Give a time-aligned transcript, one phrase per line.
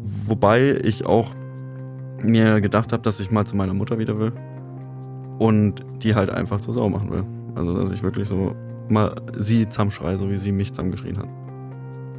[0.00, 1.34] Wobei ich auch
[2.20, 4.32] mir gedacht habe, dass ich mal zu meiner Mutter wieder will
[5.38, 7.24] und die halt einfach zur Sau machen will.
[7.54, 8.56] Also dass ich wirklich so
[8.88, 11.28] mal sie zusammenschreie, so wie sie mich zusammengeschrien hat.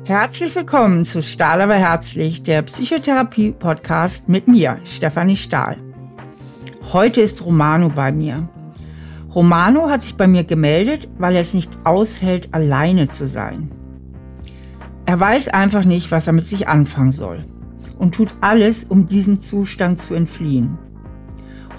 [0.05, 5.77] Herzlich willkommen zu Stahl aber herzlich, der Psychotherapie-Podcast mit mir, Stefanie Stahl.
[6.93, 8.47] Heute ist Romano bei mir.
[9.35, 13.69] Romano hat sich bei mir gemeldet, weil er es nicht aushält, alleine zu sein.
[15.09, 17.43] Er weiß einfach nicht, was er mit sich anfangen soll
[17.97, 20.77] und tut alles, um diesem Zustand zu entfliehen.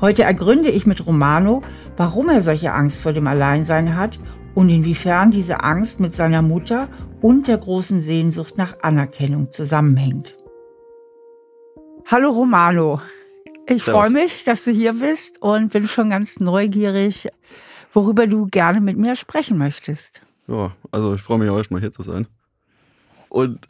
[0.00, 1.62] Heute ergründe ich mit Romano,
[1.96, 4.18] warum er solche Angst vor dem Alleinsein hat
[4.56, 6.88] und inwiefern diese Angst mit seiner Mutter
[7.22, 10.36] und der großen Sehnsucht nach Anerkennung zusammenhängt.
[12.06, 13.00] Hallo Romano,
[13.68, 17.28] ich freue mich, dass du hier bist und bin schon ganz neugierig,
[17.92, 20.20] worüber du gerne mit mir sprechen möchtest.
[20.48, 22.26] Ja, also ich freue mich auch erstmal hier zu sein.
[23.30, 23.64] Und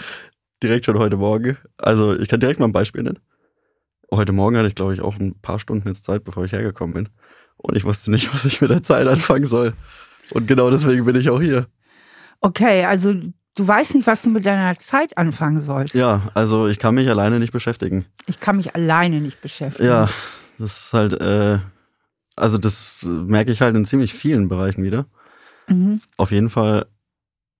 [0.62, 3.18] direkt schon heute Morgen, also ich kann direkt mal ein Beispiel nennen.
[4.12, 6.94] Heute Morgen hatte ich, glaube ich, auch ein paar Stunden jetzt Zeit, bevor ich hergekommen
[6.94, 7.08] bin.
[7.56, 9.74] Und ich wusste nicht, was ich mit der Zeit anfangen soll.
[10.30, 11.66] Und genau deswegen bin ich auch hier.
[12.40, 15.94] Okay, also du weißt nicht, was du mit deiner Zeit anfangen sollst.
[15.94, 18.06] Ja, also ich kann mich alleine nicht beschäftigen.
[18.26, 19.88] Ich kann mich alleine nicht beschäftigen.
[19.88, 20.08] Ja,
[20.58, 21.58] das ist halt, äh,
[22.36, 25.06] also das merke ich halt in ziemlich vielen Bereichen wieder.
[25.66, 26.00] Mhm.
[26.16, 26.86] Auf jeden Fall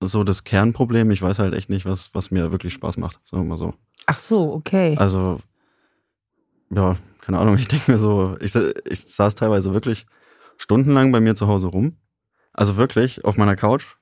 [0.00, 1.10] so das Kernproblem.
[1.10, 3.74] Ich weiß halt echt nicht, was, was mir wirklich Spaß macht, sagen wir mal so.
[4.06, 4.96] Ach so, okay.
[4.98, 5.40] Also,
[6.70, 10.06] ja, keine Ahnung, ich denke mir so, ich, ich saß teilweise wirklich
[10.56, 11.96] stundenlang bei mir zu Hause rum.
[12.52, 13.96] Also wirklich auf meiner Couch,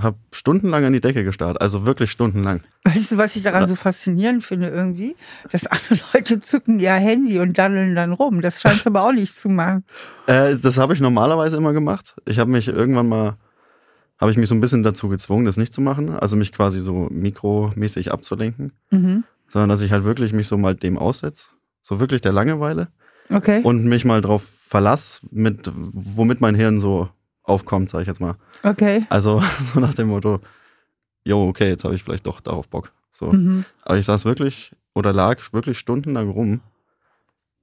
[0.00, 2.62] habe stundenlang an die Decke gestarrt, also wirklich stundenlang.
[2.84, 5.16] Weißt du, was ich daran so faszinierend finde irgendwie?
[5.50, 8.40] Dass andere Leute zücken ihr Handy und daddeln dann rum.
[8.40, 9.84] Das scheint aber auch nicht zu machen.
[10.26, 12.14] Äh, das habe ich normalerweise immer gemacht.
[12.26, 13.36] Ich habe mich irgendwann mal,
[14.18, 16.10] habe ich mich so ein bisschen dazu gezwungen, das nicht zu machen.
[16.10, 18.72] Also mich quasi so mikromäßig abzulenken.
[18.90, 19.24] Mhm.
[19.48, 21.50] Sondern dass ich halt wirklich mich so mal dem aussetze.
[21.80, 22.88] So wirklich der Langeweile.
[23.30, 23.62] Okay.
[23.62, 27.08] Und mich mal drauf verlass, mit, womit mein Hirn so
[27.42, 28.36] aufkommt, sag ich jetzt mal.
[28.62, 29.06] Okay.
[29.08, 30.40] Also so nach dem Motto,
[31.24, 32.92] jo, okay, jetzt habe ich vielleicht doch darauf Bock.
[33.10, 33.32] So.
[33.32, 33.64] Mhm.
[33.82, 36.60] Aber ich saß wirklich oder lag wirklich stundenlang rum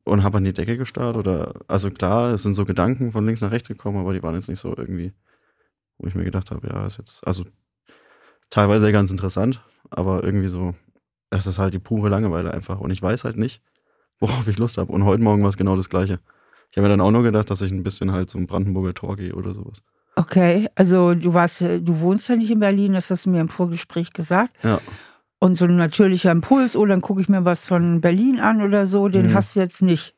[0.04, 3.42] und habe an die Decke gestarrt oder, also klar, es sind so Gedanken von links
[3.42, 5.12] nach rechts gekommen, aber die waren jetzt nicht so irgendwie,
[5.98, 7.46] wo ich mir gedacht habe, ja, ist jetzt, also
[8.50, 10.74] teilweise ganz interessant, aber irgendwie so,
[11.30, 13.62] es ist halt die pure Langeweile einfach und ich weiß halt nicht,
[14.20, 14.92] worauf ich Lust habe.
[14.92, 16.20] Und heute Morgen war es genau das Gleiche.
[16.72, 19.16] Ich habe mir dann auch nur gedacht, dass ich ein bisschen halt zum Brandenburger Tor
[19.16, 19.82] gehe oder sowas.
[20.16, 23.50] Okay, also du warst, du wohnst ja nicht in Berlin, das hast du mir im
[23.50, 24.56] Vorgespräch gesagt.
[24.64, 24.80] Ja.
[25.40, 28.86] Und so ein natürlicher Impuls, oh, dann gucke ich mir was von Berlin an oder
[28.86, 29.34] so, den mhm.
[29.34, 30.15] hast du jetzt nicht.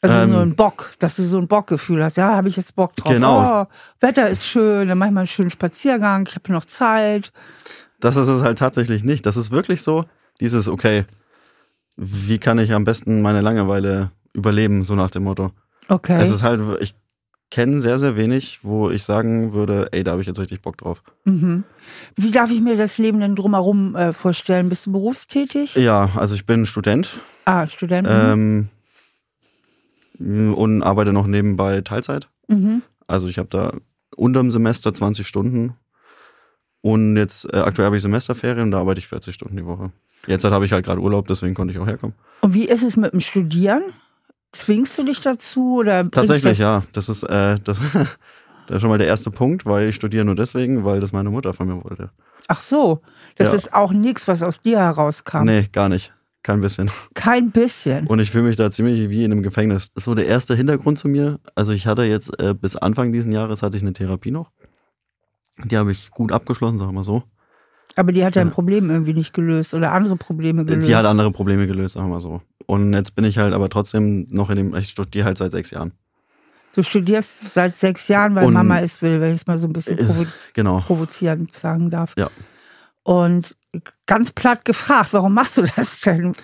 [0.00, 2.16] Also ähm, so ein Bock, dass du so ein Bockgefühl hast.
[2.16, 3.12] Ja, habe ich jetzt Bock drauf.
[3.12, 3.62] Genau.
[3.62, 3.66] Oh,
[4.00, 7.32] Wetter ist schön, dann mache ich mal einen schönen Spaziergang, ich habe noch Zeit.
[8.00, 9.26] Das ist es halt tatsächlich nicht.
[9.26, 10.04] Das ist wirklich so,
[10.40, 11.04] dieses, okay,
[11.96, 15.50] wie kann ich am besten meine Langeweile überleben, so nach dem Motto.
[15.88, 16.20] Okay.
[16.20, 16.94] Es ist halt, ich
[17.50, 20.76] kenne sehr, sehr wenig, wo ich sagen würde, ey, da habe ich jetzt richtig Bock
[20.76, 21.02] drauf.
[21.24, 21.64] Mhm.
[22.14, 24.68] Wie darf ich mir das Leben denn drumherum äh, vorstellen?
[24.68, 25.74] Bist du berufstätig?
[25.74, 27.20] Ja, also ich bin Student.
[27.46, 28.06] Ah, Student.
[28.06, 28.14] Mhm.
[28.14, 28.68] Ähm,
[30.18, 32.28] und arbeite noch nebenbei Teilzeit.
[32.48, 32.82] Mhm.
[33.06, 33.72] Also ich habe da
[34.16, 35.74] unterm Semester 20 Stunden
[36.80, 39.90] und jetzt äh, aktuell habe ich Semesterferien und da arbeite ich 40 Stunden die Woche.
[40.26, 42.14] Jetzt habe ich halt gerade Urlaub, deswegen konnte ich auch herkommen.
[42.40, 43.82] Und wie ist es mit dem Studieren?
[44.52, 46.08] Zwingst du dich dazu oder?
[46.10, 46.82] Tatsächlich, das ja.
[46.92, 47.78] Das ist, äh, das,
[48.66, 51.30] das ist schon mal der erste Punkt, weil ich studiere nur deswegen, weil das meine
[51.30, 52.10] Mutter von mir wollte.
[52.48, 53.02] Ach so,
[53.36, 53.54] das ja.
[53.54, 55.44] ist auch nichts, was aus dir herauskam.
[55.44, 56.12] Nee, gar nicht.
[56.42, 56.90] Kein bisschen.
[57.14, 58.06] Kein bisschen.
[58.06, 59.92] Und ich fühle mich da ziemlich wie in einem Gefängnis.
[59.92, 61.40] Das ist so der erste Hintergrund zu mir.
[61.54, 64.50] Also ich hatte jetzt äh, bis Anfang dieses Jahres hatte ich eine Therapie noch.
[65.64, 67.24] Die habe ich gut abgeschlossen, sagen wir mal so.
[67.96, 68.54] Aber die hat dein ja.
[68.54, 70.86] Problem irgendwie nicht gelöst oder andere Probleme gelöst.
[70.86, 72.40] Die hat andere Probleme gelöst, sagen wir mal so.
[72.66, 75.70] Und jetzt bin ich halt aber trotzdem noch in dem, ich studiere halt seit sechs
[75.70, 75.92] Jahren.
[76.74, 79.66] Du studierst seit sechs Jahren, weil Und, Mama es will, wenn ich es mal so
[79.66, 80.80] ein bisschen provo genau.
[80.80, 82.14] provozierend sagen darf.
[82.16, 82.30] Ja.
[83.08, 83.56] Und
[84.04, 86.34] ganz platt gefragt, warum machst du das denn?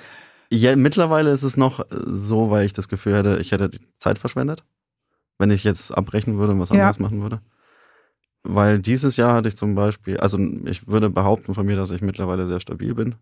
[0.48, 4.18] Ja, mittlerweile ist es noch so, weil ich das Gefühl hätte, ich hätte die Zeit
[4.18, 4.64] verschwendet,
[5.36, 7.02] wenn ich jetzt abbrechen würde und was anderes ja.
[7.02, 7.42] machen würde.
[8.44, 12.00] Weil dieses Jahr hatte ich zum Beispiel, also ich würde behaupten von mir, dass ich
[12.00, 13.16] mittlerweile sehr stabil bin.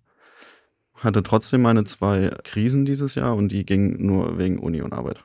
[0.94, 5.24] Hatte trotzdem meine zwei Krisen dieses Jahr und die gingen nur wegen Uni und Arbeit.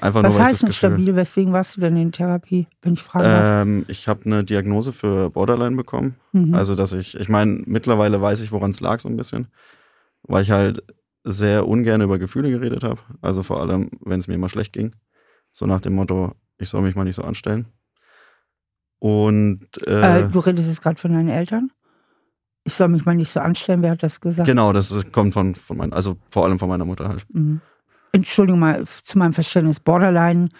[0.00, 1.14] Einfach Was nur, heißt denn stabil?
[1.14, 5.30] Weswegen warst du denn in Therapie, wenn ich fragen ähm, Ich habe eine Diagnose für
[5.30, 6.16] Borderline bekommen.
[6.32, 6.54] Mhm.
[6.54, 9.48] Also, dass ich, ich meine, mittlerweile weiß ich, woran es lag so ein bisschen.
[10.22, 10.82] Weil ich halt
[11.24, 13.00] sehr ungern über Gefühle geredet habe.
[13.22, 14.94] Also vor allem, wenn es mir mal schlecht ging.
[15.52, 17.66] So nach dem Motto, ich soll mich mal nicht so anstellen.
[18.98, 21.70] Und äh, äh, du redest jetzt gerade von deinen Eltern?
[22.64, 24.46] Ich soll mich mal nicht so anstellen, wer hat das gesagt?
[24.46, 27.26] Genau, das kommt von, von meiner, also vor allem von meiner Mutter halt.
[27.32, 27.60] Mhm.
[28.14, 30.50] Entschuldigung mal, zu meinem Verständnis, Borderline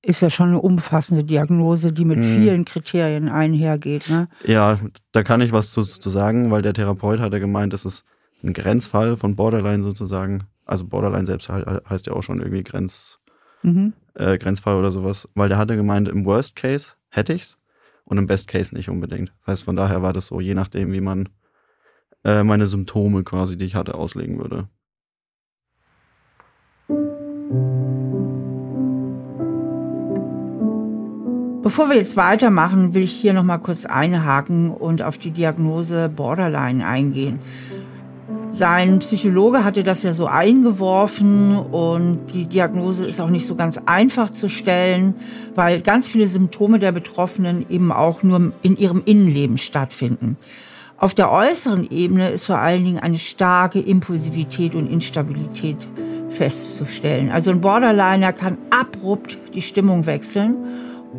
[0.00, 2.34] ist ja schon eine umfassende Diagnose, die mit hm.
[2.34, 4.08] vielen Kriterien einhergeht.
[4.08, 4.28] Ne?
[4.44, 4.78] Ja,
[5.12, 8.04] da kann ich was zu, zu sagen, weil der Therapeut hat ja gemeint, das ist
[8.42, 10.44] ein Grenzfall von Borderline sozusagen.
[10.64, 13.18] Also Borderline selbst heißt ja auch schon irgendwie Grenz,
[13.62, 13.92] mhm.
[14.14, 15.28] äh, Grenzfall oder sowas.
[15.34, 17.58] Weil der hatte gemeint, im Worst Case hätte ich's
[18.04, 19.32] und im Best Case nicht unbedingt.
[19.40, 21.28] Das heißt, von daher war das so, je nachdem, wie man
[22.24, 24.68] äh, meine Symptome quasi, die ich hatte, auslegen würde.
[31.64, 36.10] Bevor wir jetzt weitermachen, will ich hier noch mal kurz einhaken und auf die Diagnose
[36.14, 37.38] Borderline eingehen.
[38.48, 43.80] Sein Psychologe hatte das ja so eingeworfen und die Diagnose ist auch nicht so ganz
[43.86, 45.14] einfach zu stellen,
[45.54, 50.36] weil ganz viele Symptome der Betroffenen eben auch nur in ihrem Innenleben stattfinden.
[50.98, 55.88] Auf der äußeren Ebene ist vor allen Dingen eine starke Impulsivität und Instabilität
[56.28, 57.30] festzustellen.
[57.30, 60.56] Also ein Borderliner kann abrupt die Stimmung wechseln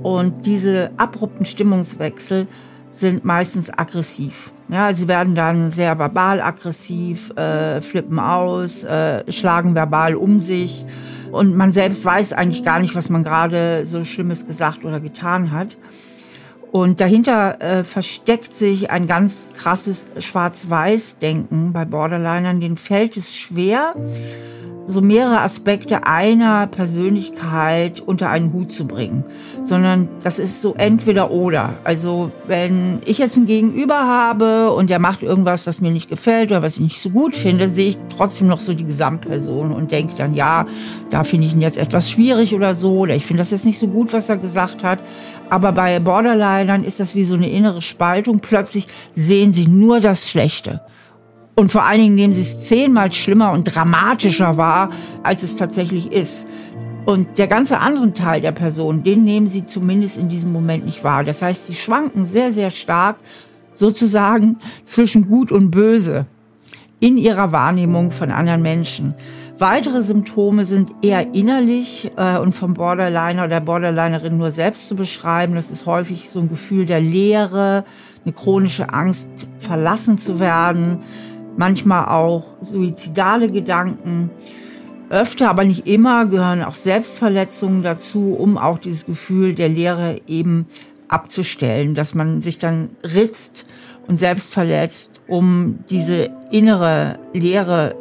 [0.04, 2.48] und diese abrupten Stimmungswechsel
[2.92, 4.52] sind meistens aggressiv.
[4.70, 10.86] Ja, sie werden dann sehr verbal aggressiv, äh, flippen aus, äh, schlagen verbal um sich
[11.32, 15.52] und man selbst weiß eigentlich gar nicht, was man gerade so Schlimmes gesagt oder getan
[15.52, 15.78] hat.
[16.72, 22.60] Und dahinter äh, versteckt sich ein ganz krasses Schwarz-Weiß-Denken bei Borderlinern.
[22.60, 23.94] Denen fällt es schwer,
[24.88, 29.24] so mehrere Aspekte einer Persönlichkeit unter einen Hut zu bringen,
[29.64, 31.76] sondern das ist so entweder oder.
[31.84, 36.52] Also wenn ich jetzt ein Gegenüber habe und der macht irgendwas, was mir nicht gefällt
[36.52, 39.92] oder was ich nicht so gut finde, sehe ich trotzdem noch so die Gesamtperson und
[39.92, 40.68] denke dann, ja,
[41.10, 43.80] da finde ich ihn jetzt etwas schwierig oder so, oder ich finde das jetzt nicht
[43.80, 45.00] so gut, was er gesagt hat.
[45.50, 48.40] Aber bei Borderlinern ist das wie so eine innere Spaltung.
[48.40, 50.82] Plötzlich sehen sie nur das Schlechte.
[51.56, 54.90] Und vor allen Dingen nehmen sie es zehnmal schlimmer und dramatischer wahr,
[55.24, 56.46] als es tatsächlich ist.
[57.06, 61.04] Und der ganze andere Teil der Person, den nehmen sie zumindest in diesem Moment nicht
[61.04, 61.24] wahr.
[61.24, 63.18] Das heißt, sie schwanken sehr, sehr stark
[63.74, 66.26] sozusagen zwischen Gut und Böse
[67.00, 69.14] in ihrer Wahrnehmung von anderen Menschen.
[69.58, 74.96] Weitere Symptome sind eher innerlich äh, und vom Borderliner oder der Borderlinerin nur selbst zu
[74.96, 75.56] beschreiben.
[75.56, 77.86] Das ist häufig so ein Gefühl der Leere,
[78.26, 79.30] eine chronische Angst,
[79.60, 81.04] verlassen zu werden,
[81.58, 84.30] manchmal auch suizidale Gedanken.
[85.10, 90.66] Öfter, aber nicht immer, gehören auch Selbstverletzungen dazu, um auch dieses Gefühl der Leere eben
[91.08, 93.68] abzustellen, dass man sich dann ritzt
[94.08, 97.96] und selbst verletzt, um diese innere Leere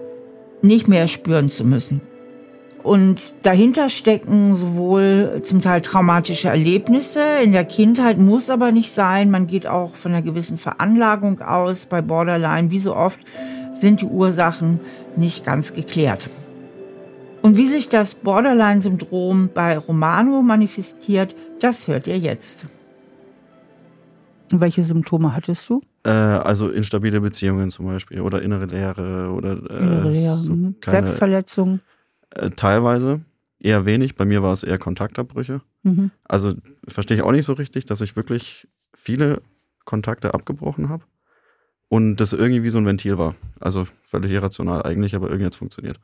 [0.62, 2.00] nicht mehr spüren zu müssen.
[2.84, 9.30] Und dahinter stecken sowohl zum Teil traumatische Erlebnisse in der Kindheit, muss aber nicht sein.
[9.30, 11.86] Man geht auch von einer gewissen Veranlagung aus.
[11.86, 13.20] Bei Borderline, wie so oft,
[13.80, 14.80] sind die Ursachen
[15.16, 16.28] nicht ganz geklärt.
[17.40, 22.66] Und wie sich das Borderline-Syndrom bei Romano manifestiert, das hört ihr jetzt.
[24.50, 25.80] Welche Symptome hattest du?
[26.04, 30.36] Äh, also instabile Beziehungen zum Beispiel oder innere Leere oder äh, innere Leere.
[30.36, 30.74] So mhm.
[30.84, 31.80] Selbstverletzung.
[32.34, 33.22] Äh, teilweise,
[33.58, 34.16] eher wenig.
[34.16, 35.62] Bei mir war es eher Kontaktabbrüche.
[35.82, 36.10] Mhm.
[36.24, 36.54] Also
[36.86, 39.42] verstehe ich auch nicht so richtig, dass ich wirklich viele
[39.84, 41.04] Kontakte abgebrochen habe
[41.88, 43.34] und das irgendwie wie so ein Ventil war.
[43.60, 46.00] Also völlig irrational eigentlich, aber irgendwie hat es funktioniert.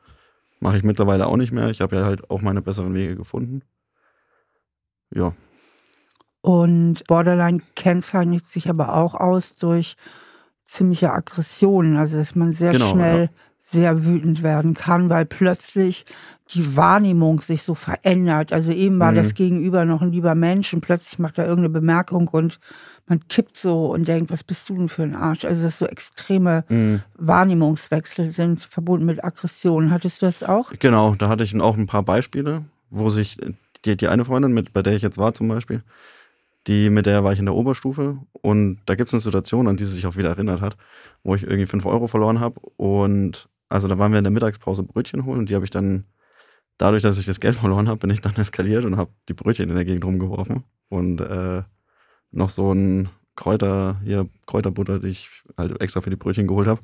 [0.61, 1.71] Mache ich mittlerweile auch nicht mehr.
[1.71, 3.63] Ich habe ja halt auch meine besseren Wege gefunden.
[5.13, 5.35] Ja.
[6.43, 9.97] Und Borderline kennzeichnet sich aber auch aus durch
[10.67, 11.97] ziemliche Aggressionen.
[11.97, 16.07] Also dass man sehr genau, schnell ja sehr wütend werden kann, weil plötzlich
[16.55, 18.53] die Wahrnehmung sich so verändert.
[18.53, 19.17] Also eben war mhm.
[19.17, 22.59] das Gegenüber noch ein lieber Mensch und plötzlich macht er irgendeine Bemerkung und
[23.07, 25.45] man kippt so und denkt, was bist du denn für ein Arsch?
[25.45, 27.03] Also dass so extreme mhm.
[27.19, 29.91] Wahrnehmungswechsel sind, verbunden mit Aggressionen.
[29.91, 30.73] Hattest du das auch?
[30.79, 33.37] Genau, da hatte ich auch ein paar Beispiele, wo sich
[33.85, 35.83] die, die eine Freundin, mit, bei der ich jetzt war zum Beispiel,
[36.71, 39.77] die, mit der war ich in der Oberstufe und da gibt es eine Situation, an
[39.77, 40.77] die sie sich auch wieder erinnert hat,
[41.25, 44.85] wo ich irgendwie fünf Euro verloren habe und also da waren wir in der Mittagspause
[44.85, 46.05] Brötchen holen und die habe ich dann,
[46.79, 49.69] dadurch, dass ich das Geld verloren habe, bin ich dann eskaliert und habe die Brötchen
[49.69, 51.63] in der Gegend rumgeworfen und äh,
[52.31, 56.83] noch so ein Kräuter, hier Kräuterbutter, die ich halt extra für die Brötchen geholt habe.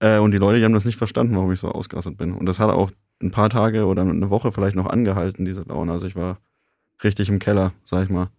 [0.00, 2.32] Äh, und die Leute, die haben das nicht verstanden, warum ich so ausgerastet bin.
[2.32, 2.90] Und das hat auch
[3.20, 5.92] ein paar Tage oder eine Woche vielleicht noch angehalten, diese Laune.
[5.92, 6.38] Also ich war
[7.02, 8.30] richtig im Keller, sag ich mal.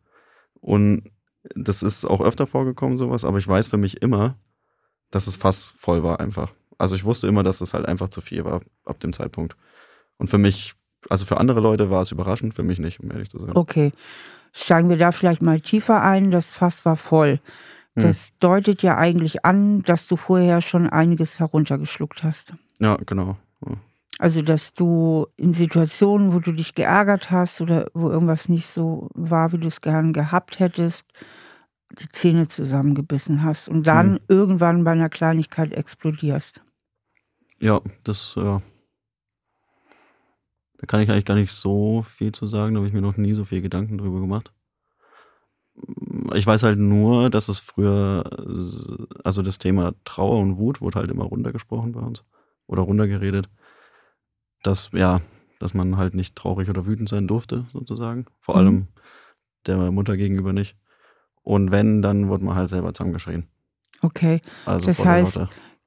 [0.61, 1.09] Und
[1.55, 4.35] das ist auch öfter vorgekommen, sowas, aber ich weiß für mich immer,
[5.11, 6.53] dass es fast voll war einfach.
[6.77, 9.55] Also ich wusste immer, dass es halt einfach zu viel war ab dem Zeitpunkt.
[10.17, 10.73] Und für mich,
[11.09, 13.51] also für andere Leute war es überraschend, für mich nicht, um ehrlich zu sein.
[13.53, 13.91] Okay.
[14.51, 16.31] Steigen wir da vielleicht mal tiefer ein.
[16.31, 17.39] Das Fass war voll.
[17.95, 18.03] Hm.
[18.03, 22.53] Das deutet ja eigentlich an, dass du vorher schon einiges heruntergeschluckt hast.
[22.79, 23.37] Ja, genau.
[24.19, 29.09] Also, dass du in Situationen, wo du dich geärgert hast oder wo irgendwas nicht so
[29.13, 31.05] war, wie du es gern gehabt hättest,
[31.97, 34.19] die Zähne zusammengebissen hast und dann mhm.
[34.27, 36.61] irgendwann bei einer Kleinigkeit explodierst.
[37.59, 38.61] Ja, das, ja.
[40.79, 43.15] Da kann ich eigentlich gar nicht so viel zu sagen, da habe ich mir noch
[43.15, 44.51] nie so viel Gedanken drüber gemacht.
[46.33, 48.29] Ich weiß halt nur, dass es früher,
[49.23, 52.25] also das Thema Trauer und Wut wurde halt immer runtergesprochen bei uns
[52.67, 53.49] oder runtergeredet.
[54.63, 55.21] Dass, ja,
[55.59, 58.25] dass man halt nicht traurig oder wütend sein durfte, sozusagen.
[58.39, 58.59] Vor mhm.
[58.59, 58.87] allem
[59.65, 60.75] der Mutter gegenüber nicht.
[61.41, 63.47] Und wenn, dann wurde man halt selber zusammengeschrien.
[64.01, 64.41] Okay.
[64.65, 65.39] Also das heißt,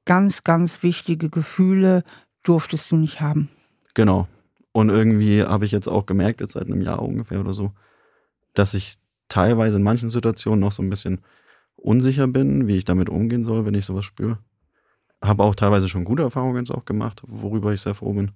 [0.05, 2.03] ganz, ganz wichtige Gefühle
[2.43, 3.49] durftest du nicht haben.
[3.93, 4.27] Genau.
[4.71, 7.71] Und irgendwie habe ich jetzt auch gemerkt, jetzt seit einem Jahr ungefähr oder so,
[8.53, 8.97] dass ich
[9.29, 11.21] teilweise in manchen Situationen noch so ein bisschen
[11.75, 14.39] unsicher bin, wie ich damit umgehen soll, wenn ich sowas spüre.
[15.21, 18.31] Habe auch teilweise schon gute Erfahrungen jetzt auch gemacht, worüber ich sehr froh bin.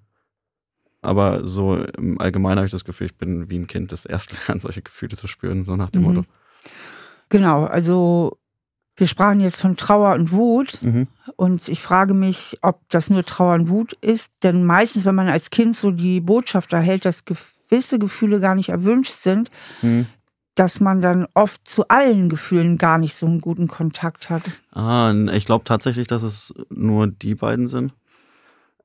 [1.01, 4.31] Aber so im Allgemeinen habe ich das Gefühl, ich bin wie ein Kind, das erst
[4.47, 6.07] lernt, solche Gefühle zu spüren, so nach dem mhm.
[6.07, 6.25] Motto.
[7.29, 8.37] Genau, also
[8.97, 11.07] wir sprachen jetzt von Trauer und Wut mhm.
[11.35, 15.27] und ich frage mich, ob das nur Trauer und Wut ist, denn meistens, wenn man
[15.27, 19.51] als Kind so die Botschaft erhält, dass gewisse Gefühle gar nicht erwünscht sind,
[19.83, 20.07] mhm.
[20.55, 24.49] dass man dann oft zu allen Gefühlen gar nicht so einen guten Kontakt hat.
[24.71, 27.93] Ah, ich glaube tatsächlich, dass es nur die beiden sind.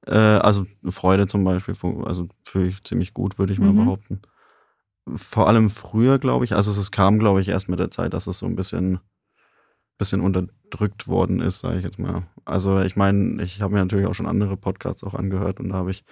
[0.06, 3.84] Äh, also Freude zum Beispiel, also fühle ich ziemlich gut, würde ich mal mhm.
[3.84, 4.22] behaupten.
[5.14, 8.26] Vor allem früher, glaube ich, also es kam, glaube ich, erst mit der Zeit, dass
[8.26, 9.00] es so ein bisschen
[10.02, 12.26] bisschen unterdrückt worden ist, sage ich jetzt mal.
[12.44, 15.76] Also ich meine, ich habe mir natürlich auch schon andere Podcasts auch angehört und da
[15.76, 16.04] habe ich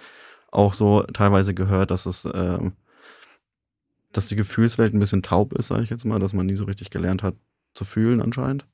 [0.49, 2.71] auch so teilweise gehört, dass es, äh,
[4.13, 6.63] dass die Gefühlswelt ein bisschen taub ist, sage ich jetzt mal, dass man nie so
[6.63, 7.35] richtig gelernt hat
[7.73, 8.65] zu fühlen anscheinend.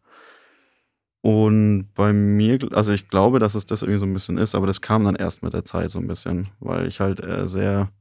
[1.27, 4.65] Und bei mir, also ich glaube, dass es das irgendwie so ein bisschen ist, aber
[4.65, 7.91] das kam dann erst mit der Zeit so ein bisschen, weil ich halt äh, sehr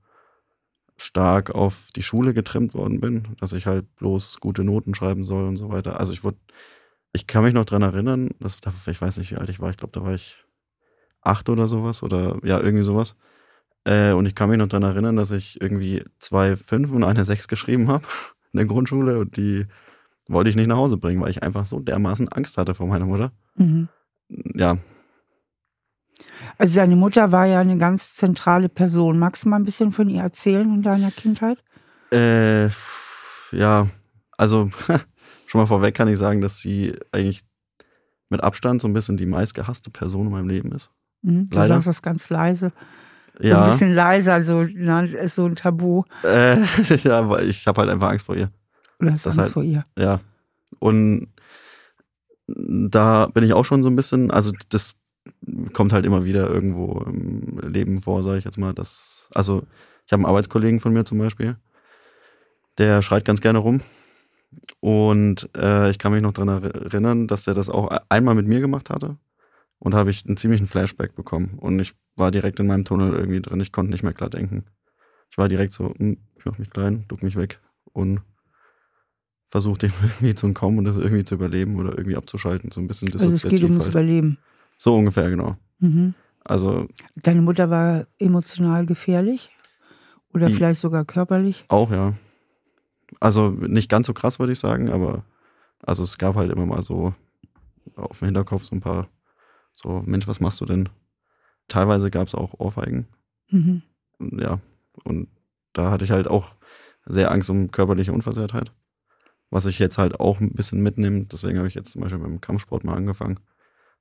[0.97, 5.45] stark auf die Schule getrimmt worden bin, dass ich halt bloß gute Noten schreiben soll
[5.49, 5.99] und so weiter.
[5.99, 6.39] Also ich wurde
[7.13, 9.77] ich kann mich noch dran erinnern, dass, ich weiß nicht, wie alt ich war, ich
[9.77, 10.37] glaube, da war ich
[11.21, 13.17] acht oder sowas oder ja, irgendwie sowas.
[13.83, 17.25] Äh, und ich kann mich noch dran erinnern, dass ich irgendwie zwei fünf und eine
[17.25, 18.07] sechs geschrieben habe
[18.53, 19.67] in der Grundschule und die
[20.29, 23.07] wollte ich nicht nach Hause bringen, weil ich einfach so dermaßen Angst hatte vor meiner
[23.07, 23.33] Mutter.
[23.57, 23.89] Mhm.
[24.55, 24.79] Ja.
[26.59, 29.19] Also deine Mutter war ja eine ganz zentrale Person.
[29.19, 31.59] Magst du mal ein bisschen von ihr erzählen und deiner Kindheit?
[32.11, 32.69] Äh,
[33.53, 33.89] ja,
[34.37, 34.71] also
[35.47, 37.43] Schon mal vorweg kann ich sagen, dass sie eigentlich
[38.29, 40.91] mit Abstand so ein bisschen die meistgehasste Person in meinem Leben ist.
[41.23, 41.75] Mhm, du Leider.
[41.75, 42.73] sagst das ganz leise.
[43.39, 43.65] So ja.
[43.65, 46.03] ein bisschen leiser, also ne, ist so ein Tabu.
[46.25, 46.59] Äh,
[47.05, 48.51] ja, aber ich habe halt einfach Angst vor ihr.
[48.99, 49.85] Du hast das Angst halt, vor ihr.
[49.99, 50.21] Ja.
[50.79, 51.29] Und
[52.47, 54.95] da bin ich auch schon so ein bisschen, also das
[55.73, 58.73] kommt halt immer wieder irgendwo im Leben vor, sage ich jetzt mal.
[58.73, 59.63] Dass, also
[60.07, 61.57] ich habe einen Arbeitskollegen von mir zum Beispiel,
[62.79, 63.83] der schreit ganz gerne rum
[64.81, 68.47] und äh, ich kann mich noch daran erinnern, dass er das auch e-, einmal mit
[68.47, 69.17] mir gemacht hatte.
[69.79, 71.59] Und da habe ich einen ziemlichen Flashback bekommen.
[71.59, 73.61] Und ich war direkt in meinem Tunnel irgendwie drin.
[73.61, 74.65] Ich konnte nicht mehr klar denken.
[75.31, 77.61] Ich war direkt so, hm, ich mach mich klein, duck mich weg
[77.93, 78.21] und
[79.49, 82.71] versuche dem irgendwie zu entkommen und das irgendwie zu überleben oder irgendwie abzuschalten.
[82.71, 83.95] So ein bisschen Also es geht ums halt.
[83.95, 84.39] Überleben.
[84.79, 85.57] So ungefähr, genau.
[85.79, 86.15] Mhm.
[86.45, 86.89] Also.
[87.17, 89.51] Deine Mutter war emotional gefährlich?
[90.35, 91.65] Oder vielleicht sogar körperlich?
[91.69, 92.13] Auch, ja.
[93.21, 95.25] Also nicht ganz so krass, würde ich sagen, aber
[95.81, 97.15] also es gab halt immer mal so
[97.95, 99.09] auf dem Hinterkopf so ein paar,
[99.73, 100.89] so, Mensch, was machst du denn?
[101.69, 103.07] Teilweise gab es auch Ohrfeigen.
[103.51, 103.83] Mhm.
[104.19, 104.61] Ja,
[105.05, 105.29] und
[105.73, 106.55] da hatte ich halt auch
[107.07, 108.73] sehr Angst um körperliche Unversehrtheit.
[109.51, 111.25] Was ich jetzt halt auch ein bisschen mitnehme.
[111.25, 113.39] Deswegen habe ich jetzt zum Beispiel mit dem Kampfsport mal angefangen.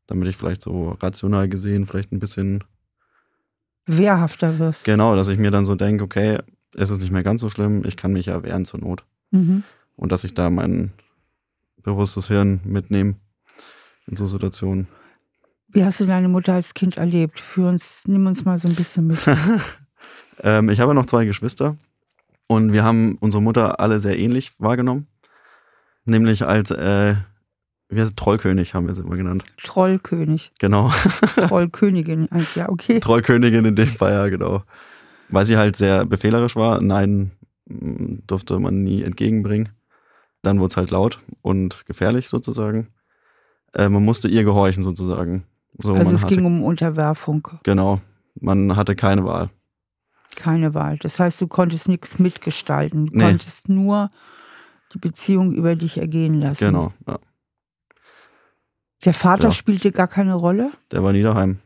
[0.08, 2.64] Damit ich vielleicht so rational gesehen vielleicht ein bisschen
[3.86, 4.86] wehrhafter wirst.
[4.86, 6.40] Genau, dass ich mir dann so denke, okay,
[6.74, 9.04] es ist nicht mehr ganz so schlimm, ich kann mich ja wehren zur Not.
[9.32, 9.64] Mhm.
[9.96, 10.92] Und dass ich da mein
[11.84, 13.16] bewusstes Hirn mitnehme
[14.08, 14.88] in so Situationen.
[15.70, 17.40] Wie hast du deine Mutter als Kind erlebt?
[17.40, 19.20] Für uns, nimm uns mal so ein bisschen mit.
[20.44, 21.78] ähm, ich habe noch zwei Geschwister
[22.48, 25.08] und wir haben unsere Mutter alle sehr ähnlich wahrgenommen.
[26.06, 27.16] Nämlich als äh,
[27.90, 29.44] wir Trollkönig haben wir sie immer genannt.
[29.64, 30.52] Trollkönig.
[30.60, 30.92] Genau.
[31.48, 33.00] Trollkönigin, ja, okay.
[33.00, 34.64] Trollkönigin in dem Fall, ja, genau.
[35.30, 36.82] Weil sie halt sehr befehlerisch war.
[36.82, 37.32] Nein,
[37.66, 39.70] durfte man nie entgegenbringen.
[40.42, 42.90] Dann wurde es halt laut und gefährlich sozusagen.
[43.74, 45.44] Äh, man musste ihr gehorchen sozusagen.
[45.80, 47.48] So, also es hatte, ging um Unterwerfung.
[47.64, 48.00] Genau.
[48.40, 49.50] Man hatte keine Wahl.
[50.36, 50.98] Keine Wahl.
[51.00, 53.08] Das heißt, du konntest nichts mitgestalten.
[53.08, 53.24] Du nee.
[53.24, 54.12] konntest nur
[54.96, 56.66] die Beziehung über dich ergehen lassen.
[56.66, 57.20] Genau, ja.
[59.04, 59.52] Der Vater Ja.
[59.52, 60.72] spielte gar keine Rolle?
[60.92, 61.60] Der war nie daheim.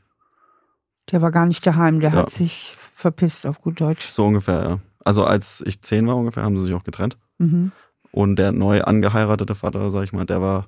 [1.11, 2.15] Der war gar nicht daheim, der Ja.
[2.17, 4.07] hat sich verpisst, auf gut Deutsch.
[4.07, 4.79] So ungefähr, ja.
[5.05, 7.17] Also als ich zehn war ungefähr, haben sie sich auch getrennt.
[7.37, 7.71] Mhm.
[8.11, 10.67] Und der neu angeheiratete Vater, sag ich mal, der war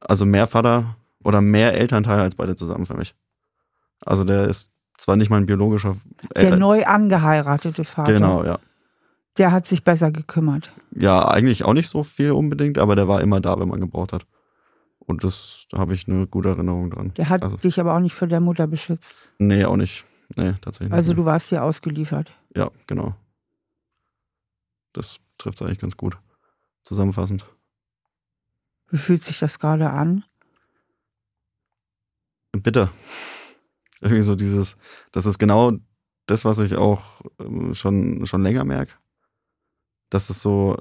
[0.00, 3.14] also mehr Vater oder mehr Elternteil als beide zusammen für mich.
[4.04, 5.96] Also der ist zwar nicht mein biologischer
[6.36, 8.58] Der äh, neu angeheiratete Vater, Genau, ja.
[9.38, 10.72] Der hat sich besser gekümmert.
[10.94, 14.12] Ja, eigentlich auch nicht so viel unbedingt, aber der war immer da, wenn man gebraucht
[14.12, 14.26] hat.
[14.98, 17.12] Und das da habe ich eine gute Erinnerung dran.
[17.14, 19.16] Der hat Also- dich aber auch nicht vor der Mutter beschützt.
[19.38, 20.04] Nee, auch nicht.
[20.36, 21.18] Nee, tatsächlich Also nicht.
[21.18, 22.30] du warst hier ausgeliefert.
[22.56, 23.14] Ja, genau.
[24.92, 26.16] Das trifft es eigentlich ganz gut.
[26.84, 27.46] Zusammenfassend.
[28.90, 30.24] Wie fühlt sich das gerade an?
[32.52, 32.90] bitter.
[34.00, 34.76] Irgendwie so dieses,
[35.12, 35.72] das ist genau
[36.26, 38.92] das, was ich auch ähm, schon, schon länger merke.
[40.12, 40.76] Dass es so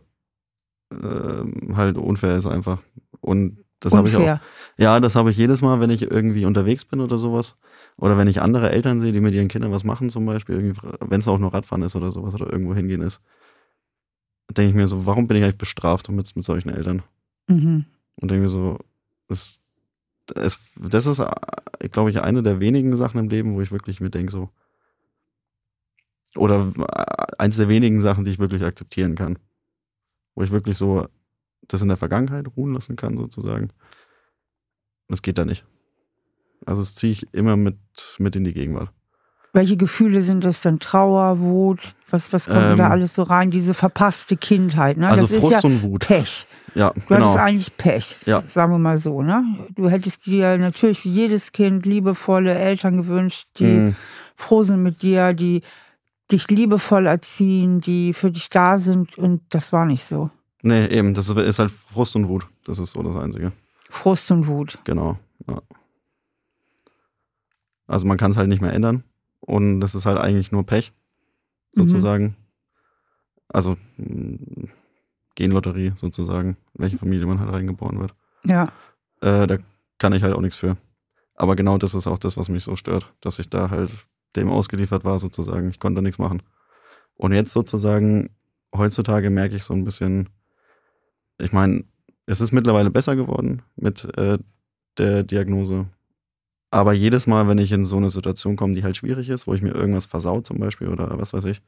[0.91, 2.79] ähm, halt unfair ist einfach.
[3.21, 4.39] Und das habe ich auch.
[4.77, 7.55] Ja, das habe ich jedes Mal, wenn ich irgendwie unterwegs bin oder sowas.
[7.97, 11.19] Oder wenn ich andere Eltern sehe, die mit ihren Kindern was machen, zum Beispiel, wenn
[11.19, 13.21] es auch nur Radfahren ist oder sowas oder irgendwo hingehen ist,
[14.49, 17.03] denke ich mir so, warum bin ich eigentlich bestraft mit, mit solchen Eltern?
[17.47, 17.85] Mhm.
[18.15, 18.79] Und denke mir so,
[19.27, 19.59] das,
[20.25, 24.01] das, das ist, äh, glaube ich, eine der wenigen Sachen im Leben, wo ich wirklich
[24.01, 24.49] mir denke, so.
[26.35, 29.37] Oder äh, eins der wenigen Sachen, die ich wirklich akzeptieren kann.
[30.35, 31.07] Wo ich wirklich so
[31.67, 33.69] das in der Vergangenheit ruhen lassen kann, sozusagen.
[35.07, 35.65] Das geht da nicht.
[36.65, 37.77] Also das ziehe ich immer mit,
[38.19, 38.89] mit in die Gegenwart.
[39.53, 40.79] Welche Gefühle sind das dann?
[40.79, 41.79] Trauer, Wut?
[42.09, 43.51] Was, was kommt Ähm, da alles so rein?
[43.51, 45.09] Diese verpasste Kindheit, ne?
[45.09, 46.07] Also das Frust ist ja und Wut.
[46.07, 46.45] Pech.
[46.73, 47.25] Ja, Du genau.
[47.25, 48.39] hattest eigentlich Pech, Ja.
[48.41, 49.43] sagen wir mal so, ne?
[49.75, 53.95] Du hättest dir natürlich wie jedes Kind liebevolle Eltern gewünscht, die Mm,
[54.37, 55.63] froh sind mit dir, die
[56.31, 60.29] dich liebevoll erziehen, die für dich da sind und das war nicht so.
[60.63, 62.47] nee, eben, das ist halt Frust und Wut.
[62.65, 63.51] Das ist so das Einzige.
[63.89, 64.77] Frust und Wut.
[64.83, 65.17] Genau.
[65.47, 65.61] Ja.
[67.87, 69.03] Also man kann es halt nicht mehr ändern.
[69.39, 70.93] Und das ist halt eigentlich nur Pech,
[71.75, 71.81] Mhm.
[71.87, 72.35] sozusagen.
[73.47, 74.67] Also mh,
[75.35, 78.13] Genlotterie sozusagen, welche Familie man halt reingeboren wird.
[78.43, 78.71] Ja.
[79.21, 79.57] Äh, da
[79.97, 80.77] kann ich halt auch nichts für.
[81.35, 83.91] Aber genau das ist auch das, was mich so stört, dass ich da halt
[84.35, 85.69] dem ausgeliefert war, sozusagen.
[85.69, 86.41] Ich konnte nichts machen.
[87.15, 88.29] Und jetzt sozusagen,
[88.75, 90.29] heutzutage merke ich so ein bisschen,
[91.39, 91.83] ich meine,
[92.25, 94.37] es ist mittlerweile besser geworden mit äh,
[94.97, 95.87] der Diagnose.
[96.69, 99.53] Aber jedes Mal, wenn ich in so eine Situation komme, die halt schwierig ist, wo
[99.53, 101.61] ich mir irgendwas versaut zum Beispiel oder was weiß ich,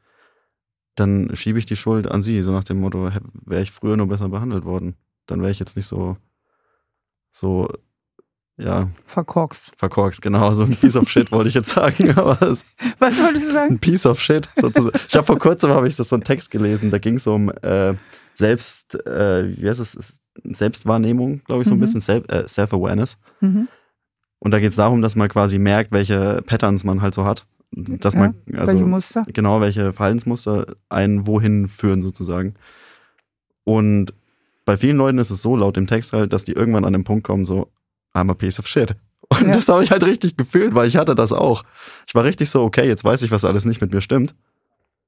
[0.95, 3.11] dann schiebe ich die Schuld an sie, so nach dem Motto,
[3.45, 4.95] wäre ich früher nur besser behandelt worden,
[5.25, 6.17] dann wäre ich jetzt nicht so,
[7.31, 7.67] so,
[8.57, 9.71] ja, Verkorkst.
[9.75, 13.73] verkorkst, genau, so ein Piece of Shit wollte ich jetzt sagen, Was wolltest du sagen?
[13.75, 14.97] ein Piece of Shit sozusagen.
[15.07, 17.49] Ich habe vor kurzem habe ich das so einen Text gelesen, da ging es um
[17.61, 17.93] äh,
[18.35, 21.81] Selbst, äh, wie heißt es, Selbstwahrnehmung, glaube ich, so ein Mhm.
[21.81, 23.17] bisschen, Self, äh, Self-Awareness.
[23.41, 23.67] Mhm.
[24.39, 27.45] Und da geht es darum, dass man quasi merkt, welche Patterns man halt so hat.
[27.71, 29.23] Dass man, also, Welche Muster?
[29.33, 32.53] genau, welche Verhaltensmuster einen wohin führen sozusagen.
[33.63, 34.13] Und
[34.65, 37.03] bei vielen Leuten ist es so, laut dem Text halt, dass die irgendwann an den
[37.03, 37.71] Punkt kommen, so,
[38.13, 38.95] I'm a piece of shit.
[39.29, 39.53] Und Ja.
[39.53, 41.63] das habe ich halt richtig gefühlt, weil ich hatte das auch.
[42.07, 44.35] Ich war richtig so, okay, jetzt weiß ich, was alles nicht mit mir stimmt.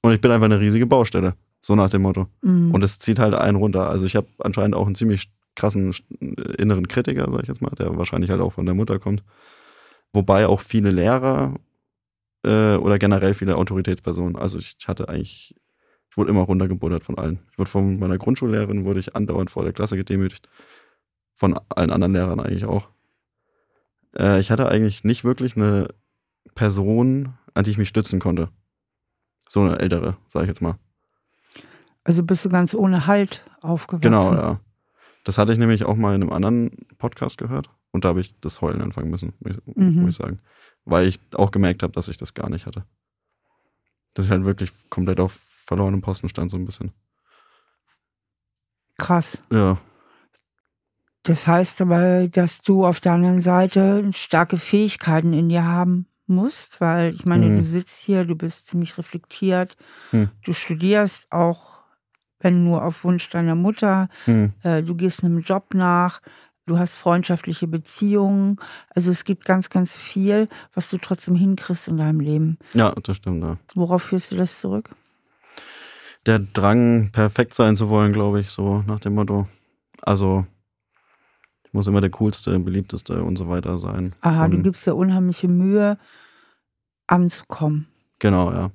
[0.02, 1.36] Und ich bin einfach eine riesige Baustelle.
[1.62, 2.28] So nach dem Motto.
[2.42, 2.72] Mhm.
[2.72, 3.90] Und es zieht halt einen runter.
[3.90, 5.96] Also ich habe anscheinend auch einen ziemlich krassen
[6.58, 9.24] inneren Kritiker, sag ich jetzt mal, der wahrscheinlich halt auch von der Mutter kommt.
[10.14, 11.56] Wobei auch viele Lehrer
[12.46, 14.36] äh, oder generell viele Autoritätspersonen.
[14.36, 15.56] Also ich hatte eigentlich,
[16.10, 17.40] ich wurde immer runtergebuttert von allen.
[17.52, 20.48] Ich wurde von meiner Grundschullehrerin, wurde ich andauernd vor der Klasse gedemütigt.
[21.34, 22.88] Von allen anderen Lehrern eigentlich auch.
[24.18, 25.90] Äh, ich hatte eigentlich nicht wirklich eine
[26.56, 28.50] Person, an die ich mich stützen konnte.
[29.48, 30.76] So eine ältere, sag ich jetzt mal.
[32.04, 34.02] Also bist du ganz ohne Halt aufgewachsen.
[34.02, 34.60] Genau, ja.
[35.24, 38.40] Das hatte ich nämlich auch mal in einem anderen Podcast gehört und da habe ich
[38.42, 40.02] das Heulen anfangen müssen, muss Mhm.
[40.02, 40.40] muss ich sagen.
[40.86, 42.86] Weil ich auch gemerkt habe, dass ich das gar nicht hatte.
[44.14, 45.34] Dass ich halt wirklich komplett auf
[45.66, 46.92] verlorenem Posten stand, so ein bisschen.
[48.98, 49.42] Krass.
[49.52, 49.78] Ja,
[51.26, 56.80] Das heißt aber, dass du auf der anderen Seite starke Fähigkeiten in dir haben musst,
[56.82, 57.58] weil ich meine, Mhm.
[57.60, 59.76] du sitzt hier, du bist ziemlich reflektiert,
[60.12, 60.30] Hm.
[60.44, 61.80] du studierst auch,
[62.40, 64.54] wenn nur auf Wunsch deiner Mutter, hm.
[64.64, 66.22] äh, du gehst einem Job nach,
[66.68, 68.58] du hast freundschaftliche Beziehungen,
[68.96, 72.58] also es gibt ganz, ganz viel, was du trotzdem hinkriegst in deinem Leben.
[72.76, 73.44] ja das stimmt.
[73.44, 73.58] Ja.
[73.74, 74.90] Worauf führst du das zurück?
[76.28, 79.48] Der Drang, perfekt sein zu wollen, glaube ich, so nach dem Motto.
[80.02, 80.46] Also,
[81.76, 84.14] muss immer der Coolste, beliebteste und so weiter sein.
[84.22, 85.98] Aha, du und, gibst dir unheimliche Mühe,
[87.08, 87.88] anzukommen.
[88.20, 88.72] Genau, ja.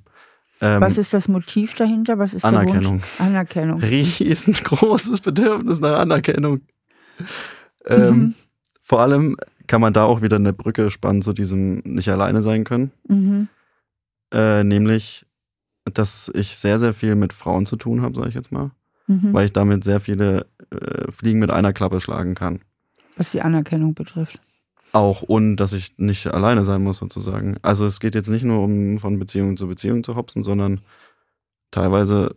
[0.61, 2.19] Ähm, Was ist das Motiv dahinter?
[2.19, 2.81] Was ist Anerkennung.
[2.81, 3.19] Der Wunsch?
[3.19, 3.79] Anerkennung.
[3.81, 6.61] riesengroßes Bedürfnis nach Anerkennung.
[7.85, 8.35] Ähm, Mhm.
[8.81, 9.35] vor allem
[9.67, 12.91] kann man da auch wieder eine Brücke spannen zu diesem nicht alleine sein können.
[13.07, 13.47] Mhm.
[14.33, 15.25] Äh, nämlich,
[15.85, 18.71] dass ich sehr, sehr viel mit Frauen zu tun habe, sage ich jetzt mal.
[19.07, 19.33] Mhm.
[19.33, 22.59] Weil ich damit sehr viele äh, Fliegen mit einer Klappe schlagen kann.
[23.15, 24.41] Was die Anerkennung betrifft.
[24.93, 27.57] Auch und dass ich nicht alleine sein muss, sozusagen.
[27.61, 30.81] Also es geht jetzt nicht nur um von Beziehung zu Beziehung zu hopsen, sondern
[31.71, 32.35] teilweise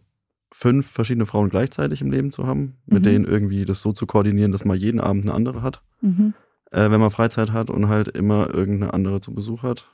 [0.53, 3.05] fünf verschiedene Frauen gleichzeitig im Leben zu haben, mit mhm.
[3.05, 6.33] denen irgendwie das so zu koordinieren, dass man jeden Abend eine andere hat, mhm.
[6.71, 9.91] äh, wenn man Freizeit hat und halt immer irgendeine andere zu Besuch hat.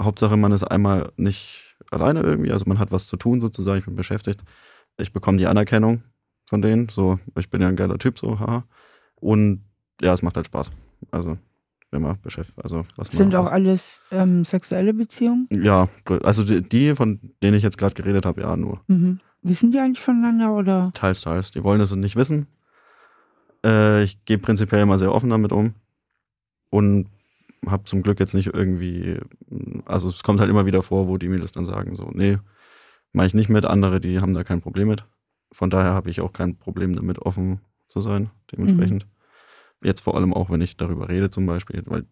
[0.00, 3.84] Hauptsache, man ist einmal nicht alleine irgendwie, also man hat was zu tun sozusagen, ich
[3.84, 4.42] bin beschäftigt.
[4.98, 6.02] Ich bekomme die Anerkennung
[6.48, 8.64] von denen, so, ich bin ja ein geiler Typ, so, haha.
[9.20, 9.62] Und
[10.00, 10.70] ja, es macht halt Spaß.
[11.10, 11.38] Also
[11.90, 12.62] wenn man beschäftigt.
[12.62, 15.48] Also, was Sind auch alles ähm, sexuelle Beziehungen?
[15.50, 15.88] Ja,
[16.22, 18.80] also die, die, von denen ich jetzt gerade geredet habe, ja, nur.
[18.86, 19.20] Mhm.
[19.42, 20.90] Wissen die eigentlich voneinander oder?
[20.94, 21.50] Teils, teils.
[21.50, 22.46] Die wollen es nicht wissen.
[23.64, 25.74] Äh, ich gehe prinzipiell immer sehr offen damit um
[26.70, 27.08] und
[27.66, 29.18] habe zum Glück jetzt nicht irgendwie,
[29.84, 32.38] also es kommt halt immer wieder vor, wo die mir das dann sagen, so, nee,
[33.12, 33.64] mache ich nicht mit.
[33.64, 35.04] Andere, die haben da kein Problem mit.
[35.52, 39.06] Von daher habe ich auch kein Problem damit, offen zu sein, dementsprechend.
[39.06, 39.86] Mhm.
[39.86, 42.04] Jetzt vor allem auch, wenn ich darüber rede zum Beispiel, weil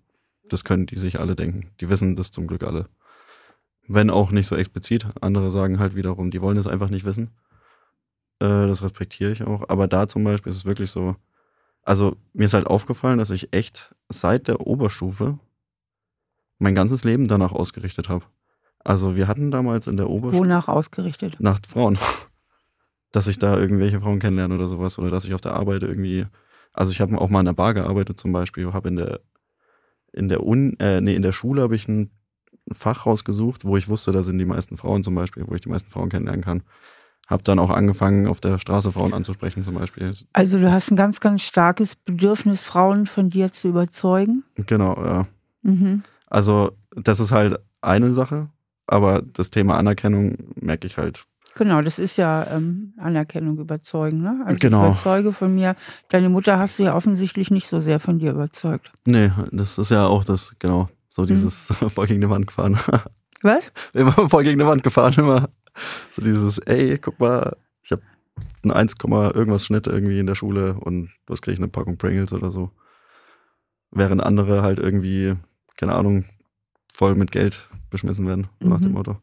[0.48, 1.70] das können die sich alle denken.
[1.80, 2.88] Die wissen das zum Glück alle.
[3.86, 5.06] Wenn auch nicht so explizit.
[5.20, 7.30] Andere sagen halt wiederum, die wollen es einfach nicht wissen.
[8.40, 9.68] Äh, das respektiere ich auch.
[9.68, 11.16] Aber da zum Beispiel ist es wirklich so,
[11.82, 15.38] also mir ist halt aufgefallen, dass ich echt seit der Oberstufe
[16.58, 18.24] mein ganzes Leben danach ausgerichtet habe.
[18.84, 20.44] Also wir hatten damals in der Oberstufe.
[20.44, 21.36] Wonach ausgerichtet?
[21.40, 21.98] Nach Frauen.
[23.12, 24.98] Dass ich da irgendwelche Frauen kennenlerne oder sowas.
[24.98, 26.26] Oder dass ich auf der Arbeit irgendwie
[26.78, 29.20] also ich habe auch mal in der Bar gearbeitet zum Beispiel, habe in der
[30.12, 32.10] in der Un, äh, nee, in der Schule habe ich ein
[32.70, 35.68] Fach rausgesucht, wo ich wusste, da sind die meisten Frauen zum Beispiel, wo ich die
[35.68, 36.62] meisten Frauen kennenlernen kann.
[37.26, 40.12] Habe dann auch angefangen, auf der Straße Frauen anzusprechen zum Beispiel.
[40.32, 44.44] Also du hast ein ganz, ganz starkes Bedürfnis, Frauen von dir zu überzeugen?
[44.54, 45.26] Genau, ja.
[45.62, 46.04] Mhm.
[46.26, 48.48] Also das ist halt eine Sache,
[48.86, 51.24] aber das Thema Anerkennung merke ich halt
[51.58, 54.22] Genau, das ist ja ähm, Anerkennung überzeugen.
[54.22, 54.44] Ne?
[54.46, 54.84] Also genau.
[54.84, 55.74] ich überzeuge von mir.
[56.08, 58.92] Deine Mutter hast du ja offensichtlich nicht so sehr von dir überzeugt.
[59.04, 61.26] Nee, das ist ja auch das, genau, so hm.
[61.26, 61.90] dieses mhm.
[61.90, 62.78] voll gegen die Wand gefahren.
[63.42, 63.72] Was?
[63.92, 65.48] Immer voll gegen die Wand gefahren, immer.
[66.12, 68.02] So dieses, ey, guck mal, ich habe
[68.62, 72.32] einen 1, irgendwas Schnitt irgendwie in der Schule und was kriege ich eine Packung Pringles
[72.32, 72.70] oder so.
[73.90, 75.34] Während andere halt irgendwie,
[75.76, 76.24] keine Ahnung,
[76.92, 78.68] voll mit Geld beschmissen werden, mhm.
[78.68, 78.94] nach dem mhm.
[78.94, 79.16] Motto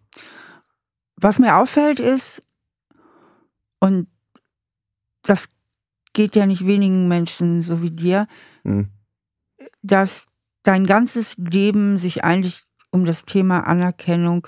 [1.18, 2.42] was mir auffällt ist,
[3.80, 4.08] und
[5.22, 5.50] das
[6.14, 8.28] geht ja nicht wenigen Menschen so wie dir,
[8.64, 8.90] mhm.
[9.82, 10.28] dass
[10.64, 14.48] dein ganzes Leben sich eigentlich um das Thema Anerkennung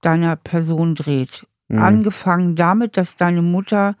[0.00, 1.46] deiner Person dreht.
[1.68, 1.78] Mhm.
[1.78, 3.96] Angefangen damit, dass deine Mutter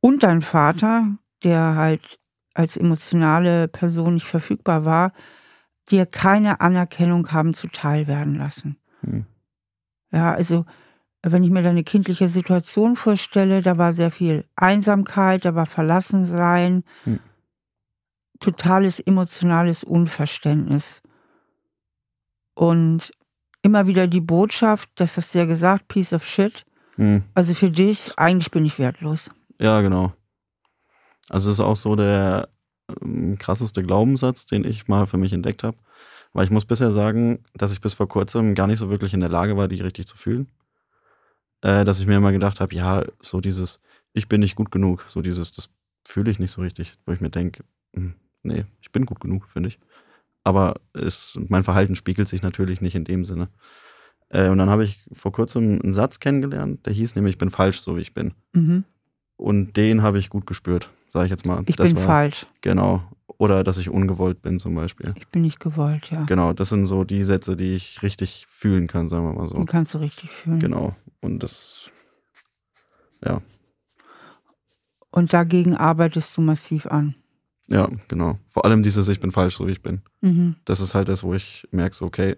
[0.00, 1.06] und dein Vater,
[1.44, 2.18] der halt
[2.54, 5.12] als emotionale Person nicht verfügbar war,
[5.88, 8.76] dir keine Anerkennung haben zuteil werden lassen.
[9.02, 9.26] Mhm.
[10.10, 10.66] Ja, also
[11.22, 16.82] wenn ich mir deine kindliche Situation vorstelle, da war sehr viel Einsamkeit, da war Verlassensein,
[17.04, 17.20] hm.
[18.40, 21.02] totales emotionales Unverständnis.
[22.54, 23.12] Und
[23.62, 26.64] immer wieder die Botschaft, das hast du ja gesagt, piece of shit.
[26.96, 27.22] Hm.
[27.34, 29.30] Also für dich, eigentlich bin ich wertlos.
[29.60, 30.12] Ja, genau.
[31.28, 32.48] Also es ist auch so der
[33.02, 35.76] ähm, krasseste Glaubenssatz, den ich mal für mich entdeckt habe.
[36.32, 39.20] Weil ich muss bisher sagen, dass ich bis vor kurzem gar nicht so wirklich in
[39.20, 40.48] der Lage war, die richtig zu fühlen
[41.62, 43.80] äh, dass ich mir immer gedacht habe, ja, so dieses,
[44.12, 45.70] ich bin nicht gut genug, so dieses, das
[46.06, 49.48] fühle ich nicht so richtig, wo ich mir denke, hm, nee, ich bin gut genug,
[49.48, 49.78] finde ich.
[50.42, 53.48] Aber es, mein Verhalten spiegelt sich natürlich nicht in dem Sinne.
[54.30, 57.50] Äh, und dann habe ich vor kurzem einen Satz kennengelernt, der hieß nämlich, ich bin
[57.50, 58.32] falsch, so wie ich bin.
[58.52, 58.84] Mhm.
[59.36, 61.62] Und den habe ich gut gespürt, sage ich jetzt mal.
[61.66, 62.46] Ich das bin war, falsch.
[62.60, 63.02] Genau.
[63.38, 65.14] Oder dass ich ungewollt bin zum Beispiel.
[65.16, 66.22] Ich bin nicht gewollt, ja.
[66.24, 69.58] Genau, das sind so die Sätze, die ich richtig fühlen kann, sagen wir mal so.
[69.58, 70.60] Die kannst du richtig fühlen.
[70.60, 70.94] Genau.
[71.20, 71.90] Und das,
[73.24, 73.40] ja.
[75.10, 77.14] Und dagegen arbeitest du massiv an.
[77.66, 78.38] Ja, genau.
[78.48, 80.02] Vor allem dieses Ich bin falsch, so wie ich bin.
[80.20, 80.56] Mhm.
[80.64, 82.36] Das ist halt das, wo ich merke, so, okay,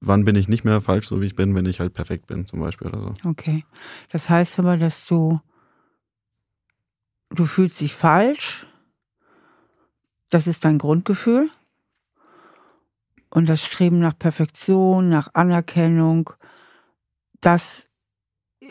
[0.00, 2.46] wann bin ich nicht mehr falsch, so wie ich bin, wenn ich halt perfekt bin,
[2.46, 3.14] zum Beispiel oder so.
[3.28, 3.64] Okay.
[4.10, 5.40] Das heißt aber, dass du,
[7.30, 8.66] du fühlst dich falsch.
[10.28, 11.48] Das ist dein Grundgefühl.
[13.30, 16.30] Und das Streben nach Perfektion, nach Anerkennung,
[17.40, 17.88] das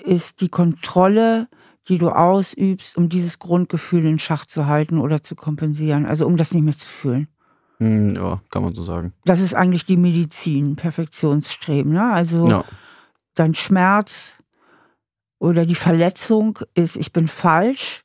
[0.03, 1.47] ist die Kontrolle,
[1.87, 6.37] die du ausübst, um dieses Grundgefühl in Schach zu halten oder zu kompensieren, also um
[6.37, 7.27] das nicht mehr zu fühlen.
[7.77, 9.13] Hm, ja, kann man so sagen.
[9.25, 11.93] Das ist eigentlich die Medizin, Perfektionsstreben.
[11.93, 12.11] Ne?
[12.11, 12.65] Also ja.
[13.35, 14.33] dein Schmerz
[15.39, 18.03] oder die Verletzung ist, ich bin falsch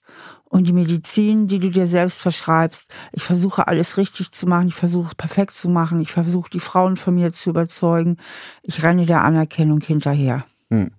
[0.54, 2.88] und die Medizin, die du dir selbst verschreibst.
[3.10, 6.60] Ich versuche alles richtig zu machen, ich versuche es perfekt zu machen, ich versuche die
[6.60, 8.18] Frauen von mir zu überzeugen.
[8.62, 10.46] Ich renne der Anerkennung hinterher.
[10.70, 10.92] Hm.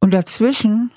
[0.00, 0.90] Und dazwischen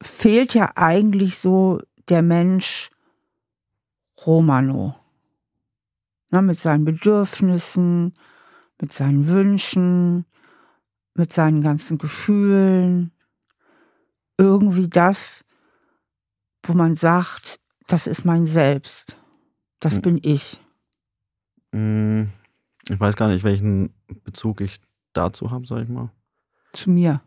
[0.00, 2.92] fehlt ja eigentlich so der Mensch
[4.24, 4.94] Romano.
[6.30, 8.14] Na, mit seinen Bedürfnissen,
[8.80, 10.24] mit seinen Wünschen,
[11.14, 13.10] mit seinen ganzen Gefühlen.
[14.40, 15.44] Irgendwie das,
[16.62, 19.18] wo man sagt, das ist mein Selbst.
[19.80, 20.02] Das hm.
[20.02, 20.58] bin ich.
[21.72, 22.30] Hm,
[22.88, 23.92] ich weiß gar nicht, welchen
[24.24, 24.80] Bezug ich
[25.12, 26.10] dazu habe, sag ich mal.
[26.72, 27.20] Zu mir.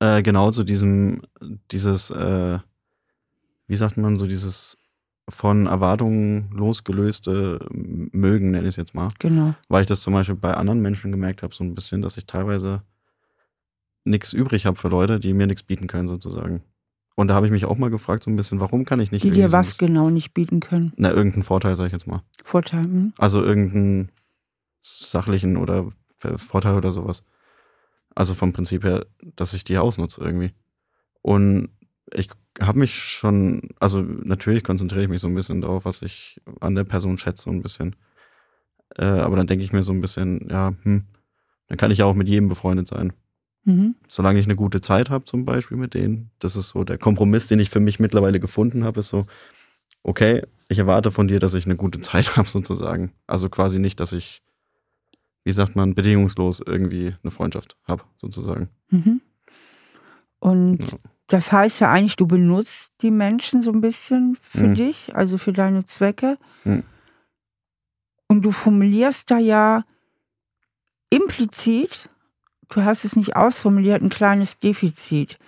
[0.00, 1.22] Äh, genau, zu diesem,
[1.70, 2.58] dieses, äh,
[3.68, 4.76] wie sagt man, so dieses
[5.30, 9.12] von Erwartungen losgelöste Mögen, nenne ich es jetzt mal.
[9.18, 9.54] Genau.
[9.68, 12.26] Weil ich das zum Beispiel bei anderen Menschen gemerkt habe, so ein bisschen, dass ich
[12.26, 12.82] teilweise
[14.08, 16.62] nichts übrig habe für Leute, die mir nichts bieten können, sozusagen.
[17.14, 19.24] Und da habe ich mich auch mal gefragt, so ein bisschen, warum kann ich nicht.
[19.24, 20.92] Die dir was genau nicht bieten können?
[20.96, 22.22] Na, irgendeinen Vorteil, sag ich jetzt mal.
[22.44, 23.12] Vorteil, hm?
[23.18, 24.12] Also irgendeinen
[24.80, 25.90] sachlichen oder
[26.36, 27.24] Vorteil oder sowas.
[28.14, 30.52] Also vom Prinzip her, dass ich die ausnutze irgendwie.
[31.22, 31.70] Und
[32.12, 32.28] ich
[32.60, 36.74] habe mich schon, also natürlich konzentriere ich mich so ein bisschen darauf, was ich an
[36.74, 37.96] der Person schätze, so ein bisschen.
[38.96, 41.04] Äh, aber dann denke ich mir so ein bisschen, ja, hm,
[41.68, 43.12] dann kann ich ja auch mit jedem befreundet sein.
[43.64, 43.94] Mhm.
[44.08, 46.30] Solange ich eine gute Zeit habe, zum Beispiel mit denen.
[46.38, 49.26] Das ist so der Kompromiss, den ich für mich mittlerweile gefunden habe, ist so,
[50.02, 53.12] okay, ich erwarte von dir, dass ich eine gute Zeit habe, sozusagen.
[53.26, 54.42] Also quasi nicht, dass ich,
[55.44, 58.68] wie sagt man, bedingungslos irgendwie eine Freundschaft habe, sozusagen.
[58.90, 59.20] Mhm.
[60.40, 60.98] Und ja.
[61.28, 64.74] Das heißt ja eigentlich, du benutzt die Menschen so ein bisschen für mhm.
[64.76, 66.38] dich, also für deine Zwecke.
[66.64, 66.84] Mhm.
[68.28, 69.84] Und du formulierst da ja
[71.10, 72.08] implizit,
[72.68, 75.38] du hast es nicht ausformuliert, ein kleines Defizit.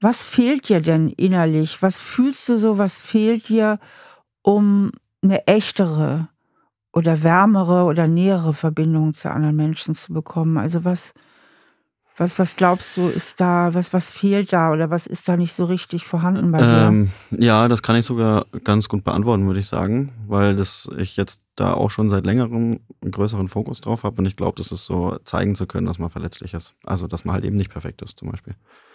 [0.00, 1.82] Was fehlt dir denn innerlich?
[1.82, 2.78] Was fühlst du so?
[2.78, 3.78] Was fehlt dir,
[4.42, 4.90] um
[5.22, 6.28] eine echtere
[6.92, 10.58] oder wärmere oder nähere Verbindung zu anderen Menschen zu bekommen?
[10.58, 11.14] Also was,
[12.16, 15.52] was, was glaubst du, ist da, was, was fehlt da oder was ist da nicht
[15.52, 16.86] so richtig vorhanden bei dir?
[16.88, 21.16] Ähm, ja, das kann ich sogar ganz gut beantworten, würde ich sagen, weil das ich
[21.16, 24.72] jetzt da auch schon seit längerem einen größeren Fokus drauf habe und ich glaube, das
[24.72, 26.74] ist so zeigen zu können, dass man verletzlich ist.
[26.84, 28.54] Also, dass man halt eben nicht perfekt ist, zum Beispiel.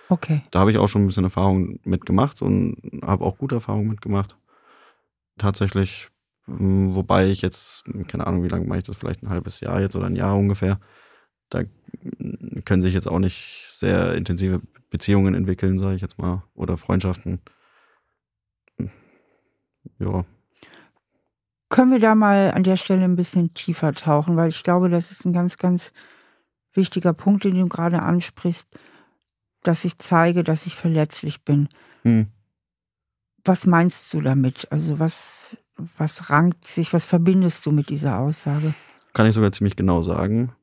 [0.10, 0.44] Okay.
[0.52, 4.38] Da habe ich auch schon ein bisschen Erfahrung mitgemacht und habe auch gute Erfahrungen mitgemacht.
[5.38, 6.10] Tatsächlich,
[6.46, 9.96] wobei ich jetzt, keine Ahnung, wie lange mache ich das, vielleicht ein halbes Jahr jetzt
[9.96, 10.80] oder ein Jahr ungefähr
[11.50, 11.64] da
[12.66, 17.40] können sich jetzt auch nicht sehr intensive Beziehungen entwickeln, sage ich jetzt mal, oder Freundschaften.
[20.00, 20.26] Ja.
[21.70, 25.12] Können wir da mal an der Stelle ein bisschen tiefer tauchen, weil ich glaube, das
[25.12, 25.92] ist ein ganz, ganz
[26.74, 28.70] wichtiger Punkt, den du gerade ansprichst,
[29.64, 31.68] dass ich zeige, dass ich verletzlich bin.
[32.04, 32.28] Hm.
[33.44, 34.72] Was meinst du damit?
[34.72, 35.58] Also was,
[35.98, 38.74] was rankt sich, was verbindest du mit dieser Aussage?
[39.14, 40.54] Kann ich sogar ziemlich genau sagen.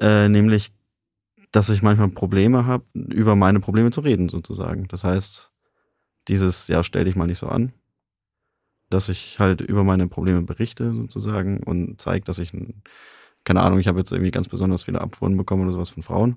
[0.00, 0.72] Äh, nämlich,
[1.52, 4.88] dass ich manchmal Probleme habe, über meine Probleme zu reden, sozusagen.
[4.88, 5.50] Das heißt,
[6.28, 7.72] dieses, ja, stell dich mal nicht so an,
[8.90, 12.52] dass ich halt über meine Probleme berichte, sozusagen, und zeige, dass ich,
[13.44, 16.36] keine Ahnung, ich habe jetzt irgendwie ganz besonders viele Abfuhren bekommen oder sowas von Frauen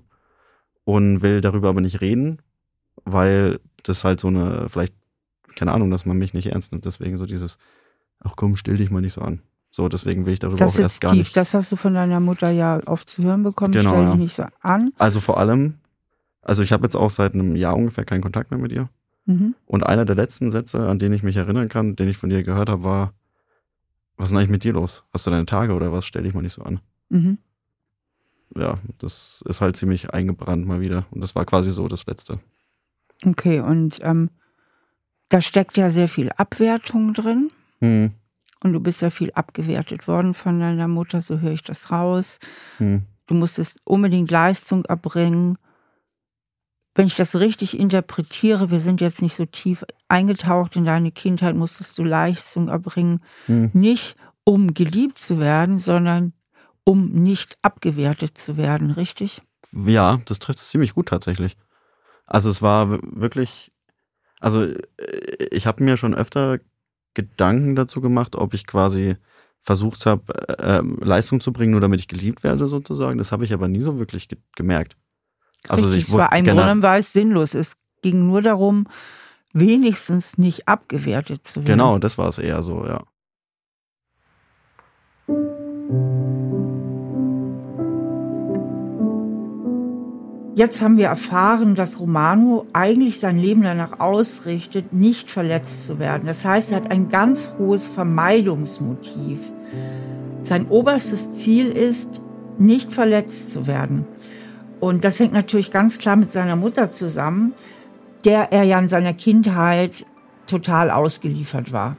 [0.84, 2.42] und will darüber aber nicht reden,
[3.04, 4.94] weil das halt so eine, vielleicht,
[5.56, 6.84] keine Ahnung, dass man mich nicht ernst nimmt.
[6.84, 7.58] Deswegen so dieses,
[8.20, 9.42] ach komm, stell dich mal nicht so an.
[9.76, 11.18] So, deswegen will ich darüber das auch erst gar tief.
[11.18, 11.36] nicht.
[11.36, 13.72] Das hast du von deiner Mutter ja oft zu hören bekommen.
[13.72, 14.16] Genau, Stell dich ja.
[14.16, 14.92] nicht so an.
[14.98, 15.78] Also vor allem,
[16.42, 18.88] also ich habe jetzt auch seit einem Jahr ungefähr keinen Kontakt mehr mit ihr.
[19.26, 19.56] Mhm.
[19.66, 22.44] Und einer der letzten Sätze, an den ich mich erinnern kann, den ich von dir
[22.44, 23.14] gehört habe, war,
[24.16, 25.02] was ist denn eigentlich mit dir los?
[25.12, 26.06] Hast du deine Tage oder was?
[26.06, 26.78] Stell dich mal nicht so an.
[27.08, 27.38] Mhm.
[28.56, 31.04] Ja, das ist halt ziemlich eingebrannt mal wieder.
[31.10, 32.38] Und das war quasi so das Letzte.
[33.26, 34.30] Okay, und ähm,
[35.30, 37.50] da steckt ja sehr viel Abwertung drin.
[37.80, 38.12] Mhm.
[38.64, 42.38] Und du bist ja viel abgewertet worden von deiner Mutter, so höre ich das raus.
[42.78, 43.02] Hm.
[43.26, 45.58] Du musstest unbedingt Leistung erbringen.
[46.94, 51.56] Wenn ich das richtig interpretiere, wir sind jetzt nicht so tief eingetaucht in deine Kindheit,
[51.56, 53.20] musstest du Leistung erbringen.
[53.44, 53.68] Hm.
[53.74, 56.32] Nicht um geliebt zu werden, sondern
[56.84, 59.42] um nicht abgewertet zu werden, richtig?
[59.72, 61.58] Ja, das trifft es ziemlich gut tatsächlich.
[62.24, 63.72] Also es war wirklich,
[64.40, 64.78] also äh,
[65.50, 66.60] ich habe mir schon öfter
[67.14, 69.16] Gedanken dazu gemacht, ob ich quasi
[69.60, 70.22] versucht habe,
[70.58, 73.18] äh, ähm, Leistung zu bringen, nur damit ich geliebt werde, sozusagen.
[73.18, 74.96] Das habe ich aber nie so wirklich ge gemerkt.
[75.68, 77.54] Also Richtig, ich wurde, war ein Grunde war es sinnlos.
[77.54, 78.86] Es ging nur darum,
[79.54, 81.66] wenigstens nicht abgewertet zu werden.
[81.66, 83.04] Genau, das war es eher so, ja.
[90.56, 96.26] Jetzt haben wir erfahren, dass Romano eigentlich sein Leben danach ausrichtet, nicht verletzt zu werden.
[96.26, 99.40] Das heißt, er hat ein ganz hohes Vermeidungsmotiv.
[100.44, 102.20] Sein oberstes Ziel ist,
[102.56, 104.06] nicht verletzt zu werden.
[104.78, 107.52] Und das hängt natürlich ganz klar mit seiner Mutter zusammen,
[108.24, 110.06] der er ja in seiner Kindheit
[110.46, 111.96] total ausgeliefert war.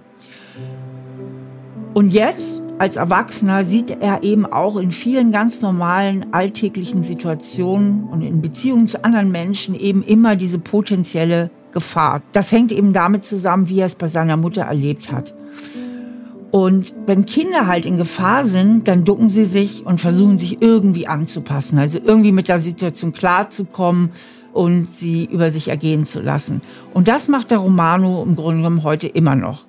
[1.93, 8.21] Und jetzt als Erwachsener sieht er eben auch in vielen ganz normalen alltäglichen Situationen und
[8.21, 12.21] in Beziehungen zu anderen Menschen eben immer diese potenzielle Gefahr.
[12.33, 15.33] Das hängt eben damit zusammen, wie er es bei seiner Mutter erlebt hat.
[16.51, 21.07] Und wenn Kinder halt in Gefahr sind, dann ducken sie sich und versuchen sich irgendwie
[21.07, 24.11] anzupassen, also irgendwie mit der Situation klarzukommen
[24.53, 26.61] und sie über sich ergehen zu lassen.
[26.93, 29.65] Und das macht der Romano im Grunde genommen heute immer noch.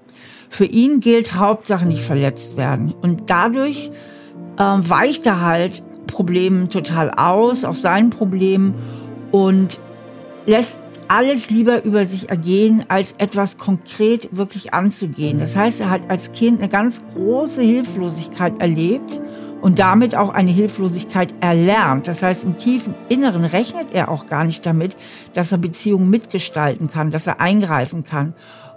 [0.50, 2.92] Für ihn gilt Hauptsache nicht verletzt werden.
[2.92, 3.90] Und dadurch
[4.58, 8.74] äh, weicht er halt Problemen total aus, auf seinen Problemen
[9.32, 9.80] und
[10.46, 15.38] lässt alles lieber über sich ergehen, als etwas konkret wirklich anzugehen.
[15.38, 19.20] Das heißt, er hat als Kind eine ganz große Hilflosigkeit erlebt
[19.60, 22.08] und damit auch eine Hilflosigkeit erlernt.
[22.08, 24.96] Das heißt, im tiefen Inneren rechnet er auch gar nicht damit,
[25.34, 28.34] dass er Beziehungen mitgestalten kann, dass er eingreifen kann.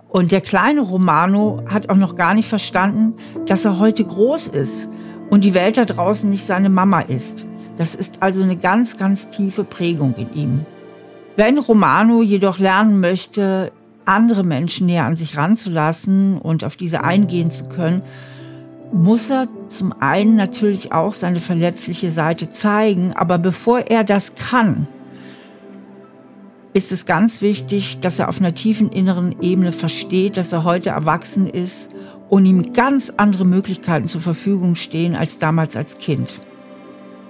[0.09, 3.13] Und der kleine Romano hat auch noch gar nicht verstanden,
[3.45, 4.89] dass er heute groß ist
[5.29, 7.45] und die Welt da draußen nicht seine Mama ist.
[7.77, 10.61] Das ist also eine ganz, ganz tiefe Prägung in ihm.
[11.37, 13.71] Wenn Romano jedoch lernen möchte,
[14.05, 18.01] andere Menschen näher an sich ranzulassen und auf diese eingehen zu können,
[18.91, 24.87] muss er zum einen natürlich auch seine verletzliche Seite zeigen, aber bevor er das kann,
[26.73, 30.91] ist es ganz wichtig, dass er auf einer tiefen inneren Ebene versteht, dass er heute
[30.91, 31.89] erwachsen ist
[32.29, 36.41] und ihm ganz andere Möglichkeiten zur Verfügung stehen als damals als Kind.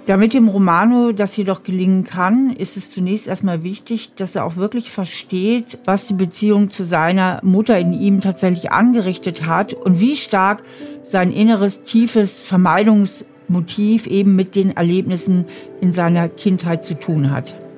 [0.06, 4.56] Damit dem Romano das jedoch gelingen kann, ist es zunächst erstmal wichtig, dass er auch
[4.56, 10.16] wirklich versteht, was die Beziehung zu seiner Mutter in ihm tatsächlich angerichtet hat und wie
[10.16, 10.62] stark
[11.02, 15.44] sein inneres, tiefes Vermeidungsmotiv eben mit den Erlebnissen
[15.80, 17.69] in seiner Kindheit zu tun hat.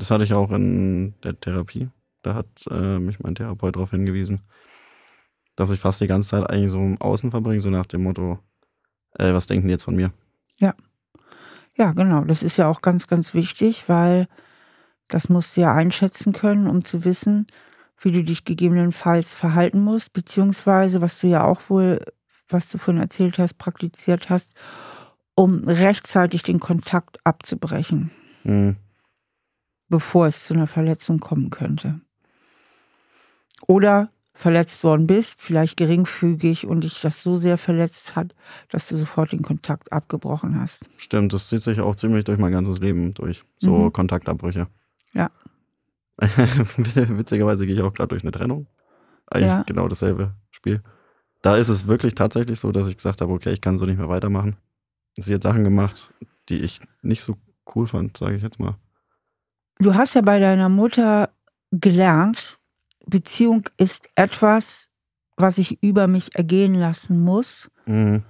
[0.00, 1.90] Das hatte ich auch in der Therapie.
[2.22, 4.40] Da hat äh, mich mein Therapeut darauf hingewiesen,
[5.56, 8.38] dass ich fast die ganze Zeit eigentlich so im Außen verbringe, so nach dem Motto,
[9.18, 10.10] äh, was denken die jetzt von mir?
[10.58, 10.74] Ja.
[11.76, 12.24] Ja, genau.
[12.24, 14.26] Das ist ja auch ganz, ganz wichtig, weil
[15.08, 17.46] das musst du ja einschätzen können, um zu wissen,
[18.00, 22.02] wie du dich gegebenenfalls verhalten musst, beziehungsweise was du ja auch wohl,
[22.48, 24.54] was du vorhin erzählt hast, praktiziert hast,
[25.34, 28.10] um rechtzeitig den Kontakt abzubrechen,
[28.44, 28.76] mhm.
[29.90, 32.00] Bevor es zu einer Verletzung kommen könnte.
[33.66, 38.34] Oder verletzt worden bist, vielleicht geringfügig und dich das so sehr verletzt hat,
[38.70, 40.88] dass du sofort den Kontakt abgebrochen hast.
[40.96, 43.44] Stimmt, das zieht sich auch ziemlich durch mein ganzes Leben durch.
[43.58, 43.92] So mhm.
[43.92, 44.68] Kontaktabbrüche.
[45.14, 45.30] Ja.
[46.18, 48.66] Witzigerweise gehe ich auch gerade durch eine Trennung.
[49.26, 49.62] Eigentlich ja.
[49.64, 50.82] genau dasselbe Spiel.
[51.42, 53.98] Da ist es wirklich tatsächlich so, dass ich gesagt habe, okay, ich kann so nicht
[53.98, 54.56] mehr weitermachen.
[55.16, 56.14] Sie hat Sachen gemacht,
[56.48, 57.36] die ich nicht so
[57.74, 58.76] cool fand, sage ich jetzt mal.
[59.80, 61.30] Du hast ja bei deiner Mutter
[61.70, 62.58] gelernt,
[63.06, 64.90] Beziehung ist etwas,
[65.36, 68.22] was ich über mich ergehen lassen muss mhm.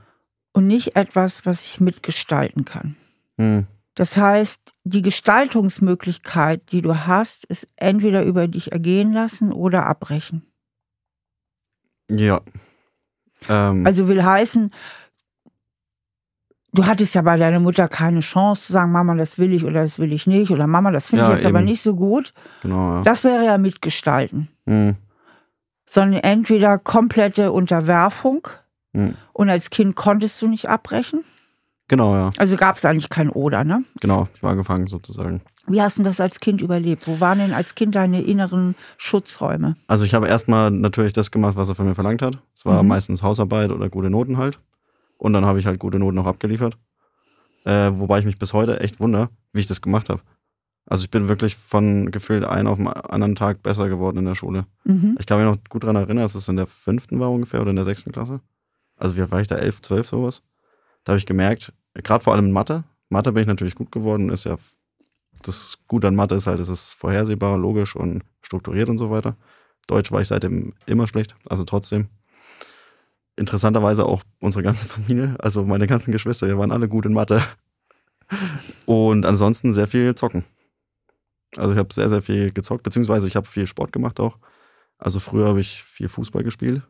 [0.52, 2.94] und nicht etwas, was ich mitgestalten kann.
[3.36, 3.66] Mhm.
[3.96, 10.46] Das heißt, die Gestaltungsmöglichkeit, die du hast, ist entweder über dich ergehen lassen oder abbrechen.
[12.08, 12.40] Ja.
[13.48, 13.84] Ähm.
[13.84, 14.70] Also will heißen,
[16.72, 19.82] du hattest ja bei deiner Mutter keine Chance zu sagen, Mama, das will ich oder
[19.82, 21.56] das will ich nicht oder Mama, das finde ja, ich jetzt eben.
[21.56, 22.32] aber nicht so gut.
[22.62, 23.02] Genau, ja.
[23.02, 24.48] Das wäre ja mitgestalten.
[24.66, 24.96] Mhm.
[25.86, 28.46] Sondern entweder komplette Unterwerfung
[28.92, 29.14] mhm.
[29.32, 31.24] und als Kind konntest du nicht abbrechen.
[31.88, 32.30] Genau, ja.
[32.36, 33.82] Also gab es eigentlich kein Oder, ne?
[34.00, 35.40] Genau, ich war gefangen sozusagen.
[35.66, 37.08] Wie hast du das als Kind überlebt?
[37.08, 39.74] Wo waren denn als Kind deine inneren Schutzräume?
[39.88, 42.38] Also ich habe erstmal natürlich das gemacht, was er von mir verlangt hat.
[42.54, 42.90] Es war mhm.
[42.90, 44.60] meistens Hausarbeit oder gute Noten halt.
[45.20, 46.78] Und dann habe ich halt gute Noten noch abgeliefert.
[47.64, 50.22] Äh, wobei ich mich bis heute echt wundere, wie ich das gemacht habe.
[50.86, 54.34] Also ich bin wirklich von gefühlt einen auf den anderen Tag besser geworden in der
[54.34, 54.64] Schule.
[54.84, 55.16] Mhm.
[55.20, 57.70] Ich kann mich noch gut daran erinnern, dass es in der fünften war ungefähr oder
[57.70, 58.40] in der sechsten Klasse.
[58.96, 59.56] Also wie war ich da?
[59.56, 60.42] Elf, zwölf sowas.
[61.04, 62.84] Da habe ich gemerkt, gerade vor allem in Mathe.
[63.10, 64.56] Mathe bin ich natürlich gut geworden, ist ja
[65.42, 69.36] das Gute an Mathe ist halt, es ist vorhersehbar, logisch und strukturiert und so weiter.
[69.86, 72.08] Deutsch war ich seitdem immer schlecht, also trotzdem.
[73.40, 77.42] Interessanterweise auch unsere ganze Familie, also meine ganzen Geschwister, wir waren alle gut in Mathe.
[78.84, 80.44] Und ansonsten sehr viel zocken.
[81.56, 84.36] Also ich habe sehr, sehr viel gezockt, beziehungsweise ich habe viel Sport gemacht auch.
[84.98, 86.82] Also früher habe ich viel Fußball gespielt,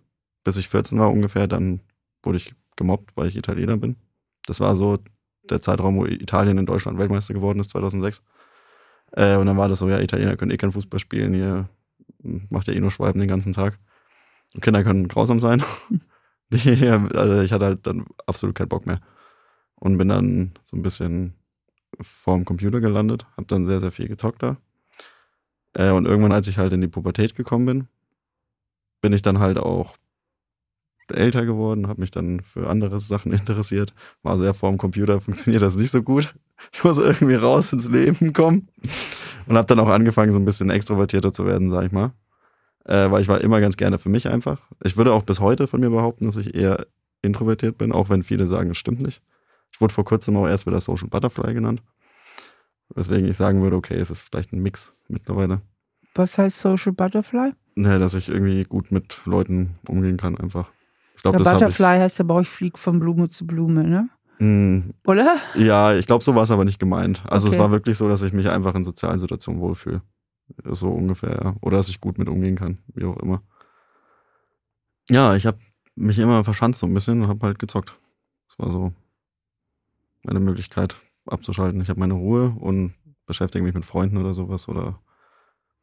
[0.43, 1.47] bis ich 14 war ungefähr.
[1.47, 1.81] Dann
[2.25, 3.95] wurde ich gemobbt, weil ich Italiener bin.
[4.45, 4.99] Das war so
[5.49, 8.23] der Zeitraum, wo Italien in Deutschland Weltmeister geworden ist, 2006.
[9.13, 11.69] Äh, und dann war das so, ja, Italiener können eh kein Fußball spielen, ihr
[12.23, 13.79] macht ja eh nur Schwalben den ganzen Tag.
[14.53, 15.63] Und Kinder können grausam sein.
[17.15, 19.01] Also ich hatte halt dann absolut keinen Bock mehr.
[19.77, 21.35] Und bin dann so ein bisschen
[22.01, 24.59] vorm Computer gelandet, hab dann sehr, sehr viel gezockt da.
[25.75, 27.89] Äh, und irgendwann, als ich halt in die Pubertät gekommen bin,
[29.01, 29.97] bin ich dann halt auch
[31.11, 33.95] älter geworden, habe mich dann für andere Sachen interessiert.
[34.23, 36.35] War sehr vor dem Computer, funktioniert das nicht so gut.
[36.75, 38.69] Ich muss irgendwie raus ins Leben kommen.
[39.47, 42.13] Und habe dann auch angefangen, so ein bisschen extrovertierter zu werden, sag ich mal.
[42.85, 44.61] Äh, weil ich war immer ganz gerne für mich einfach.
[44.83, 46.87] Ich würde auch bis heute von mir behaupten, dass ich eher
[47.23, 49.23] introvertiert bin, auch wenn viele sagen, es stimmt nicht.
[49.73, 51.83] Ich wurde vor kurzem auch erst wieder Social Butterfly genannt.
[52.95, 55.61] Weswegen ich sagen würde, okay, es ist vielleicht ein Mix mittlerweile.
[56.15, 57.53] Was heißt Social Butterfly?
[57.77, 60.71] Ne, dass ich irgendwie gut mit Leuten umgehen kann, einfach.
[61.15, 64.09] Ich glaub, ja, Butterfly heißt ja bei euch fliegt von Blume zu Blume, ne?
[64.41, 65.37] Mm, Oder?
[65.55, 67.23] Ja, ich glaube, so war es aber nicht gemeint.
[67.27, 67.57] Also okay.
[67.57, 70.03] es war wirklich so, dass ich mich einfach in sozialen Situationen wohlfühle.
[70.65, 71.57] So ungefähr, ja.
[71.61, 73.43] Oder dass ich gut mit umgehen kann, wie auch immer.
[75.09, 75.59] Ja, ich habe
[75.97, 77.97] mich immer verschanzt so ein bisschen und habe halt gezockt.
[78.49, 78.93] Das war so
[80.23, 80.97] meine Möglichkeit
[81.27, 81.81] abzuschalten.
[81.81, 82.95] Ich habe meine Ruhe und
[83.27, 85.01] beschäftige mich mit Freunden oder sowas oder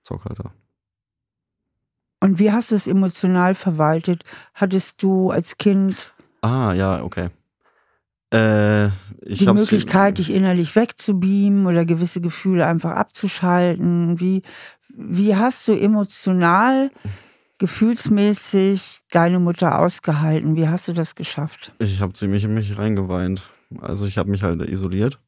[0.03, 0.53] zock halt da.
[2.20, 4.24] Und wie hast du es emotional verwaltet?
[4.53, 6.13] Hattest du als Kind.
[6.41, 7.30] Ah, ja, okay.
[8.30, 8.89] Äh,
[9.25, 14.19] die Möglichkeit, dich innerlich wegzubeamen oder gewisse Gefühle einfach abzuschalten.
[14.19, 14.41] Wie,
[14.89, 16.91] wie hast du emotional,
[17.59, 20.55] gefühlsmäßig deine Mutter ausgehalten?
[20.55, 21.73] Wie hast du das geschafft?
[21.80, 23.49] Ich habe ziemlich in mich reingeweint.
[23.80, 25.19] Also ich habe mich halt isoliert.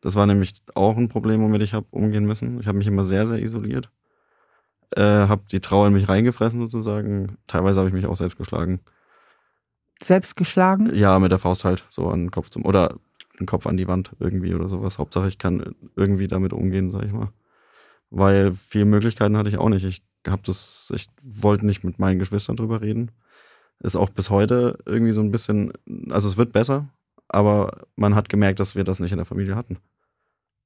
[0.00, 2.60] Das war nämlich auch ein Problem, womit ich habe umgehen müssen.
[2.60, 3.90] Ich habe mich immer sehr, sehr isoliert
[4.96, 7.36] äh, habe die Trauer in mich reingefressen sozusagen.
[7.46, 8.80] Teilweise habe ich mich auch selbst geschlagen.
[10.02, 10.94] Selbst geschlagen?
[10.94, 12.96] Ja, mit der Faust halt so an den Kopf zum oder
[13.38, 14.98] den Kopf an die Wand irgendwie oder sowas.
[14.98, 17.32] Hauptsache ich kann irgendwie damit umgehen, sag ich mal.
[18.10, 19.84] Weil viele Möglichkeiten hatte ich auch nicht.
[19.84, 23.10] Ich habe das, ich wollte nicht mit meinen Geschwistern drüber reden.
[23.80, 25.72] Ist auch bis heute irgendwie so ein bisschen,
[26.10, 26.88] also es wird besser,
[27.28, 29.78] aber man hat gemerkt, dass wir das nicht in der Familie hatten.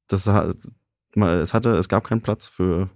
[0.09, 2.89] Das, es hatte, es gab keinen Platz für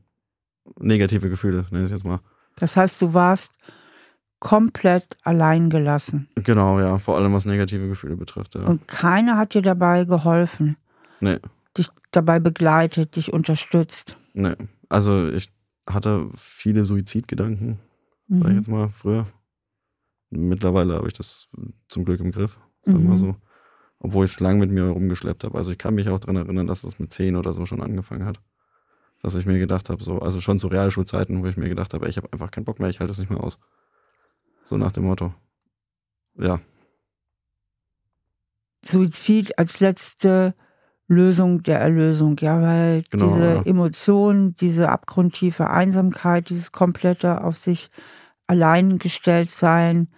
[0.78, 2.20] negative Gefühle, nenne ich jetzt mal.
[2.56, 3.52] Das heißt, du warst
[4.38, 6.28] komplett allein gelassen.
[6.36, 8.54] Genau, ja, vor allem was negative Gefühle betrifft.
[8.54, 8.62] Ja.
[8.62, 10.76] Und keiner hat dir dabei geholfen.
[11.20, 11.38] Nee.
[11.76, 14.16] Dich dabei begleitet, dich unterstützt.
[14.34, 14.54] Nee.
[14.88, 15.50] Also ich
[15.88, 17.78] hatte viele Suizidgedanken,
[18.28, 18.42] mhm.
[18.42, 19.26] sag ich jetzt mal, früher.
[20.30, 21.48] Mittlerweile habe ich das
[21.88, 23.16] zum Glück im Griff, sagen mhm.
[23.16, 23.36] so.
[23.98, 25.56] Obwohl ich es lang mit mir rumgeschleppt habe.
[25.56, 28.26] Also ich kann mich auch daran erinnern, dass das mit zehn oder so schon angefangen
[28.26, 28.40] hat
[29.22, 32.08] dass ich mir gedacht habe, so, also schon zu Realschulzeiten, wo ich mir gedacht habe,
[32.08, 33.58] ich habe einfach keinen Bock mehr, ich halte das nicht mehr aus.
[34.66, 35.32] So nach dem Motto.
[36.36, 36.58] Ja.
[38.84, 40.54] Suizid als letzte
[41.06, 43.62] Lösung der Erlösung, ja, weil genau, diese ja.
[43.62, 47.90] Emotionen, diese abgrundtiefe Einsamkeit, dieses komplette auf sich
[48.48, 50.08] allein gestellt sein,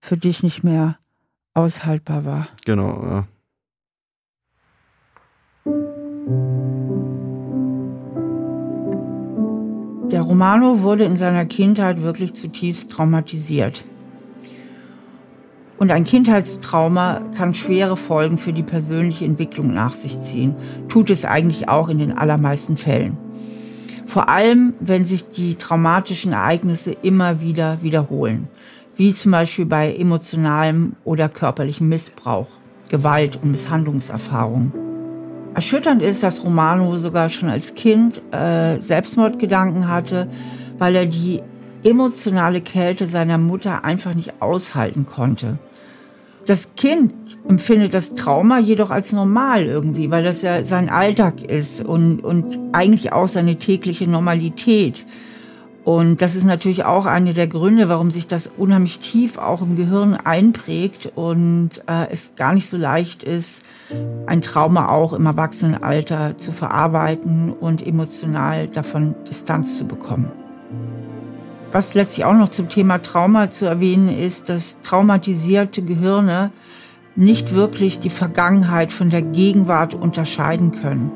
[0.00, 0.98] für dich nicht mehr
[1.52, 2.48] aushaltbar war.
[2.64, 3.26] Genau,
[5.66, 6.59] ja.
[10.10, 13.84] Der Romano wurde in seiner Kindheit wirklich zutiefst traumatisiert.
[15.78, 20.56] Und ein Kindheitstrauma kann schwere Folgen für die persönliche Entwicklung nach sich ziehen,
[20.88, 23.16] tut es eigentlich auch in den allermeisten Fällen.
[24.04, 28.48] Vor allem, wenn sich die traumatischen Ereignisse immer wieder wiederholen,
[28.96, 32.48] wie zum Beispiel bei emotionalem oder körperlichem Missbrauch,
[32.88, 34.89] Gewalt und Misshandlungserfahrungen.
[35.54, 40.28] Erschütternd ist, dass Romano sogar schon als Kind äh, Selbstmordgedanken hatte,
[40.78, 41.42] weil er die
[41.82, 45.56] emotionale Kälte seiner Mutter einfach nicht aushalten konnte.
[46.46, 47.14] Das Kind
[47.48, 52.58] empfindet das Trauma jedoch als normal irgendwie, weil das ja sein Alltag ist und, und
[52.72, 55.06] eigentlich auch seine tägliche Normalität.
[55.90, 59.74] Und das ist natürlich auch eine der Gründe, warum sich das unheimlich tief auch im
[59.74, 63.64] Gehirn einprägt und äh, es gar nicht so leicht ist,
[64.24, 70.30] ein Trauma auch im Erwachsenenalter zu verarbeiten und emotional davon Distanz zu bekommen.
[71.72, 76.52] Was letztlich auch noch zum Thema Trauma zu erwähnen ist, dass traumatisierte Gehirne
[77.16, 81.10] nicht wirklich die Vergangenheit von der Gegenwart unterscheiden können.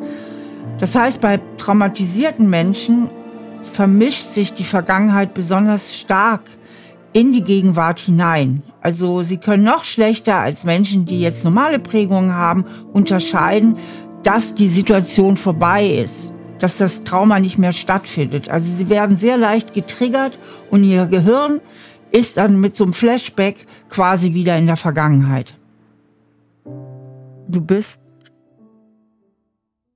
[0.81, 3.09] Das heißt, bei traumatisierten Menschen
[3.69, 6.43] vermischt sich die Vergangenheit besonders stark
[7.12, 8.62] in die Gegenwart hinein.
[8.81, 13.77] Also sie können noch schlechter als Menschen, die jetzt normale Prägungen haben, unterscheiden,
[14.23, 18.49] dass die Situation vorbei ist, dass das Trauma nicht mehr stattfindet.
[18.49, 20.39] Also sie werden sehr leicht getriggert
[20.71, 21.61] und ihr Gehirn
[22.11, 25.59] ist dann mit so einem Flashback quasi wieder in der Vergangenheit.
[27.47, 28.01] Du bist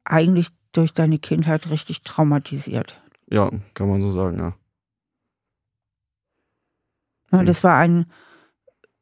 [0.04, 3.00] eigentlich durch deine Kindheit richtig traumatisiert.
[3.30, 4.54] Ja, kann man so sagen, ja.
[7.32, 8.06] ja das war ein,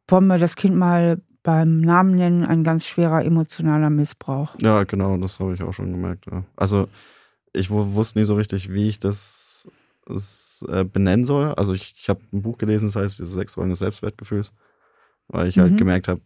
[0.08, 4.56] wollen wir das Kind mal beim Namen nennen, ein ganz schwerer emotionaler Missbrauch.
[4.60, 6.26] Ja, genau, das habe ich auch schon gemerkt.
[6.26, 6.42] Ja.
[6.56, 6.88] Also
[7.52, 9.68] ich wusste nie so richtig, wie ich das,
[10.06, 11.54] das äh, benennen soll.
[11.54, 14.52] Also ich, ich habe ein Buch gelesen, das heißt, dieses Sexuellen des Selbstwertgefühls,
[15.28, 15.70] weil ich halt mhm.
[15.70, 16.20] halt gemerkt habe,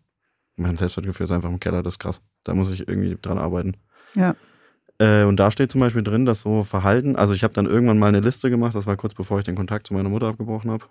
[0.56, 2.22] mein Selbstwertgefühl ist einfach im Keller, das ist krass.
[2.44, 3.76] Da muss ich irgendwie dran arbeiten.
[4.14, 4.34] Ja.
[5.00, 7.98] Äh, und da steht zum Beispiel drin, dass so Verhalten, also ich habe dann irgendwann
[7.98, 10.70] mal eine Liste gemacht, das war kurz bevor ich den Kontakt zu meiner Mutter abgebrochen
[10.70, 10.84] habe,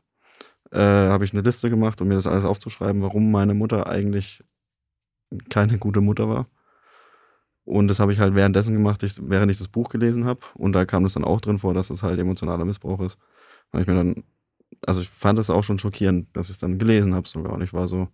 [0.72, 4.43] äh, habe ich eine Liste gemacht, um mir das alles aufzuschreiben, warum meine Mutter eigentlich
[5.49, 6.47] keine gute Mutter war.
[7.66, 10.41] Und das habe ich halt währenddessen gemacht, ich, während ich das Buch gelesen habe.
[10.55, 13.20] Und da kam es dann auch drin vor, dass das halt emotionaler Missbrauch ist.
[13.72, 14.24] Weil ich mir dann,
[14.88, 17.53] also ich fand das auch schon schockierend, dass ich es dann gelesen habe sogar.
[17.53, 18.07] Und ich war so,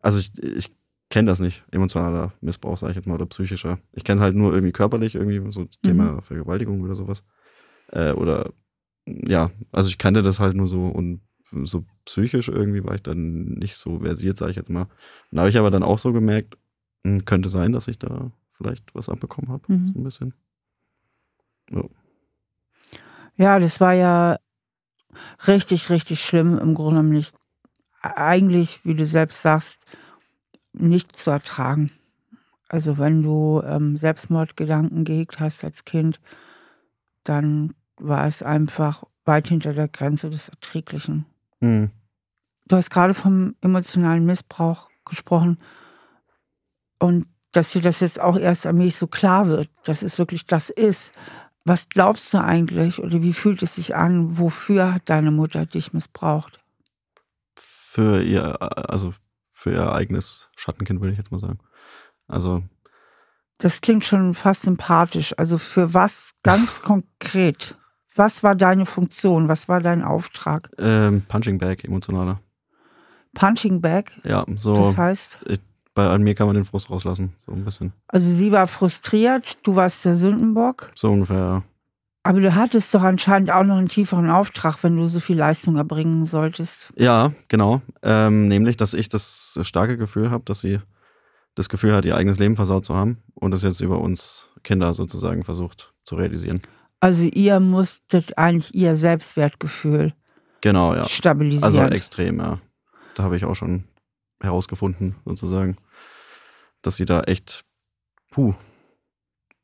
[0.00, 0.70] also ich, ich
[1.14, 3.78] kenne das nicht, emotionaler Missbrauch, sage ich jetzt mal, oder psychischer.
[3.92, 6.22] Ich kenne halt nur irgendwie körperlich, irgendwie so Thema mhm.
[6.22, 7.22] Vergewaltigung oder sowas.
[7.92, 8.50] Äh, oder
[9.06, 13.44] ja, also ich kannte das halt nur so und so psychisch irgendwie war ich dann
[13.44, 14.88] nicht so versiert, sage ich jetzt mal.
[15.30, 16.58] Und da habe ich aber dann auch so gemerkt,
[17.04, 19.92] hm, könnte sein, dass ich da vielleicht was abbekommen habe, mhm.
[19.92, 20.34] so ein bisschen.
[21.70, 21.84] Ja.
[23.36, 24.40] ja, das war ja
[25.46, 27.30] richtig, richtig schlimm im Grunde nämlich
[28.02, 29.78] eigentlich, wie du selbst sagst,
[30.74, 31.90] nicht zu ertragen.
[32.68, 36.20] Also wenn du ähm, Selbstmordgedanken gehegt hast als Kind,
[37.22, 41.26] dann war es einfach weit hinter der Grenze des Erträglichen.
[41.60, 41.90] Mhm.
[42.66, 45.58] Du hast gerade vom emotionalen Missbrauch gesprochen
[46.98, 50.70] und dass dir das jetzt auch erst allmählich so klar wird, dass es wirklich das
[50.70, 51.12] ist.
[51.64, 54.38] Was glaubst du eigentlich oder wie fühlt es sich an?
[54.38, 56.60] Wofür hat deine Mutter dich missbraucht?
[57.56, 58.60] Für ihr,
[58.90, 59.14] also
[59.64, 61.58] für ihr eigenes Schattenkind, würde ich jetzt mal sagen.
[62.28, 62.62] Also.
[63.56, 65.32] Das klingt schon fast sympathisch.
[65.38, 67.74] Also für was ganz konkret?
[68.14, 69.48] Was war deine Funktion?
[69.48, 70.70] Was war dein Auftrag?
[70.76, 72.40] Ähm, Punching Bag, emotionaler.
[73.32, 74.12] Punching Bag?
[74.22, 74.76] Ja, so.
[74.76, 75.38] Das heißt?
[75.46, 75.60] Ich,
[75.94, 77.94] bei an mir kann man den Frust rauslassen, so ein bisschen.
[78.08, 80.92] Also sie war frustriert, du warst der Sündenbock?
[80.94, 81.62] So ungefähr, ja.
[82.26, 85.76] Aber du hattest doch anscheinend auch noch einen tieferen Auftrag, wenn du so viel Leistung
[85.76, 86.90] erbringen solltest.
[86.96, 87.82] Ja, genau.
[88.02, 90.80] Ähm, nämlich, dass ich das starke Gefühl habe, dass sie
[91.54, 94.94] das Gefühl hat, ihr eigenes Leben versaut zu haben und das jetzt über uns Kinder
[94.94, 96.62] sozusagen versucht zu realisieren.
[96.98, 100.14] Also ihr musstet eigentlich ihr Selbstwertgefühl
[100.62, 101.04] genau, ja.
[101.04, 101.64] stabilisieren.
[101.64, 102.58] Also extrem, ja.
[103.14, 103.84] Da habe ich auch schon
[104.40, 105.76] herausgefunden, sozusagen,
[106.80, 107.66] dass sie da echt,
[108.30, 108.54] puh,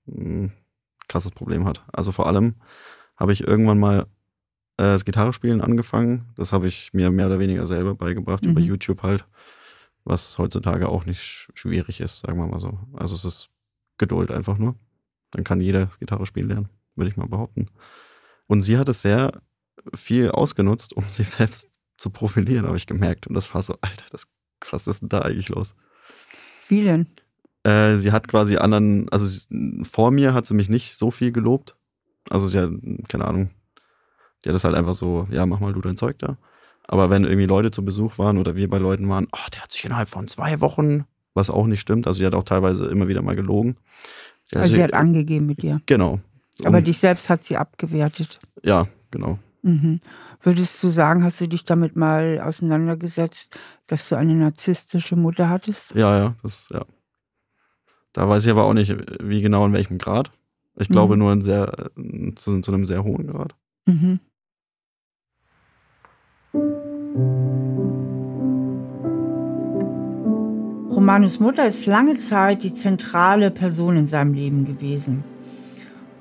[0.06, 0.52] ein
[1.10, 1.82] krasses Problem hat.
[1.92, 2.54] Also vor allem
[3.16, 4.06] habe ich irgendwann mal
[4.76, 6.26] äh, das Gitarrespielen angefangen.
[6.36, 8.52] Das habe ich mir mehr oder weniger selber beigebracht, mhm.
[8.52, 9.26] über YouTube halt,
[10.04, 12.78] was heutzutage auch nicht schwierig ist, sagen wir mal so.
[12.94, 13.50] Also es ist
[13.98, 14.76] Geduld einfach nur.
[15.32, 17.68] Dann kann jeder Gitarre spielen lernen, würde ich mal behaupten.
[18.46, 19.42] Und sie hat es sehr
[19.94, 23.26] viel ausgenutzt, um sich selbst zu profilieren, habe ich gemerkt.
[23.26, 24.26] Und das war so, Alter, das
[24.70, 25.74] was ist denn da eigentlich los?
[26.68, 27.06] Wie denn?
[27.62, 31.32] Äh, sie hat quasi anderen, also sie, vor mir hat sie mich nicht so viel
[31.32, 31.76] gelobt.
[32.28, 32.70] Also sie hat,
[33.08, 33.50] keine Ahnung,
[34.44, 36.38] die hat das halt einfach so, ja, mach mal du dein Zeug da.
[36.86, 39.72] Aber wenn irgendwie Leute zu Besuch waren oder wir bei Leuten waren, ach, der hat
[39.72, 41.04] sich innerhalb von zwei Wochen,
[41.34, 43.76] was auch nicht stimmt, also sie hat auch teilweise immer wieder mal gelogen.
[44.52, 45.80] Also, also sie hat angegeben mit dir.
[45.86, 46.20] Genau.
[46.64, 48.40] Aber Und, dich selbst hat sie abgewertet.
[48.62, 49.38] Ja, genau.
[49.62, 50.00] Mhm.
[50.42, 55.94] Würdest du sagen, hast du dich damit mal auseinandergesetzt, dass du eine narzisstische Mutter hattest?
[55.94, 56.84] Ja, ja, das, ja.
[58.12, 60.32] Da weiß ich aber auch nicht, wie genau in welchem Grad.
[60.76, 61.18] Ich glaube mhm.
[61.20, 61.90] nur in sehr,
[62.36, 63.54] zu, zu, einem sehr hohen Grad.
[63.86, 64.20] Mhm.
[70.90, 75.24] Romanus Mutter ist lange Zeit die zentrale Person in seinem Leben gewesen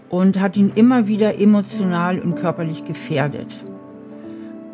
[0.09, 3.63] und hat ihn immer wieder emotional und körperlich gefährdet.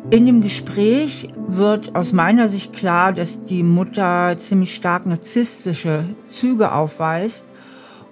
[0.08, 6.70] In dem Gespräch wird aus meiner Sicht klar, dass die Mutter ziemlich stark narzisstische Züge
[6.70, 7.44] aufweist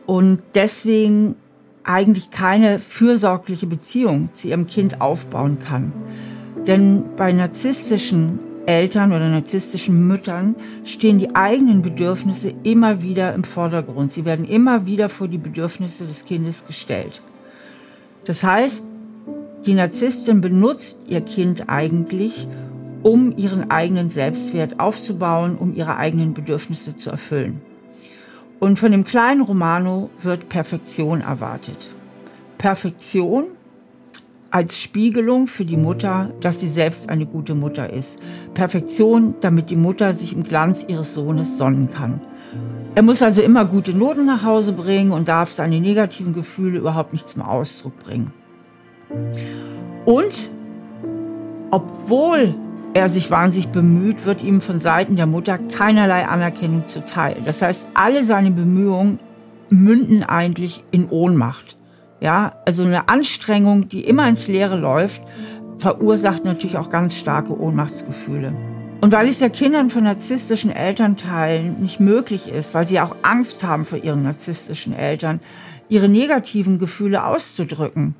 [0.04, 1.36] und deswegen
[1.84, 5.92] eigentlich keine fürsorgliche Beziehung zu ihrem Kind aufbauen kann.
[6.66, 14.10] Denn bei narzisstischen Eltern oder narzisstischen Müttern stehen die eigenen Bedürfnisse immer wieder im Vordergrund.
[14.10, 17.22] Sie werden immer wieder vor die Bedürfnisse des Kindes gestellt.
[18.24, 18.84] Das heißt,
[19.66, 22.46] die Narzisstin benutzt ihr Kind eigentlich,
[23.02, 27.60] um ihren eigenen Selbstwert aufzubauen, um ihre eigenen Bedürfnisse zu erfüllen.
[28.60, 31.90] Und von dem kleinen Romano wird Perfektion erwartet.
[32.58, 33.46] Perfektion
[34.50, 38.20] als Spiegelung für die Mutter, dass sie selbst eine gute Mutter ist.
[38.54, 42.20] Perfektion, damit die Mutter sich im Glanz ihres Sohnes sonnen kann.
[42.94, 47.12] Er muss also immer gute Noten nach Hause bringen und darf seine negativen Gefühle überhaupt
[47.12, 48.32] nicht zum Ausdruck bringen.
[50.04, 50.50] Und
[51.70, 52.54] obwohl
[52.94, 57.42] er sich wahnsinnig bemüht, wird ihm von Seiten der Mutter keinerlei Anerkennung zuteil.
[57.44, 59.18] Das heißt, alle seine Bemühungen
[59.70, 61.76] münden eigentlich in Ohnmacht.
[62.20, 65.22] Ja, also eine Anstrengung, die immer ins Leere läuft,
[65.78, 68.54] verursacht natürlich auch ganz starke Ohnmachtsgefühle.
[69.00, 73.64] Und weil es ja Kindern von narzisstischen Elternteilen nicht möglich ist, weil sie auch Angst
[73.64, 75.40] haben vor ihren narzisstischen Eltern,
[75.88, 78.14] ihre negativen Gefühle auszudrücken,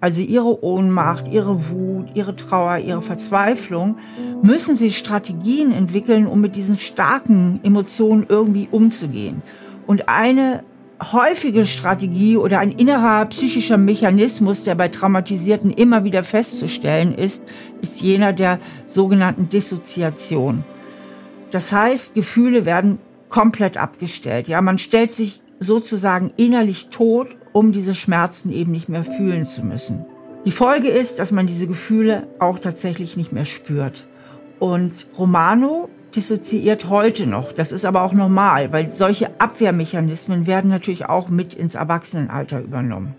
[0.00, 3.96] also ihre Ohnmacht, ihre Wut, ihre Trauer, ihre Verzweiflung,
[4.42, 9.42] müssen sie Strategien entwickeln, um mit diesen starken Emotionen irgendwie umzugehen.
[9.86, 10.62] Und eine
[11.12, 17.44] häufige Strategie oder ein innerer psychischer Mechanismus, der bei Traumatisierten immer wieder festzustellen ist,
[17.82, 20.64] ist jener der sogenannten Dissoziation.
[21.50, 24.48] Das heißt, Gefühle werden komplett abgestellt.
[24.48, 29.64] Ja, man stellt sich sozusagen innerlich tot um diese Schmerzen eben nicht mehr fühlen zu
[29.64, 30.04] müssen.
[30.44, 34.06] Die Folge ist, dass man diese Gefühle auch tatsächlich nicht mehr spürt.
[34.58, 37.52] Und Romano dissoziiert heute noch.
[37.52, 43.14] Das ist aber auch normal, weil solche Abwehrmechanismen werden natürlich auch mit ins Erwachsenenalter übernommen.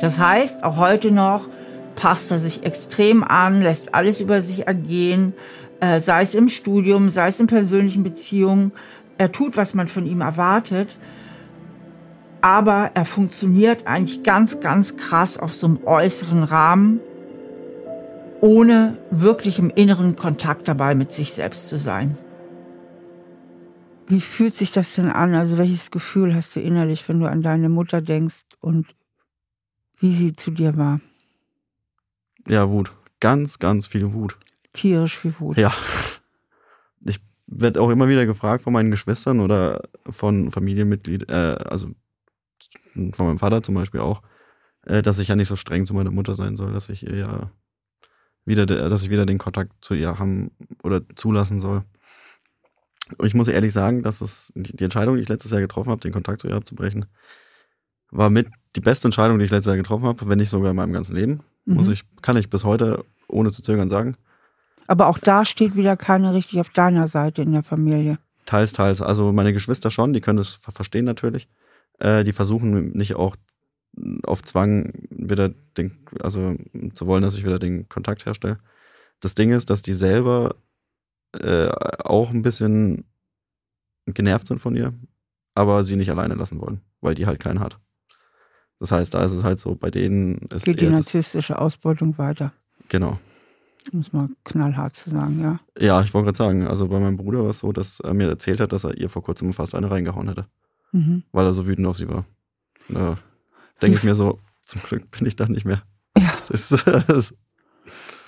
[0.00, 1.48] Das heißt, auch heute noch
[1.94, 5.32] passt er sich extrem an, lässt alles über sich ergehen,
[5.80, 8.72] äh, sei es im Studium, sei es in persönlichen Beziehungen.
[9.18, 10.98] Er tut, was man von ihm erwartet,
[12.46, 17.00] aber er funktioniert eigentlich ganz, ganz krass auf so einem äußeren Rahmen,
[18.40, 22.16] ohne wirklich im inneren Kontakt dabei mit sich selbst zu sein.
[24.06, 25.34] Wie fühlt sich das denn an?
[25.34, 28.86] Also welches Gefühl hast du innerlich, wenn du an deine Mutter denkst und
[29.98, 31.00] wie sie zu dir war?
[32.46, 32.92] Ja, Wut.
[33.18, 34.38] Ganz, ganz viel Wut.
[34.72, 35.56] Tierisch viel Wut.
[35.56, 35.74] Ja.
[37.04, 37.18] Ich
[37.48, 41.88] werde auch immer wieder gefragt von meinen Geschwistern oder von Familienmitgliedern, äh, also
[43.12, 44.22] von meinem Vater zum Beispiel auch,
[44.82, 47.16] äh, dass ich ja nicht so streng zu meiner Mutter sein soll, dass ich ihr
[47.16, 47.50] ja
[48.44, 50.50] wieder, dass ich wieder den Kontakt zu ihr haben
[50.82, 51.82] oder zulassen soll.
[53.18, 56.00] Und ich muss ehrlich sagen, dass es die Entscheidung, die ich letztes Jahr getroffen habe,
[56.00, 57.06] den Kontakt zu ihr abzubrechen,
[58.10, 60.76] war mit die beste Entscheidung, die ich letztes Jahr getroffen habe, wenn nicht sogar in
[60.76, 61.40] meinem ganzen Leben.
[61.64, 61.74] Mhm.
[61.74, 64.16] Muss ich, kann ich bis heute ohne zu zögern sagen.
[64.86, 68.18] Aber auch da steht wieder keiner richtig auf deiner Seite in der Familie.
[68.44, 69.02] Teils, teils.
[69.02, 71.48] Also meine Geschwister schon, die können das verstehen natürlich.
[71.98, 73.36] Äh, die versuchen nicht auch
[74.24, 76.54] auf Zwang wieder den, also
[76.92, 78.58] zu wollen, dass ich wieder den Kontakt herstelle.
[79.20, 80.56] Das Ding ist, dass die selber
[81.40, 81.68] äh,
[82.04, 83.04] auch ein bisschen
[84.06, 84.92] genervt sind von ihr,
[85.54, 87.78] aber sie nicht alleine lassen wollen, weil die halt keinen hat.
[88.78, 92.52] Das heißt, da ist es halt so, bei denen ist Geht die narzisstische Ausbeutung weiter.
[92.90, 93.18] Genau.
[93.92, 95.60] Um es mal knallhart zu sagen, ja.
[95.78, 98.28] Ja, ich wollte gerade sagen, also bei meinem Bruder war es so, dass er mir
[98.28, 100.46] erzählt hat, dass er ihr vor kurzem fast eine reingehauen hätte
[100.92, 101.22] mhm.
[101.32, 102.24] weil er so wütend auf sie war.
[102.88, 103.18] Da
[103.82, 105.82] denke ich mir so, zum Glück bin ich da nicht mehr.
[106.16, 106.32] Ja.
[106.48, 107.34] Das ist, das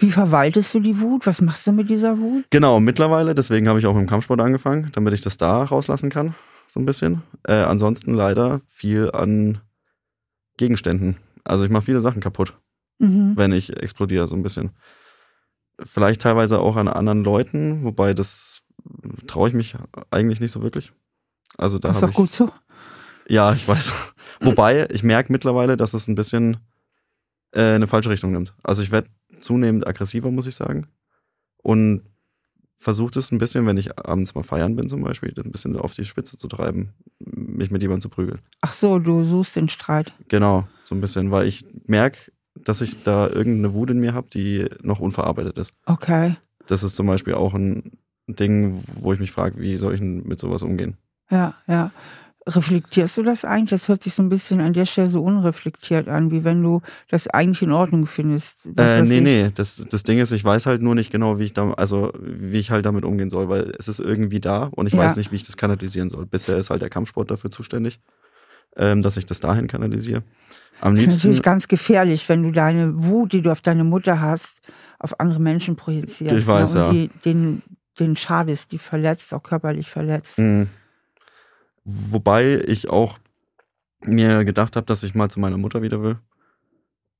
[0.01, 1.27] Wie verwaltest du die Wut?
[1.27, 2.45] Was machst du mit dieser Wut?
[2.51, 6.11] Genau, mittlerweile, deswegen habe ich auch mit dem Kampfsport angefangen, damit ich das da rauslassen
[6.11, 6.35] kann,
[6.67, 7.23] so ein bisschen.
[7.45, 9.61] Äh, ansonsten leider viel an
[10.57, 11.17] Gegenständen.
[11.45, 12.59] Also ich mache viele Sachen kaputt,
[12.99, 13.37] mhm.
[13.37, 14.71] wenn ich explodiere, so ein bisschen.
[15.81, 18.63] Vielleicht teilweise auch an anderen Leuten, wobei das
[19.27, 19.77] traue ich mich
[20.11, 20.93] eigentlich nicht so wirklich.
[21.59, 22.51] Also da ist doch gut so.
[23.29, 23.93] Ja, ich weiß.
[24.41, 26.59] Wobei, ich merke mittlerweile, dass es ein bisschen
[27.53, 28.55] äh, eine falsche Richtung nimmt.
[28.63, 29.09] Also ich werde
[29.41, 30.87] zunehmend aggressiver, muss ich sagen.
[31.59, 32.03] Und
[32.77, 35.95] versuche es ein bisschen, wenn ich abends mal feiern bin zum Beispiel, ein bisschen auf
[35.95, 38.41] die Spitze zu treiben, mich mit jemandem zu prügeln.
[38.61, 40.15] Ach so, du suchst den Streit.
[40.29, 42.19] Genau, so ein bisschen, weil ich merke,
[42.55, 45.75] dass ich da irgendeine Wut in mir habe, die noch unverarbeitet ist.
[45.87, 46.37] Okay.
[46.67, 47.99] Das ist zum Beispiel auch ein
[48.29, 50.97] Ding, wo ich mich frage, wie soll ich mit sowas umgehen?
[51.31, 51.91] Ja, ja.
[52.47, 53.71] Reflektierst du das eigentlich?
[53.71, 56.81] Das hört sich so ein bisschen an der Stelle so unreflektiert an, wie wenn du
[57.11, 58.67] das eigentlich in Ordnung findest.
[58.79, 59.51] äh, nee, nee.
[59.55, 62.59] Das, das Ding ist, ich weiß halt nur nicht genau, wie ich da, also wie
[62.59, 65.01] ich halt damit umgehen soll, weil es ist irgendwie da und ich ja.
[65.01, 66.25] weiß nicht, wie ich das kanalisieren soll.
[66.25, 68.01] Bisher ist halt der Kampfsport dafür zuständig,
[68.77, 70.23] ähm, dass ich das dahin kanalisiere.
[70.81, 74.23] Am das ist natürlich ganz gefährlich, wenn du deine Wut, die du auf deine Mutter
[74.23, 74.57] hast,
[74.99, 76.35] auf andere Menschen projizierst.
[76.35, 76.81] Ich weiß, ne?
[76.81, 76.93] ja.
[76.93, 77.63] Die, den,
[77.99, 80.39] den schadest, die verletzt, auch körperlich verletzt.
[80.39, 80.69] Mhm.
[81.91, 83.19] Wobei ich auch
[84.03, 86.19] mir gedacht habe, dass ich mal zu meiner Mutter wieder will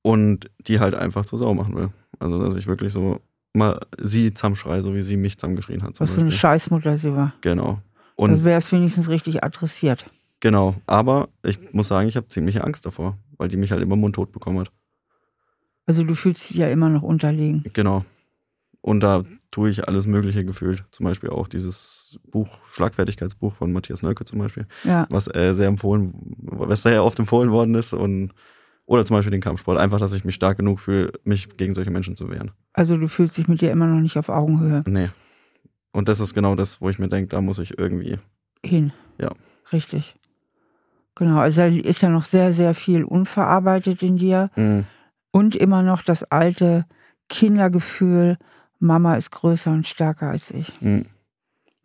[0.03, 1.89] und die halt einfach zur Sau machen will.
[2.19, 3.19] Also, dass ich wirklich so
[3.53, 5.99] mal sie zusammenschreie, so wie sie mich zusammengeschrien hat.
[5.99, 7.33] Was für eine Scheißmutter sie war.
[7.41, 7.81] Genau.
[8.15, 10.05] Und also wäre es wenigstens richtig adressiert.
[10.39, 10.75] Genau.
[10.85, 14.31] Aber ich muss sagen, ich habe ziemliche Angst davor, weil die mich halt immer mundtot
[14.31, 14.71] bekommen hat.
[15.87, 17.63] Also du fühlst dich ja immer noch unterlegen.
[17.73, 18.05] Genau.
[18.81, 20.85] Und da tue ich alles Mögliche gefühlt.
[20.91, 25.05] Zum Beispiel auch dieses Buch, Schlagfertigkeitsbuch von Matthias Nölke zum Beispiel, Ja.
[25.09, 27.93] was äh, sehr empfohlen, was sehr oft empfohlen worden ist.
[27.93, 28.31] Und,
[28.85, 29.77] oder zum Beispiel den Kampfsport.
[29.77, 32.51] Einfach, dass ich mich stark genug fühle, mich gegen solche Menschen zu wehren.
[32.73, 35.09] Also du fühlst dich mit dir immer noch nicht auf Augenhöhe Nee.
[35.91, 38.17] Und das ist genau das, wo ich mir denke, da muss ich irgendwie.
[38.63, 38.93] hin.
[39.19, 39.31] Ja.
[39.73, 40.15] Richtig.
[41.15, 44.83] Genau, also da ist ja noch sehr, sehr viel unverarbeitet in dir Mh,
[45.31, 46.85] und immer noch das alte
[47.27, 48.37] Kindergefühl,
[48.79, 50.73] Mama ist größer und stärker als ich.
[50.81, 51.03] mh,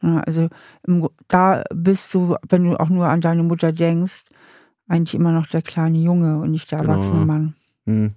[0.02, 0.48] Ja, also
[0.86, 4.24] im, da bist du, wenn du auch nur an deine Mutter denkst,
[4.88, 6.92] eigentlich immer noch der kleine Junge und nicht der Genau.
[6.92, 7.54] erwachsene Mann.
[7.86, 8.10] mh.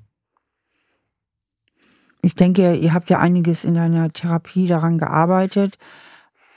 [2.21, 5.77] Ich denke, ihr habt ja einiges in deiner Therapie daran gearbeitet,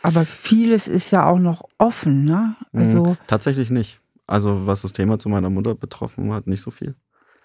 [0.03, 2.57] aber vieles ist ja auch noch offen, ne?
[2.73, 3.17] Also, Mhm.
[3.27, 4.01] Tatsächlich nicht.
[4.27, 6.95] Also, was das Thema zu meiner Mutter betroffen hat, nicht so viel.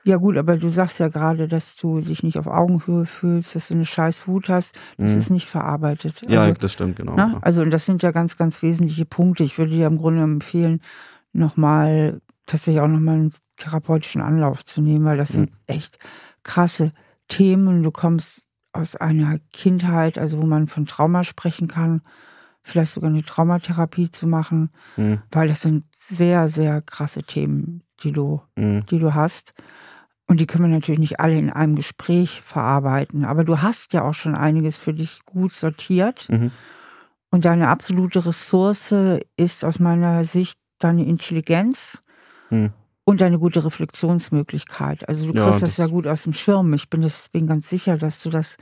[0.06, 3.70] Ja gut, aber du sagst ja gerade, dass du dich nicht auf Augenhöhe fühlst, dass
[3.70, 4.76] du eine scheiß Wut hast.
[4.98, 5.18] Das Mhm.
[5.20, 6.22] ist nicht verarbeitet.
[6.30, 7.16] Ja, also, das stimmt, genau.
[7.16, 7.38] ne?
[7.42, 9.44] also und das sind ja ganz, ganz wesentliche Punkte.
[9.44, 10.82] Ich würde dir im Grunde empfehlen,
[11.34, 15.36] nochmal, tatsächlich auch nochmal einen therapeutischen Anlauf zu nehmen, weil das Mhm.
[15.36, 16.00] sind echt
[16.44, 16.92] krasse
[17.28, 17.84] Themen.
[17.84, 18.44] Du kommst
[18.74, 22.02] aus einer Kindheit, also wo man von Trauma sprechen kann,
[22.62, 25.20] vielleicht sogar eine Traumatherapie zu machen, Mhm.
[25.32, 28.86] weil das sind sehr, sehr krasse Themen, die du, Mhm.
[28.88, 29.54] die du hast.
[30.28, 33.26] Und die können wir natürlich nicht alle in einem Gespräch verarbeiten.
[33.26, 36.28] Aber du hast ja auch schon einiges für dich gut sortiert.
[36.30, 36.52] Mhm.
[37.30, 38.94] Und deine absolute Ressource
[39.38, 42.02] ist aus meiner Sicht deine Intelligenz
[42.50, 42.72] Mhm.
[43.04, 45.08] und deine gute Reflexionsmöglichkeit.
[45.08, 46.74] Also du Ja, kriegst das, das- ja gut aus dem Schirm.
[46.74, 48.58] Ich bin deswegen ganz sicher, dass du das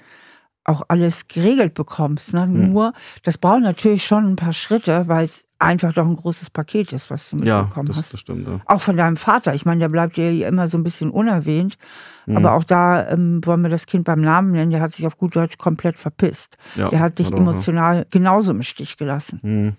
[0.66, 2.34] auch alles geregelt bekommst.
[2.34, 2.47] Ne?
[2.47, 2.72] Mhm.
[2.72, 2.93] Nur,
[3.24, 7.09] das braucht natürlich schon ein paar Schritte, weil es einfach doch ein großes Paket ist,
[7.09, 8.14] was du Ja, mitbekommen das, hast.
[8.14, 8.47] das stimmt.
[8.47, 8.61] Ja.
[8.66, 9.53] Auch von deinem Vater.
[9.55, 11.78] Ich meine, der bleibt dir ja immer so ein bisschen unerwähnt.
[12.26, 12.38] Mhm.
[12.38, 14.72] Aber auch da ähm, wollen wir das Kind beim Namen nennen.
[14.72, 16.57] Der hat sich auf gut Deutsch komplett verpisst.
[16.76, 17.38] ja, Der hat dich auch, ja.
[17.38, 19.39] emotional genauso im Stich gelassen.
[19.43, 19.74] Mhm.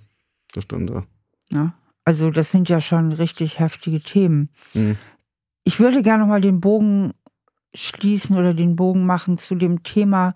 [0.53, 1.03] Das stimmt, ja.
[1.51, 1.73] Ja?
[2.05, 4.51] Also das sind ja schon richtig heftige Themen.
[4.75, 4.97] Mhm.
[5.65, 7.13] Ich würde gerne noch mal den Bogen
[7.75, 10.35] schließen oder den Bogen machen zu dem Thema,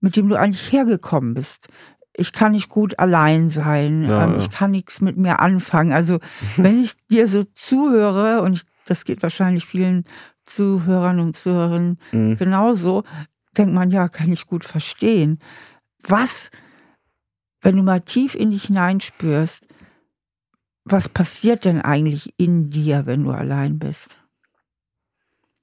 [0.00, 1.68] mit dem du eigentlich hergekommen bist.
[2.12, 4.04] Ich kann nicht gut allein sein.
[4.04, 4.38] Ja, ähm, ja.
[4.38, 5.92] Ich kann nichts mit mir anfangen.
[5.92, 6.18] Also
[6.56, 10.04] wenn ich dir so zuhöre, und ich, das geht wahrscheinlich vielen
[10.46, 12.36] Zuhörern und Zuhörerinnen Mhm.
[12.36, 13.04] genauso,
[13.56, 15.38] denkt man, ja, kann ich gut verstehen.
[16.02, 16.50] Was,
[17.60, 19.66] wenn du mal tief in dich hineinspürst,
[20.84, 24.18] was passiert denn eigentlich in dir, wenn du allein bist?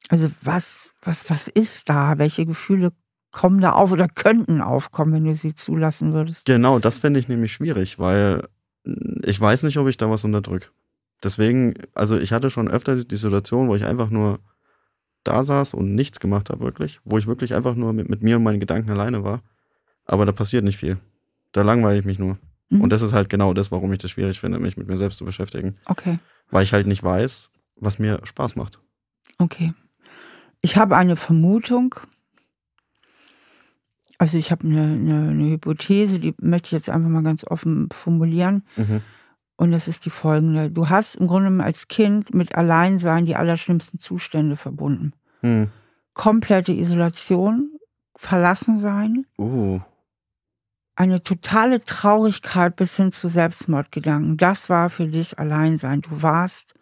[0.09, 2.17] Also was, was, was ist da?
[2.19, 2.91] Welche Gefühle
[3.35, 6.45] kommen da auf oder könnten aufkommen, wenn du sie zulassen würdest?
[6.45, 8.47] Genau, das fände ich nämlich schwierig, weil
[8.85, 10.71] mh, ich weiß nicht, ob ich da was unterdrück.
[11.23, 14.39] Deswegen, also ich hatte schon öfter die Situation, wo ich einfach nur
[15.23, 16.99] da saß und nichts gemacht habe, wirklich.
[17.03, 19.41] Wo ich wirklich einfach nur mit, mit mir und meinen Gedanken alleine war.
[20.05, 20.97] Aber da passiert nicht viel.
[21.51, 22.37] Da langweile ich mich nur.
[22.69, 22.81] Mhm.
[22.81, 25.17] Und das ist halt genau das, warum ich das schwierig finde, mich mit mir selbst
[25.17, 25.75] zu beschäftigen.
[25.85, 26.17] Okay,
[26.51, 28.79] Weil ich halt nicht weiß, was mir Spaß macht.
[29.39, 29.73] okay.
[30.61, 31.95] Ich habe eine Vermutung.
[34.17, 37.89] Also ich habe eine, eine, eine Hypothese, die möchte ich jetzt einfach mal ganz offen
[37.91, 38.63] formulieren.
[38.77, 39.01] Mhm.
[39.57, 40.69] Und das ist die folgende.
[40.69, 45.13] Du hast im Grunde als Kind mit Alleinsein die allerschlimmsten Zustände verbunden.
[45.41, 45.69] Hm.
[46.13, 47.71] Komplette Isolation,
[48.17, 49.79] Verlassensein, Uh.
[50.95, 54.37] eine totale Traurigkeit bis hin zu Selbstmordgedanken.
[54.37, 56.01] Das war für dich Alleinsein.
[56.01, 56.73] Du warst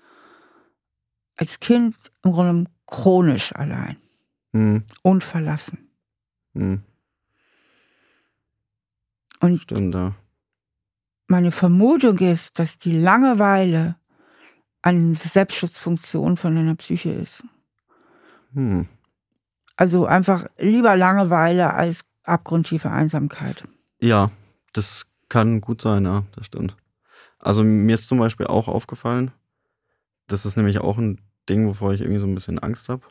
[1.38, 3.98] als Kind im Grunde chronisch allein
[4.54, 4.84] Hm.
[5.04, 5.90] und verlassen.
[6.56, 6.84] Hm.
[9.44, 10.14] Und Stimmt, ja.
[11.28, 13.96] meine Vermutung ist, dass die Langeweile
[14.82, 17.44] eine Selbstschutzfunktion von deiner Psyche ist.
[18.54, 18.88] Hm.
[19.76, 23.64] Also einfach lieber Langeweile als abgrundtiefe Einsamkeit.
[24.00, 24.32] Ja,
[24.74, 26.78] das kann gut sein, ja, das stimmt.
[27.40, 29.32] Also mir ist zum Beispiel auch aufgefallen,
[30.28, 31.20] das ist nämlich auch ein
[31.50, 33.02] Ding, wovor ich irgendwie so ein bisschen Angst habe,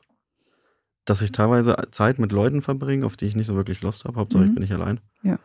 [1.04, 4.18] dass ich teilweise Zeit mit Leuten verbringe, auf die ich nicht so wirklich Lust habe.
[4.18, 4.48] Hauptsache, Mhm.
[4.48, 5.00] ich bin nicht allein.
[5.22, 5.38] Ja.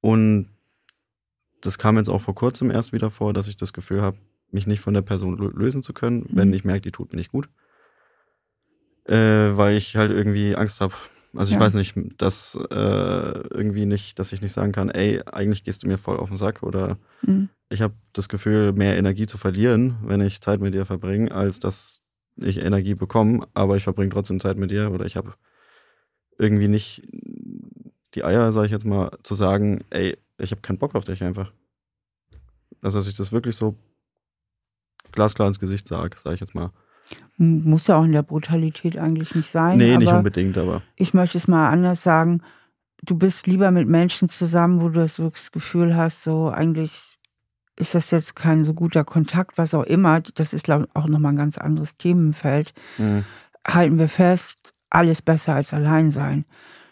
[0.00, 0.48] Und
[1.60, 4.18] das kam jetzt auch vor kurzem erst wieder vor, dass ich das Gefühl habe,
[4.50, 6.54] mich nicht von der Person lö- lösen zu können, wenn Mhm.
[6.54, 7.48] ich merke, die tut mir nicht gut.
[9.06, 10.94] Äh, weil ich halt irgendwie Angst habe.
[11.34, 11.60] Also ich Ja.
[11.60, 12.74] weiß nicht, dass äh,
[13.50, 16.36] irgendwie nicht, dass ich nicht sagen kann, ey, eigentlich gehst du mir voll auf den
[16.36, 17.48] Sack oder Mhm.
[17.70, 21.58] ich habe das Gefühl, mehr Energie zu verlieren, wenn ich Zeit mit dir verbringe, als
[21.58, 22.02] dass
[22.36, 25.34] ich Energie bekomme, aber ich verbringe trotzdem Zeit mit dir oder ich habe
[26.38, 27.02] irgendwie nicht
[28.14, 31.22] die Eier, sage ich jetzt mal, zu sagen, ey, ich habe keinen Bock auf dich
[31.22, 31.52] einfach.
[32.82, 33.74] Also, dass ich das wirklich so
[35.12, 36.70] glasklar ins Gesicht sage, sage ich jetzt mal.
[37.38, 39.78] Muss ja auch in der Brutalität eigentlich nicht sein.
[39.78, 42.42] nee, nicht unbedingt, aber Ich möchte es mal anders sagen.
[43.02, 47.02] du bist lieber mit Menschen zusammen, wo du das wirklich das Gefühl hast, so eigentlich
[47.76, 50.20] ist das jetzt kein so guter Kontakt, was auch immer.
[50.20, 52.74] Das ist glaube ich, auch nochmal ein ganz anderes Themenfeld.
[52.98, 53.24] Mhm.
[53.66, 56.44] Halten wir fest, alles besser als Alleinsein.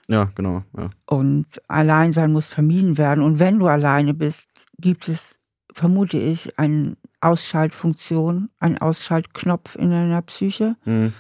[0.09, 0.63] Ja, genau.
[0.77, 0.91] Ja.
[1.07, 3.23] Und Alleinsein muss vermieden werden.
[3.23, 4.49] Und wenn du alleine bist,
[4.79, 5.41] gibt es,
[5.73, 11.13] vermute ich, eine Ausschaltfunktion, einen Ausschaltknopf in deiner Psyche, mhm.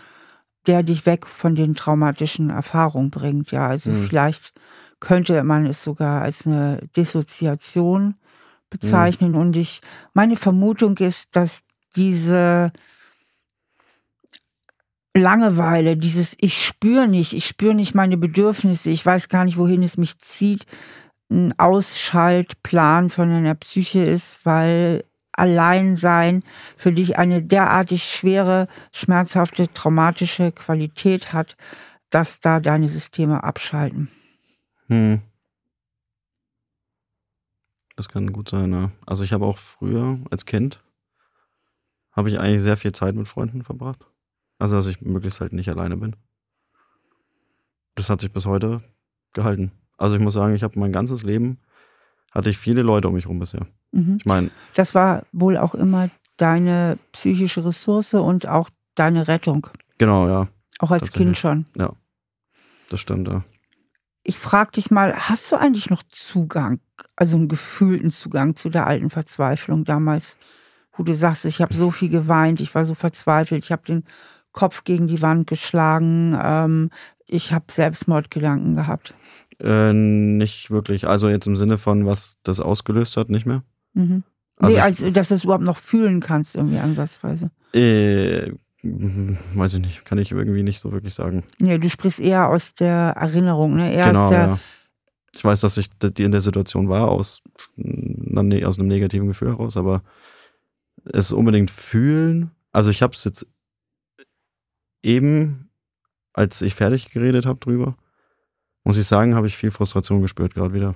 [0.66, 3.50] der dich weg von den traumatischen Erfahrungen bringt.
[3.50, 4.06] Ja, also mhm.
[4.06, 4.52] vielleicht
[5.00, 8.14] könnte man es sogar als eine Dissoziation
[8.70, 9.32] bezeichnen.
[9.32, 9.38] Mhm.
[9.38, 9.80] Und ich,
[10.14, 11.60] meine Vermutung ist, dass
[11.96, 12.72] diese
[15.16, 19.82] Langeweile, dieses ich spüre nicht, ich spüre nicht meine Bedürfnisse, ich weiß gar nicht, wohin
[19.82, 20.66] es mich zieht,
[21.30, 26.42] ein Ausschaltplan von einer Psyche ist, weil Alleinsein
[26.76, 31.56] für dich eine derartig schwere, schmerzhafte, traumatische Qualität hat,
[32.10, 34.08] dass da deine Systeme abschalten.
[34.88, 35.20] Hm.
[37.96, 38.92] Das kann gut sein, ja.
[39.06, 40.82] Also ich habe auch früher als Kind
[42.12, 44.06] habe ich eigentlich sehr viel Zeit mit Freunden verbracht.
[44.58, 46.16] Also dass ich möglichst halt nicht alleine bin.
[47.94, 48.82] Das hat sich bis heute
[49.32, 49.72] gehalten.
[49.96, 51.58] Also ich muss sagen, ich habe mein ganzes Leben
[52.32, 53.66] hatte ich viele Leute um mich rum bisher.
[53.92, 54.16] Mhm.
[54.18, 59.68] Ich meine, das war wohl auch immer deine psychische Ressource und auch deine Rettung.
[59.98, 60.48] Genau, ja.
[60.80, 61.64] Auch als Kind schon.
[61.76, 61.92] Ja,
[62.90, 63.42] das stimmt, ja
[64.28, 66.80] ich frage dich mal, hast du eigentlich noch Zugang,
[67.14, 70.36] also einen gefühlten Zugang zu der alten Verzweiflung damals,
[70.96, 74.04] wo du sagst, ich habe so viel geweint, ich war so verzweifelt, ich habe den
[74.56, 76.90] Kopf gegen die Wand geschlagen, ähm,
[77.26, 79.14] ich habe Selbstmordgedanken gehabt?
[79.60, 81.06] Äh, nicht wirklich.
[81.06, 83.62] Also jetzt im Sinne von, was das ausgelöst hat, nicht mehr.
[83.94, 84.24] Mhm.
[84.58, 87.50] Also nee, also, dass du es überhaupt noch fühlen kannst, irgendwie ansatzweise.
[87.74, 88.52] Äh,
[88.82, 91.44] weiß ich nicht, kann ich irgendwie nicht so wirklich sagen.
[91.60, 93.92] Ja, du sprichst eher aus der Erinnerung, ne?
[93.92, 94.58] Eher genau, ja.
[95.34, 97.42] Ich weiß, dass ich in der Situation war, aus,
[97.76, 100.02] ne, aus einem negativen Gefühl heraus, aber
[101.04, 102.52] es unbedingt fühlen.
[102.72, 103.46] Also ich habe es jetzt
[105.06, 105.70] eben,
[106.32, 107.96] als ich fertig geredet habe drüber,
[108.84, 110.94] muss ich sagen, habe ich viel Frustration gespürt gerade wieder.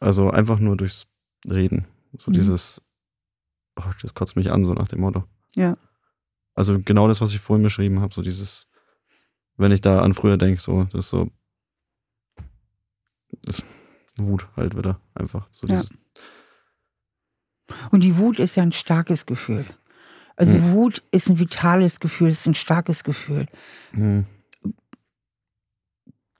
[0.00, 1.06] Also einfach nur durchs
[1.46, 1.86] Reden.
[2.18, 2.34] So mhm.
[2.34, 2.82] dieses,
[3.76, 5.24] oh, das kotzt mich an, so nach dem Motto.
[5.54, 5.76] Ja.
[6.54, 8.68] Also genau das, was ich vorhin beschrieben habe, so dieses,
[9.56, 11.30] wenn ich da an früher denke, so, das ist so,
[13.42, 13.62] das
[14.16, 15.48] Wut halt wieder einfach.
[15.50, 15.82] So ja.
[17.90, 19.66] Und die Wut ist ja ein starkes Gefühl.
[20.36, 20.72] Also hm.
[20.72, 23.46] Wut ist ein vitales Gefühl, ist ein starkes Gefühl.
[23.92, 24.26] Hm.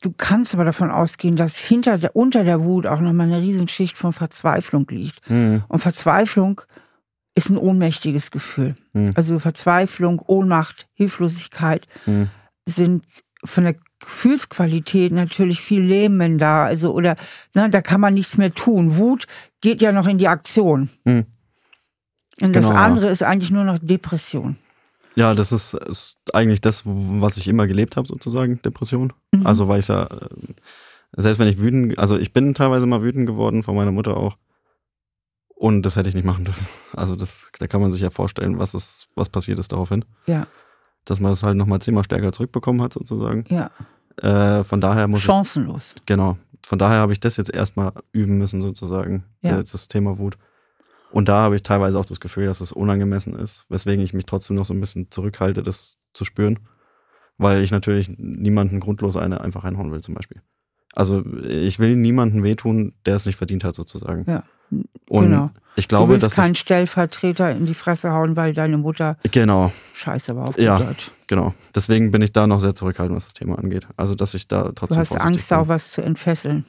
[0.02, 3.96] Du kannst aber davon ausgehen, dass hinter der, unter der Wut auch nochmal eine Riesenschicht
[3.96, 5.20] von Verzweiflung liegt.
[5.28, 5.64] Hm.
[5.68, 6.60] Und Verzweiflung
[7.36, 8.74] ist ein ohnmächtiges Gefühl.
[8.94, 9.12] Mhm.
[9.14, 12.30] Also Verzweiflung, Ohnmacht, Hilflosigkeit mhm.
[12.64, 13.04] sind
[13.44, 16.64] von der Gefühlsqualität natürlich viel lähmender.
[16.64, 17.16] Also, oder
[17.54, 18.96] ne, da kann man nichts mehr tun.
[18.96, 19.26] Wut
[19.60, 20.88] geht ja noch in die Aktion.
[21.04, 21.26] Mhm.
[22.40, 24.56] Und das genau, andere ist eigentlich nur noch Depression.
[25.14, 29.14] Ja, das ist, ist eigentlich das, was ich immer gelebt habe, sozusagen, Depression.
[29.32, 29.46] Mhm.
[29.46, 30.18] Also, weil ich ja, äh,
[31.16, 34.36] selbst wenn ich wütend, also ich bin teilweise mal wütend geworden, von meiner Mutter auch.
[35.54, 36.66] Und das hätte ich nicht machen dürfen.
[36.96, 40.04] Also das, da kann man sich ja vorstellen, was ist, was passiert ist daraufhin.
[40.26, 40.46] Ja.
[41.04, 43.44] Dass man es halt nochmal zehnmal stärker zurückbekommen hat, sozusagen.
[43.48, 43.70] Ja.
[44.22, 45.94] Äh, von daher muss Chancenlos.
[45.96, 46.38] Ich, genau.
[46.62, 49.24] Von daher habe ich das jetzt erstmal üben müssen, sozusagen.
[49.42, 49.62] Ja.
[49.62, 50.36] Das Thema Wut.
[51.10, 54.26] Und da habe ich teilweise auch das Gefühl, dass es unangemessen ist, weswegen ich mich
[54.26, 56.60] trotzdem noch so ein bisschen zurückhalte, das zu spüren.
[57.38, 60.40] Weil ich natürlich niemanden grundlos eine einfach reinhauen will, zum Beispiel.
[60.94, 64.24] Also ich will niemanden wehtun, der es nicht verdient hat, sozusagen.
[64.26, 64.44] Ja.
[65.08, 65.50] Und genau.
[65.76, 69.72] ich glaube, du willst dass keinen Stellvertreter in die Fresse hauen, weil deine Mutter genau.
[69.94, 71.10] Scheiße war auf ja, Deutsch.
[71.26, 71.54] Genau.
[71.74, 73.86] Deswegen bin ich da noch sehr zurückhaltend, was das Thema angeht.
[73.96, 74.96] Also, dass ich da trotzdem.
[74.96, 75.58] Du hast Angst, bin.
[75.58, 76.64] auch was zu entfesseln.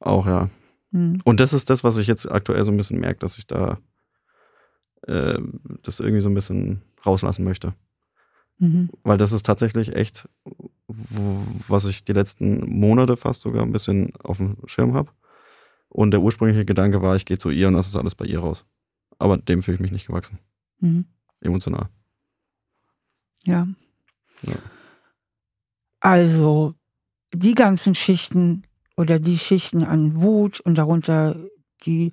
[0.00, 0.48] Auch, ja.
[0.92, 1.20] Hm.
[1.24, 3.78] Und das ist das, was ich jetzt aktuell so ein bisschen merke, dass ich da
[5.06, 5.40] äh,
[5.82, 7.74] das irgendwie so ein bisschen rauslassen möchte.
[8.58, 8.90] Mhm.
[9.02, 10.28] Weil das ist tatsächlich echt,
[10.86, 15.10] was ich die letzten Monate fast sogar ein bisschen auf dem Schirm habe.
[15.88, 18.38] Und der ursprüngliche Gedanke war, ich gehe zu ihr und das ist alles bei ihr
[18.38, 18.64] raus.
[19.18, 20.38] Aber dem fühle ich mich nicht gewachsen.
[20.78, 21.06] Mhm.
[21.40, 21.88] Emotional.
[23.44, 23.66] Ja.
[24.42, 24.54] ja.
[26.00, 26.74] Also,
[27.34, 28.62] die ganzen Schichten
[28.96, 31.36] oder die Schichten an Wut und darunter
[31.84, 32.12] die,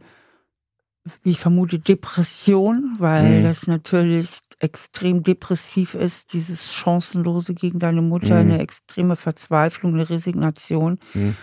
[1.23, 3.43] wie ich vermute, Depression, weil mhm.
[3.43, 8.51] das natürlich extrem depressiv ist, dieses Chancenlose gegen deine Mutter, mhm.
[8.51, 10.99] eine extreme Verzweiflung, eine Resignation.
[11.13, 11.36] Mhm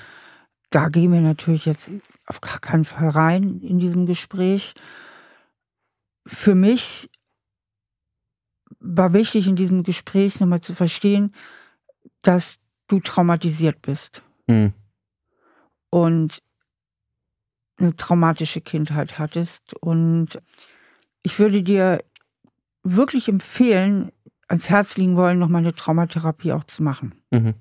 [0.71, 1.91] da gehen wir natürlich jetzt
[2.27, 4.75] auf gar keinen Fall rein in diesem Gespräch.
[6.27, 7.09] Für mich
[8.81, 11.35] war wichtig in diesem Gespräch nochmal zu verstehen,
[12.23, 12.59] dass
[12.89, 14.23] du traumatisiert bist.
[14.49, 14.73] Mhm.
[15.91, 16.43] Und
[17.79, 19.75] eine traumatische Kindheit hattest.
[19.75, 20.41] Und
[21.23, 22.03] ich würde dir
[22.83, 24.13] wirklich empfehlen,
[24.49, 27.15] ans Herz liegen wollen, nochmal eine Traumatherapie auch zu machen.
[27.31, 27.55] Mhm.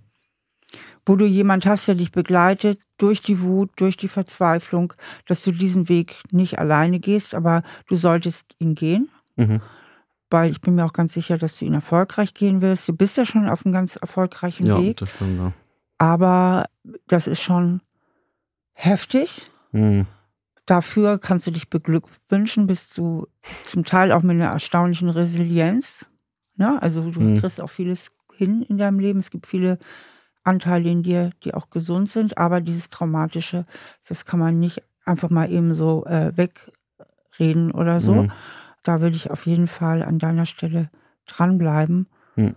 [1.06, 4.94] Wo du jemand hast, der dich begleitet durch die Wut, durch die Verzweiflung,
[5.26, 9.10] dass du diesen Weg nicht alleine gehst, aber du solltest ihn gehen.
[9.36, 9.62] Mhm.
[10.30, 12.88] Weil ich bin mir auch ganz sicher, dass du ihn erfolgreich gehen willst.
[12.90, 14.98] Du bist ja schon auf einem ganz erfolgreichen ja, Weg.
[14.98, 15.54] Das stimmt, ja.
[15.98, 16.66] Aber
[17.08, 17.82] das ist schon
[18.76, 19.50] heftig.
[19.72, 20.06] Mhm.
[20.66, 23.28] Dafür kannst du dich beglückwünschen, bist du
[23.66, 26.10] zum Teil auch mit einer erstaunlichen Resilienz.
[26.56, 26.82] Ne?
[26.82, 27.40] Also du mhm.
[27.40, 29.20] kriegst auch vieles hin in deinem Leben.
[29.20, 29.80] Es gibt viele
[30.44, 33.66] Anteile in dir, die auch gesund sind, aber dieses Traumatische,
[34.08, 38.14] das kann man nicht einfach mal eben so äh, wegreden oder so.
[38.14, 38.32] Mhm.
[38.84, 40.90] Da würde ich auf jeden Fall an deiner Stelle
[41.26, 42.08] dranbleiben.
[42.36, 42.56] Mhm.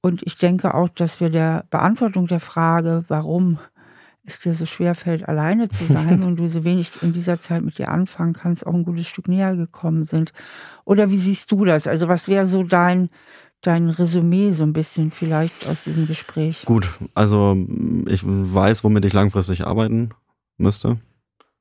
[0.00, 3.58] Und ich denke auch, dass wir der Beantwortung der Frage, warum
[4.26, 7.62] es dir so schwer fällt, alleine zu sein und du so wenig in dieser Zeit
[7.62, 10.32] mit dir anfangen kannst, auch ein gutes Stück näher gekommen sind.
[10.84, 11.86] Oder wie siehst du das?
[11.86, 13.10] Also was wäre so dein,
[13.62, 16.64] dein Resümee so ein bisschen vielleicht aus diesem Gespräch?
[16.64, 17.56] Gut, also
[18.06, 20.10] ich weiß, womit ich langfristig arbeiten
[20.56, 20.98] müsste.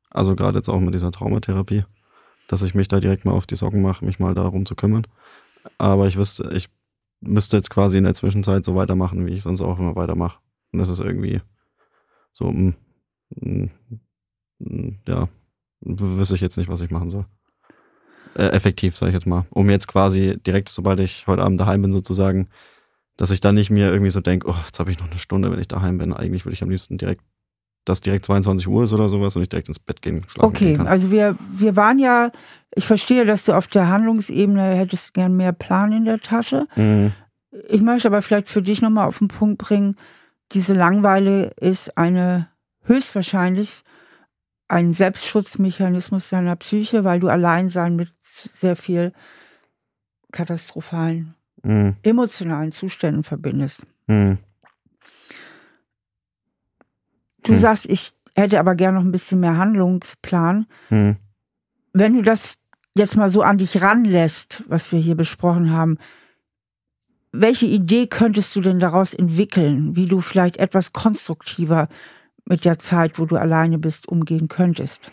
[0.09, 1.83] Also gerade jetzt auch mit dieser Traumatherapie,
[2.47, 5.05] dass ich mich da direkt mal auf die Socken mache, mich mal darum zu kümmern.
[5.77, 6.69] Aber ich wüsste, ich
[7.21, 10.39] müsste jetzt quasi in der Zwischenzeit so weitermachen, wie ich sonst auch immer weitermache.
[10.71, 11.41] Und das ist irgendwie
[12.35, 12.73] so, mh,
[13.29, 13.69] mm, mh,
[14.59, 15.29] mm, ja,
[15.81, 17.25] wüsste ich jetzt nicht, was ich machen soll.
[18.35, 19.45] Äh, effektiv, sage ich jetzt mal.
[19.49, 22.49] Um jetzt quasi direkt, sobald ich heute Abend daheim bin, sozusagen,
[23.15, 25.49] dass ich dann nicht mir irgendwie so denke, oh, jetzt habe ich noch eine Stunde,
[25.49, 26.11] wenn ich daheim bin.
[26.11, 27.21] Eigentlich würde ich am liebsten direkt,
[27.85, 30.75] dass direkt 22 Uhr ist oder sowas und ich direkt ins Bett gehen, schlafen Okay,
[30.75, 30.87] kann.
[30.87, 32.31] also wir, wir waren ja,
[32.75, 36.67] ich verstehe, dass du auf der Handlungsebene hättest gern mehr Plan in der Tasche.
[36.75, 37.13] Mhm.
[37.69, 39.95] Ich möchte aber vielleicht für dich nochmal auf den Punkt bringen,
[40.51, 42.49] diese Langweile ist eine
[42.83, 43.83] höchstwahrscheinlich
[44.67, 49.13] ein Selbstschutzmechanismus deiner Psyche, weil du Alleinsein mit sehr viel
[50.31, 51.35] katastrophalen
[51.65, 51.95] mhm.
[52.03, 53.85] emotionalen Zuständen verbindest.
[54.07, 54.37] Mhm.
[57.43, 57.57] Du mhm.
[57.57, 60.67] sagst, ich hätte aber gerne noch ein bisschen mehr Handlungsplan.
[60.89, 61.17] Mhm.
[61.93, 62.55] Wenn du das
[62.95, 65.97] jetzt mal so an dich ranlässt, was wir hier besprochen haben,
[67.41, 71.89] welche Idee könntest du denn daraus entwickeln, wie du vielleicht etwas konstruktiver
[72.45, 75.11] mit der Zeit, wo du alleine bist, umgehen könntest?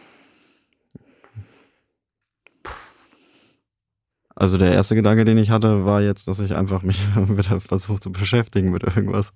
[4.35, 8.01] Also der erste Gedanke, den ich hatte, war jetzt, dass ich einfach mich wieder versuche
[8.01, 9.33] zu beschäftigen mit irgendwas,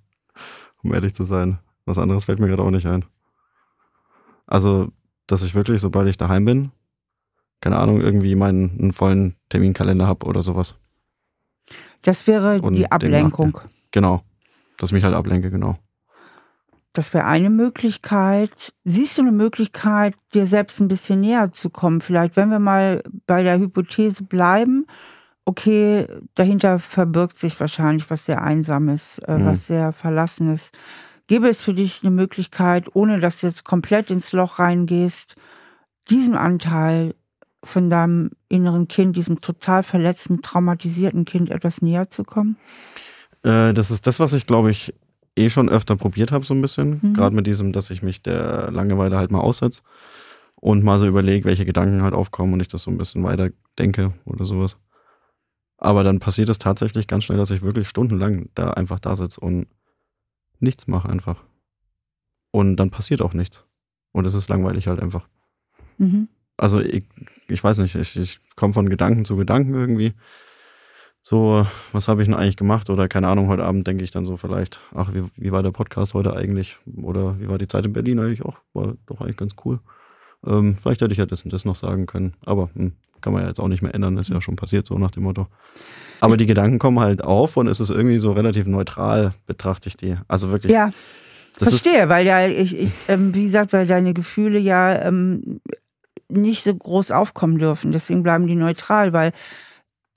[0.83, 1.59] um ehrlich zu sein.
[1.85, 3.05] Was anderes fällt mir gerade auch nicht ein.
[4.45, 4.91] Also,
[5.27, 6.71] dass ich wirklich, sobald ich daheim bin,
[7.61, 10.75] keine Ahnung, irgendwie meinen einen vollen Terminkalender habe oder sowas.
[12.01, 13.59] Das wäre und die Ablenkung.
[13.91, 14.23] Genau.
[14.77, 15.77] Dass ich mich halt ablenke, genau.
[16.93, 18.51] Das wäre eine Möglichkeit.
[18.83, 22.01] Siehst du eine Möglichkeit, dir selbst ein bisschen näher zu kommen?
[22.01, 24.87] Vielleicht, wenn wir mal bei der Hypothese bleiben,
[25.45, 29.45] okay, dahinter verbirgt sich wahrscheinlich was sehr Einsames, äh, mhm.
[29.45, 30.71] was sehr Verlassenes.
[31.27, 35.35] Gäbe es für dich eine Möglichkeit, ohne dass du jetzt komplett ins Loch reingehst,
[36.09, 37.15] diesem Anteil
[37.67, 42.57] von deinem inneren Kind, diesem total verletzten, traumatisierten Kind etwas näher zu kommen?
[43.43, 44.93] Äh, das ist das, was ich, glaube ich,
[45.35, 46.99] eh schon öfter probiert habe, so ein bisschen.
[47.01, 47.13] Mhm.
[47.13, 49.83] Gerade mit diesem, dass ich mich der Langeweile halt mal aussetze
[50.55, 53.49] und mal so überlege, welche Gedanken halt aufkommen und ich das so ein bisschen weiter
[53.77, 54.77] denke oder sowas.
[55.77, 59.39] Aber dann passiert es tatsächlich ganz schnell, dass ich wirklich stundenlang da einfach da sitze
[59.39, 59.67] und
[60.59, 61.43] nichts mache einfach.
[62.49, 63.65] Und dann passiert auch nichts.
[64.11, 65.27] Und es ist langweilig halt einfach.
[65.99, 67.03] Mhm also ich,
[67.47, 70.13] ich weiß nicht, ich, ich komme von Gedanken zu Gedanken irgendwie.
[71.21, 72.89] So, was habe ich denn eigentlich gemacht?
[72.89, 75.71] Oder keine Ahnung, heute Abend denke ich dann so vielleicht, ach, wie, wie war der
[75.71, 76.77] Podcast heute eigentlich?
[77.01, 78.57] Oder wie war die Zeit in Berlin eigentlich auch?
[78.73, 79.79] War doch eigentlich ganz cool.
[80.45, 82.35] Ähm, vielleicht hätte ich ja das und das noch sagen können.
[82.45, 84.97] Aber hm, kann man ja jetzt auch nicht mehr ändern, ist ja schon passiert, so
[84.97, 85.47] nach dem Motto.
[86.21, 89.97] Aber die Gedanken kommen halt auf und es ist irgendwie so relativ neutral, betrachte ich
[89.97, 90.15] die.
[90.27, 90.71] Also wirklich.
[90.71, 90.91] Ja.
[91.53, 95.59] Verstehe, weil ja, ich, ich ähm, wie gesagt, weil deine Gefühle ja ähm,
[96.29, 97.91] nicht so groß aufkommen dürfen.
[97.91, 99.31] Deswegen bleiben die neutral, weil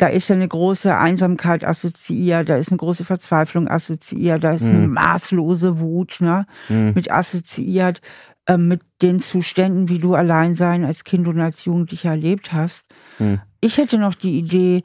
[0.01, 4.65] da ist ja eine große Einsamkeit assoziiert, da ist eine große Verzweiflung assoziiert, da ist
[4.65, 4.95] eine mhm.
[4.95, 6.93] maßlose Wut ne, mhm.
[6.95, 8.01] mit assoziiert,
[8.47, 12.87] äh, mit den Zuständen, wie du Alleinsein als Kind und als Jugendlicher erlebt hast.
[13.19, 13.41] Mhm.
[13.61, 14.83] Ich hätte noch die Idee,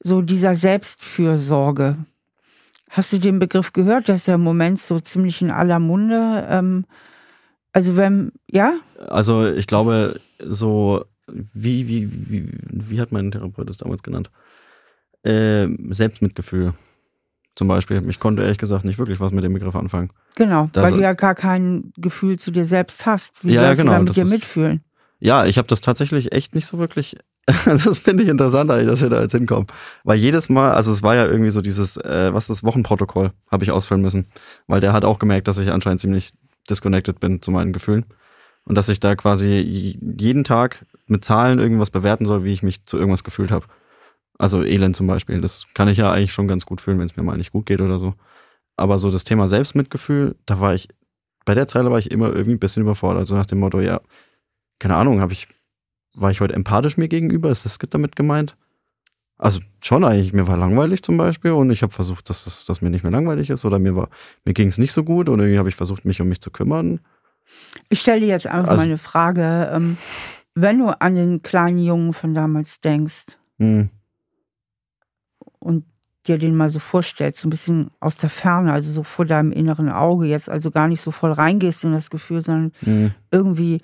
[0.00, 1.96] so dieser Selbstfürsorge.
[2.90, 4.08] Hast du den Begriff gehört?
[4.08, 6.46] Der ist ja im Moment so ziemlich in aller Munde.
[6.48, 6.84] Ähm,
[7.72, 8.74] also wenn, ja?
[9.08, 14.30] Also ich glaube, so, wie, wie, wie, wie hat mein Therapeut das damals genannt?
[15.22, 16.74] Äh, Selbstmitgefühl.
[17.54, 18.02] zum Beispiel.
[18.08, 20.10] Ich konnte ehrlich gesagt nicht wirklich was mit dem Begriff anfangen.
[20.36, 23.44] Genau, das, weil du ja gar kein Gefühl zu dir selbst hast.
[23.44, 24.84] Wie ja, sollst genau, du da mit dir ist, mitfühlen?
[25.18, 27.16] Ja, ich habe das tatsächlich echt nicht so wirklich.
[27.64, 29.66] das finde ich interessant, dass wir da jetzt hinkommen.
[30.04, 33.32] Weil jedes Mal, also es war ja irgendwie so dieses, äh, was ist das Wochenprotokoll,
[33.50, 34.26] habe ich ausfüllen müssen.
[34.66, 36.30] Weil der hat auch gemerkt, dass ich anscheinend ziemlich
[36.70, 38.04] disconnected bin zu meinen Gefühlen.
[38.68, 42.84] Und dass ich da quasi jeden Tag mit Zahlen irgendwas bewerten soll, wie ich mich
[42.84, 43.64] zu irgendwas gefühlt habe.
[44.36, 45.40] Also Elend zum Beispiel.
[45.40, 47.64] Das kann ich ja eigentlich schon ganz gut fühlen, wenn es mir mal nicht gut
[47.64, 48.12] geht oder so.
[48.76, 50.88] Aber so das Thema Selbstmitgefühl, da war ich,
[51.46, 53.20] bei der Zeile war ich immer irgendwie ein bisschen überfordert.
[53.20, 54.02] Also nach dem Motto, ja,
[54.78, 55.48] keine Ahnung, habe ich,
[56.14, 57.50] war ich heute empathisch mir gegenüber?
[57.50, 58.54] Ist das damit gemeint?
[59.38, 62.82] Also schon eigentlich, mir war langweilig zum Beispiel und ich habe versucht, dass, es, dass
[62.82, 64.10] mir nicht mehr langweilig ist oder mir war,
[64.44, 66.50] mir ging es nicht so gut und irgendwie habe ich versucht, mich um mich zu
[66.50, 67.00] kümmern.
[67.88, 69.70] Ich stelle dir jetzt einfach also, mal eine Frage.
[69.72, 69.96] Ähm,
[70.54, 73.90] wenn du an den kleinen Jungen von damals denkst, hm
[75.58, 75.84] und
[76.26, 79.52] dir den mal so vorstellst, so ein bisschen aus der Ferne, also so vor deinem
[79.52, 83.12] inneren Auge, jetzt also gar nicht so voll reingehst in das Gefühl, sondern mhm.
[83.30, 83.80] irgendwie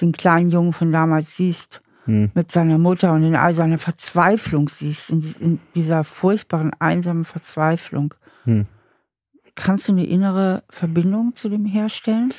[0.00, 2.32] den kleinen Jungen von damals siehst mhm.
[2.34, 8.14] mit seiner Mutter und in all seiner Verzweiflung siehst, in, dieser furchtbaren, einsamen Verzweiflung.
[9.54, 12.34] Kannst du eine innere Verbindung zu dem herstellen?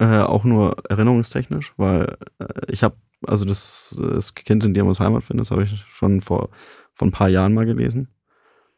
[0.00, 2.96] Äh, auch nur erinnerungstechnisch, weil äh, ich habe,
[3.26, 6.48] also das, das Kind in dir muss Heimat finden, das habe ich schon vor
[7.00, 8.08] vor ein paar Jahren mal gelesen.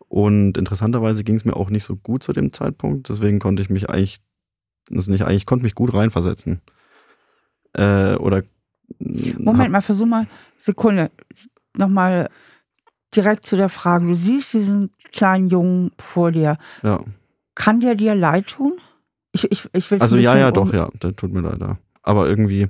[0.09, 3.09] Und interessanterweise ging es mir auch nicht so gut zu dem Zeitpunkt.
[3.09, 4.21] Deswegen konnte ich mich eigentlich,
[4.89, 6.61] das nicht eigentlich, konnte mich gut reinversetzen.
[7.73, 8.45] Äh, oder.
[9.01, 11.11] Moment mal, versuch mal, Sekunde,
[11.77, 12.29] nochmal
[13.17, 14.07] direkt zu der Frage.
[14.07, 16.59] Du siehst diesen kleinen Jungen vor dir.
[16.85, 17.03] Ja.
[17.57, 18.75] Kann der dir leid tun?
[19.33, 21.61] Ich, ich, ich will Also ja, ja, doch, ja, der tut mir leid.
[21.61, 21.79] Ja.
[22.03, 22.69] Aber irgendwie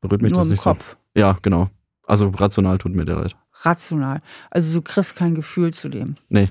[0.00, 0.96] berührt mich Nur das nicht Kopf.
[1.14, 1.20] so.
[1.20, 1.70] Ja, genau.
[2.06, 4.20] Also rational tut mir der leid rational.
[4.50, 6.16] Also du kriegst kein Gefühl zu dem.
[6.28, 6.50] Nee,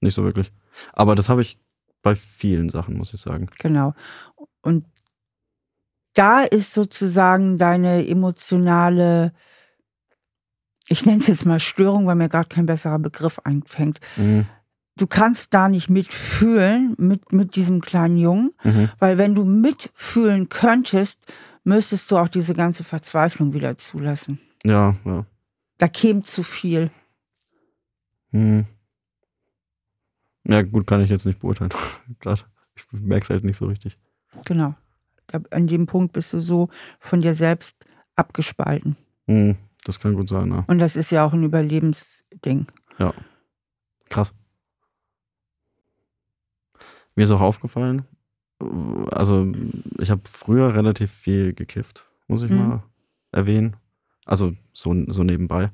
[0.00, 0.52] nicht so wirklich.
[0.92, 1.58] Aber das habe ich
[2.02, 3.48] bei vielen Sachen, muss ich sagen.
[3.58, 3.94] Genau.
[4.62, 4.86] Und
[6.14, 9.32] da ist sozusagen deine emotionale,
[10.88, 14.00] ich nenne es jetzt mal Störung, weil mir gerade kein besserer Begriff einfängt.
[14.16, 14.46] Mhm.
[15.00, 18.90] Du kannst da nicht mitfühlen mit, mit diesem kleinen Jungen, mhm.
[18.98, 21.24] weil wenn du mitfühlen könntest,
[21.64, 24.38] müsstest du auch diese ganze Verzweiflung wieder zulassen.
[24.62, 25.24] Ja, ja.
[25.78, 26.90] Da käme zu viel.
[28.32, 28.66] Hm.
[30.44, 31.72] Ja, gut, kann ich jetzt nicht beurteilen.
[32.20, 32.42] Gerade.
[32.74, 33.96] Ich merke es halt nicht so richtig.
[34.44, 34.74] Genau.
[35.50, 37.86] An dem Punkt bist du so von dir selbst
[38.16, 38.98] abgespalten.
[39.26, 40.64] Hm, das kann gut sein, ja.
[40.66, 42.66] Und das ist ja auch ein Überlebensding.
[42.98, 43.14] Ja.
[44.10, 44.34] Krass.
[47.16, 48.04] Mir ist auch aufgefallen,
[49.10, 49.50] also
[49.98, 52.58] ich habe früher relativ viel gekifft, muss ich mhm.
[52.58, 52.82] mal
[53.32, 53.76] erwähnen.
[54.26, 55.70] Also so, so nebenbei.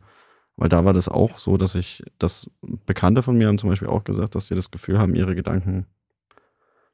[0.56, 2.50] Weil da war das auch so, dass ich, dass
[2.86, 5.86] Bekannte von mir haben zum Beispiel auch gesagt, dass sie das Gefühl haben, ihre Gedanken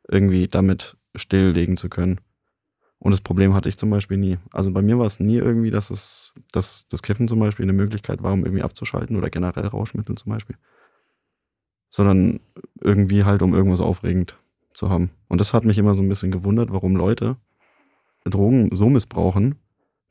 [0.09, 2.21] irgendwie damit stilllegen zu können.
[2.99, 4.39] Und das Problem hatte ich zum Beispiel nie.
[4.53, 7.73] Also bei mir war es nie irgendwie, dass es, dass das Kiffen zum Beispiel eine
[7.73, 10.57] Möglichkeit war, um irgendwie abzuschalten oder generell Rauschmittel zum Beispiel.
[11.93, 12.41] Sondern
[12.81, 14.37] irgendwie halt, um irgendwas aufregend
[14.75, 15.11] zu haben.
[15.29, 17.37] Und das hat mich immer so ein bisschen gewundert, warum Leute
[18.25, 19.57] Drogen so missbrauchen,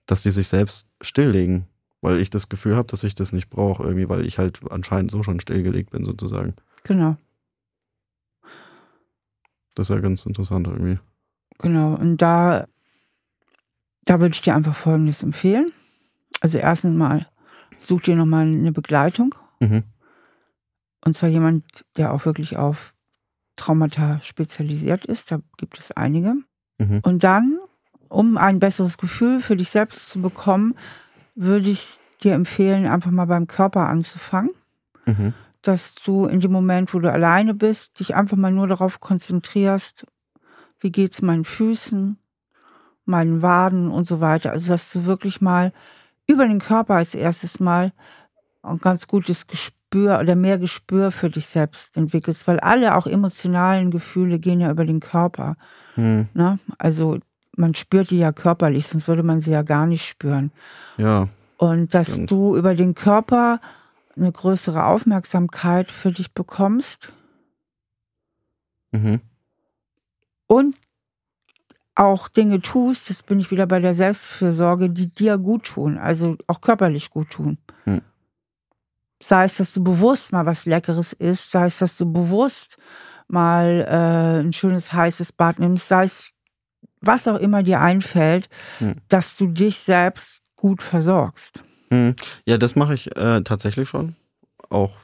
[0.05, 1.67] dass die sich selbst stilllegen,
[2.01, 5.11] weil ich das Gefühl habe, dass ich das nicht brauche, irgendwie, weil ich halt anscheinend
[5.11, 6.55] so schon stillgelegt bin, sozusagen.
[6.83, 7.15] Genau.
[9.75, 10.99] Das ist ja ganz interessant irgendwie.
[11.59, 12.67] Genau, und da,
[14.03, 15.71] da würde ich dir einfach Folgendes empfehlen.
[16.41, 17.27] Also erstens mal,
[17.77, 19.35] such dir nochmal eine Begleitung.
[19.59, 19.83] Mhm.
[21.03, 21.63] Und zwar jemand,
[21.97, 22.93] der auch wirklich auf
[23.55, 25.31] Traumata spezialisiert ist.
[25.31, 26.35] Da gibt es einige.
[26.77, 26.99] Mhm.
[27.03, 27.59] Und dann
[28.11, 30.75] um ein besseres Gefühl für dich selbst zu bekommen,
[31.35, 34.51] würde ich dir empfehlen, einfach mal beim Körper anzufangen.
[35.05, 35.33] Mhm.
[35.61, 40.05] Dass du in dem Moment, wo du alleine bist, dich einfach mal nur darauf konzentrierst,
[40.79, 42.17] wie geht es meinen Füßen,
[43.05, 44.51] meinen Waden und so weiter.
[44.51, 45.71] Also, dass du wirklich mal
[46.27, 47.93] über den Körper als erstes mal
[48.63, 49.47] ein ganz gutes
[49.91, 54.71] Gespür oder mehr Gespür für dich selbst entwickelst, weil alle auch emotionalen Gefühle gehen ja
[54.71, 55.57] über den Körper.
[55.97, 56.29] Mhm.
[56.33, 56.59] Ne?
[56.77, 57.19] Also
[57.57, 60.51] man spürt die ja körperlich, sonst würde man sie ja gar nicht spüren.
[60.97, 61.27] Ja.
[61.57, 62.31] Und dass stimmt.
[62.31, 63.59] du über den Körper
[64.15, 67.11] eine größere Aufmerksamkeit für dich bekommst.
[68.91, 69.19] Mhm.
[70.47, 70.75] Und
[71.95, 76.37] auch Dinge tust, jetzt bin ich wieder bei der Selbstfürsorge, die dir gut tun, also
[76.47, 77.57] auch körperlich gut tun.
[77.85, 78.01] Mhm.
[79.21, 82.77] Sei es, dass du bewusst mal was Leckeres isst, sei es, dass du bewusst
[83.27, 86.31] mal äh, ein schönes heißes Bad nimmst, sei es
[86.99, 88.49] was auch immer dir einfällt,
[88.79, 88.95] hm.
[89.07, 91.63] dass du dich selbst gut versorgst.
[91.89, 92.15] Hm.
[92.45, 94.15] Ja, das mache ich äh, tatsächlich schon.
[94.69, 94.97] Auch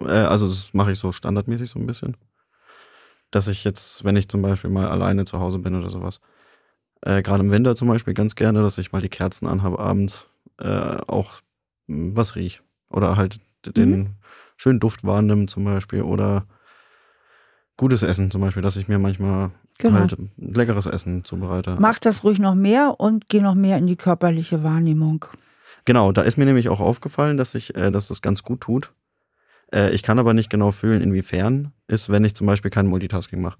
[0.00, 2.16] Äh, also das mache ich so standardmäßig so ein bisschen.
[3.30, 6.20] Dass ich jetzt, wenn ich zum Beispiel mal alleine zu Hause bin oder sowas,
[7.02, 10.26] äh, gerade im Winter zum Beispiel ganz gerne, dass ich mal die Kerzen anhabe abends,
[10.58, 11.40] äh, auch
[11.88, 12.62] hm, was riech.
[12.90, 13.40] Oder halt
[13.72, 14.08] den mhm.
[14.56, 16.02] schönen Duft wahrnimmt zum Beispiel.
[16.02, 16.46] Oder
[17.76, 20.00] gutes Essen zum Beispiel, dass ich mir manchmal genau.
[20.00, 21.76] halt leckeres Essen zubereite.
[21.78, 25.24] Mach das ruhig noch mehr und geh noch mehr in die körperliche Wahrnehmung.
[25.84, 28.92] Genau, da ist mir nämlich auch aufgefallen, dass ich, äh, dass das ganz gut tut.
[29.72, 33.40] Äh, ich kann aber nicht genau fühlen, inwiefern ist, wenn ich zum Beispiel kein Multitasking
[33.40, 33.58] mache.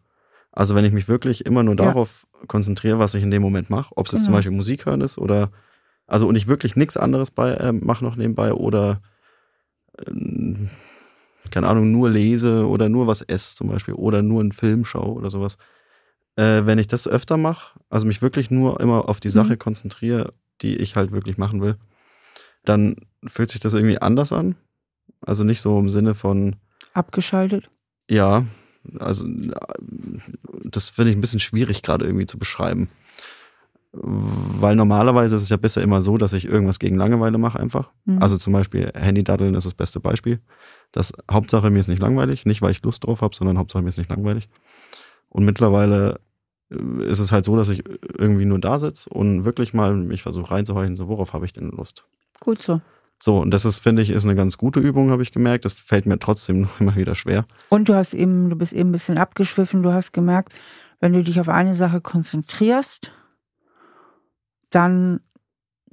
[0.50, 2.46] Also wenn ich mich wirklich immer nur darauf ja.
[2.46, 4.26] konzentriere, was ich in dem Moment mache, ob es jetzt genau.
[4.26, 5.50] zum Beispiel Musik hören ist oder
[6.06, 9.02] also und ich wirklich nichts anderes bei äh, mache noch nebenbei oder
[11.50, 15.14] keine Ahnung nur lese oder nur was esse zum Beispiel oder nur einen Film schaue
[15.14, 15.58] oder sowas.
[16.36, 19.58] Äh, wenn ich das öfter mache, also mich wirklich nur immer auf die Sache mhm.
[19.58, 21.76] konzentriere, die ich halt wirklich machen will,
[22.64, 22.96] dann
[23.26, 24.56] fühlt sich das irgendwie anders an.
[25.20, 26.56] Also nicht so im Sinne von
[26.92, 27.70] abgeschaltet.
[28.10, 28.44] Ja,
[28.98, 29.26] also
[30.64, 32.88] das finde ich ein bisschen schwierig gerade irgendwie zu beschreiben.
[34.02, 37.90] Weil normalerweise ist es ja bisher immer so, dass ich irgendwas gegen Langeweile mache einfach.
[38.04, 38.22] Mhm.
[38.22, 40.40] Also zum Beispiel Handy-Daddeln ist das beste Beispiel.
[40.92, 43.88] Das Hauptsache mir ist nicht langweilig, nicht weil ich Lust drauf habe, sondern Hauptsache mir
[43.88, 44.48] ist nicht langweilig.
[45.28, 46.20] Und mittlerweile
[46.70, 47.84] äh, ist es halt so, dass ich
[48.18, 51.70] irgendwie nur da sitze und wirklich mal mich versuche reinzuhorchen, so worauf habe ich denn
[51.70, 52.04] Lust?
[52.40, 52.80] Gut so.
[53.18, 55.64] So, und das ist, finde ich, ist eine ganz gute Übung, habe ich gemerkt.
[55.64, 57.46] Das fällt mir trotzdem noch immer wieder schwer.
[57.68, 60.52] Und du hast eben, du bist eben ein bisschen abgeschwiffen, du hast gemerkt,
[61.00, 63.12] wenn du dich auf eine Sache konzentrierst,
[64.70, 65.20] dann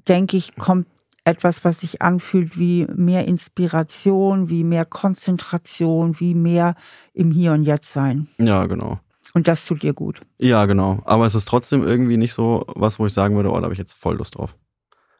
[0.08, 0.88] denke ich, kommt
[1.26, 6.76] etwas, was sich anfühlt wie mehr Inspiration, wie mehr Konzentration, wie mehr
[7.14, 8.28] im Hier und Jetzt sein.
[8.38, 9.00] Ja, genau.
[9.34, 10.20] Und das tut dir gut.
[10.40, 11.02] Ja, genau.
[11.06, 13.74] Aber es ist trotzdem irgendwie nicht so was, wo ich sagen würde, oh, da habe
[13.74, 14.56] ich jetzt voll Lust drauf.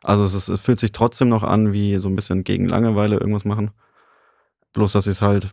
[0.04, 3.16] Also es, ist, es fühlt sich trotzdem noch an wie so ein bisschen gegen Langeweile
[3.16, 3.72] irgendwas machen.
[4.74, 5.52] Bloß, dass ich es halt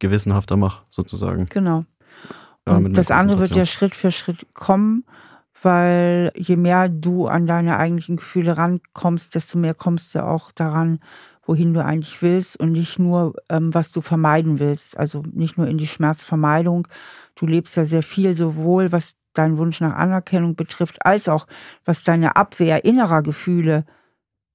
[0.00, 1.46] gewissenhafter mache, sozusagen.
[1.46, 1.84] Genau.
[2.66, 5.04] Ja, und das andere wird ja Schritt für Schritt kommen,
[5.64, 11.00] weil je mehr du an deine eigentlichen Gefühle rankommst, desto mehr kommst du auch daran,
[11.46, 14.96] wohin du eigentlich willst und nicht nur, ähm, was du vermeiden willst.
[14.96, 16.88] Also nicht nur in die Schmerzvermeidung.
[17.34, 21.46] Du lebst ja sehr viel, sowohl was deinen Wunsch nach Anerkennung betrifft, als auch
[21.84, 23.84] was deine Abwehr innerer Gefühle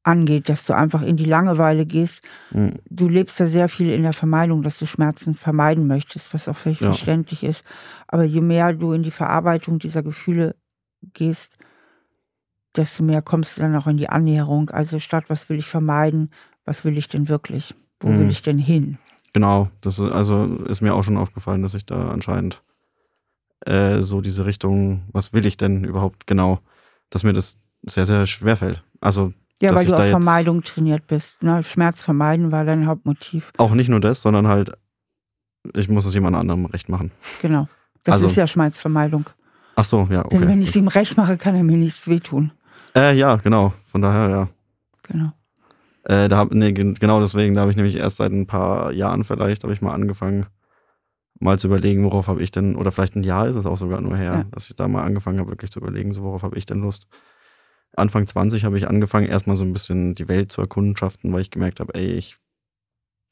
[0.04, 2.24] angeht, dass du einfach in die Langeweile gehst.
[2.52, 2.80] Mhm.
[2.90, 6.56] Du lebst ja sehr viel in der Vermeidung, dass du Schmerzen vermeiden möchtest, was auch
[6.56, 6.88] völlig ja.
[6.88, 7.66] verständlich ist.
[8.08, 10.56] Aber je mehr du in die Verarbeitung dieser Gefühle
[11.14, 11.58] gehst,
[12.76, 14.70] desto mehr kommst du dann auch in die Annäherung.
[14.70, 16.32] Also statt was will ich vermeiden,
[16.66, 17.74] was will ich denn wirklich?
[18.00, 18.20] Wo mhm.
[18.20, 18.98] will ich denn hin?
[19.34, 22.62] Genau, das ist, also ist mir auch schon aufgefallen, dass ich da anscheinend
[23.66, 26.60] äh, so diese Richtung, was will ich denn überhaupt genau,
[27.10, 28.84] dass mir das sehr, sehr schwer fällt.
[29.02, 31.44] Also ja, weil du auf Vermeidung trainiert bist.
[31.44, 31.64] Ne?
[31.64, 33.52] Schmerz vermeiden war dein Hauptmotiv.
[33.58, 34.72] Auch nicht nur das, sondern halt,
[35.76, 37.12] ich muss es jemand anderem recht machen.
[37.42, 37.68] Genau.
[38.06, 39.30] Das also, ist ja Schmerzvermeidung.
[39.80, 40.40] Ach so, ja, okay.
[40.40, 42.52] Denn wenn ich es ihm recht mache, kann er mir nichts wehtun.
[42.94, 43.72] Äh, ja, genau.
[43.86, 44.50] Von daher, ja.
[45.04, 45.32] Genau.
[46.04, 49.24] Äh, da hab, nee, genau deswegen, da habe ich nämlich erst seit ein paar Jahren
[49.24, 50.48] vielleicht, habe ich mal angefangen,
[51.40, 54.02] mal zu überlegen, worauf habe ich denn, oder vielleicht ein Jahr ist es auch sogar
[54.02, 54.46] nur her, ja.
[54.52, 57.08] dass ich da mal angefangen habe, wirklich zu überlegen, so worauf habe ich denn Lust.
[57.96, 61.52] Anfang 20 habe ich angefangen, erstmal so ein bisschen die Welt zu erkundschaften, weil ich
[61.52, 62.36] gemerkt habe, ey, ich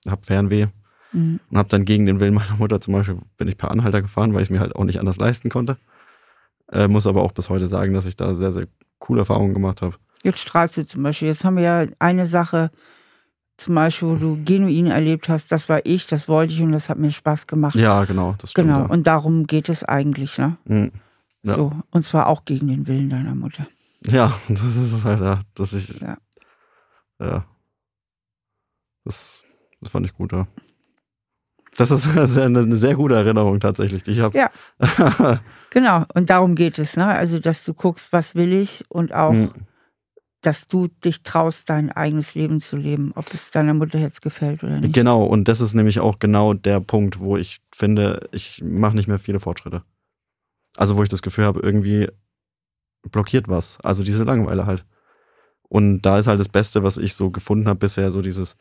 [0.07, 0.67] habe Fernweh.
[1.11, 1.41] Mhm.
[1.49, 4.33] Und habe dann gegen den Willen meiner Mutter zum Beispiel, bin ich per Anhalter gefahren,
[4.33, 5.77] weil ich es mir halt auch nicht anders leisten konnte.
[6.71, 8.67] Äh, muss aber auch bis heute sagen, dass ich da sehr, sehr
[8.99, 9.95] coole Erfahrungen gemacht habe.
[10.23, 11.29] Jetzt strahlst du zum Beispiel.
[11.29, 12.71] Jetzt haben wir ja eine Sache,
[13.57, 16.89] zum Beispiel, wo du genuin erlebt hast, das war ich, das wollte ich und das
[16.89, 17.75] hat mir Spaß gemacht.
[17.75, 18.67] Ja, genau, das stimmt.
[18.67, 18.85] Genau, ja.
[18.85, 20.57] und darum geht es eigentlich, ne?
[20.65, 20.91] Mhm.
[21.43, 21.55] Ja.
[21.55, 23.65] So, und zwar auch gegen den Willen deiner Mutter.
[24.05, 26.17] Ja, das ist es halt, ja, dass ich, ja.
[27.19, 27.45] ja.
[29.03, 29.41] Das,
[29.81, 30.47] das fand ich gut, ja.
[31.77, 34.37] Das ist eine sehr gute Erinnerung tatsächlich, die ich habe.
[34.37, 34.51] Ja.
[35.69, 37.05] genau, und darum geht es, ne?
[37.05, 39.51] Also, dass du guckst, was will ich und auch, mhm
[40.41, 44.63] dass du dich traust, dein eigenes Leben zu leben, ob es deiner Mutter jetzt gefällt
[44.63, 44.93] oder nicht.
[44.93, 49.07] Genau, und das ist nämlich auch genau der Punkt, wo ich finde, ich mache nicht
[49.07, 49.83] mehr viele Fortschritte.
[50.75, 52.07] Also wo ich das Gefühl habe, irgendwie
[53.01, 53.79] blockiert was.
[53.81, 54.85] Also diese Langeweile halt.
[55.63, 58.55] Und da ist halt das Beste, was ich so gefunden habe bisher, so dieses,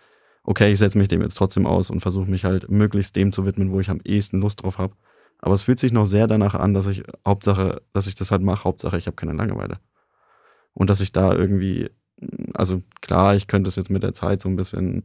[0.46, 3.44] okay, ich setze mich dem jetzt trotzdem aus und versuche mich halt möglichst dem zu
[3.44, 4.94] widmen, wo ich am ehesten Lust drauf habe.
[5.38, 8.42] Aber es fühlt sich noch sehr danach an, dass ich Hauptsache, dass ich das halt
[8.42, 9.78] mache, Hauptsache ich habe keine Langeweile
[10.72, 11.90] und dass ich da irgendwie,
[12.54, 15.04] also klar, ich könnte es jetzt mit der Zeit so ein bisschen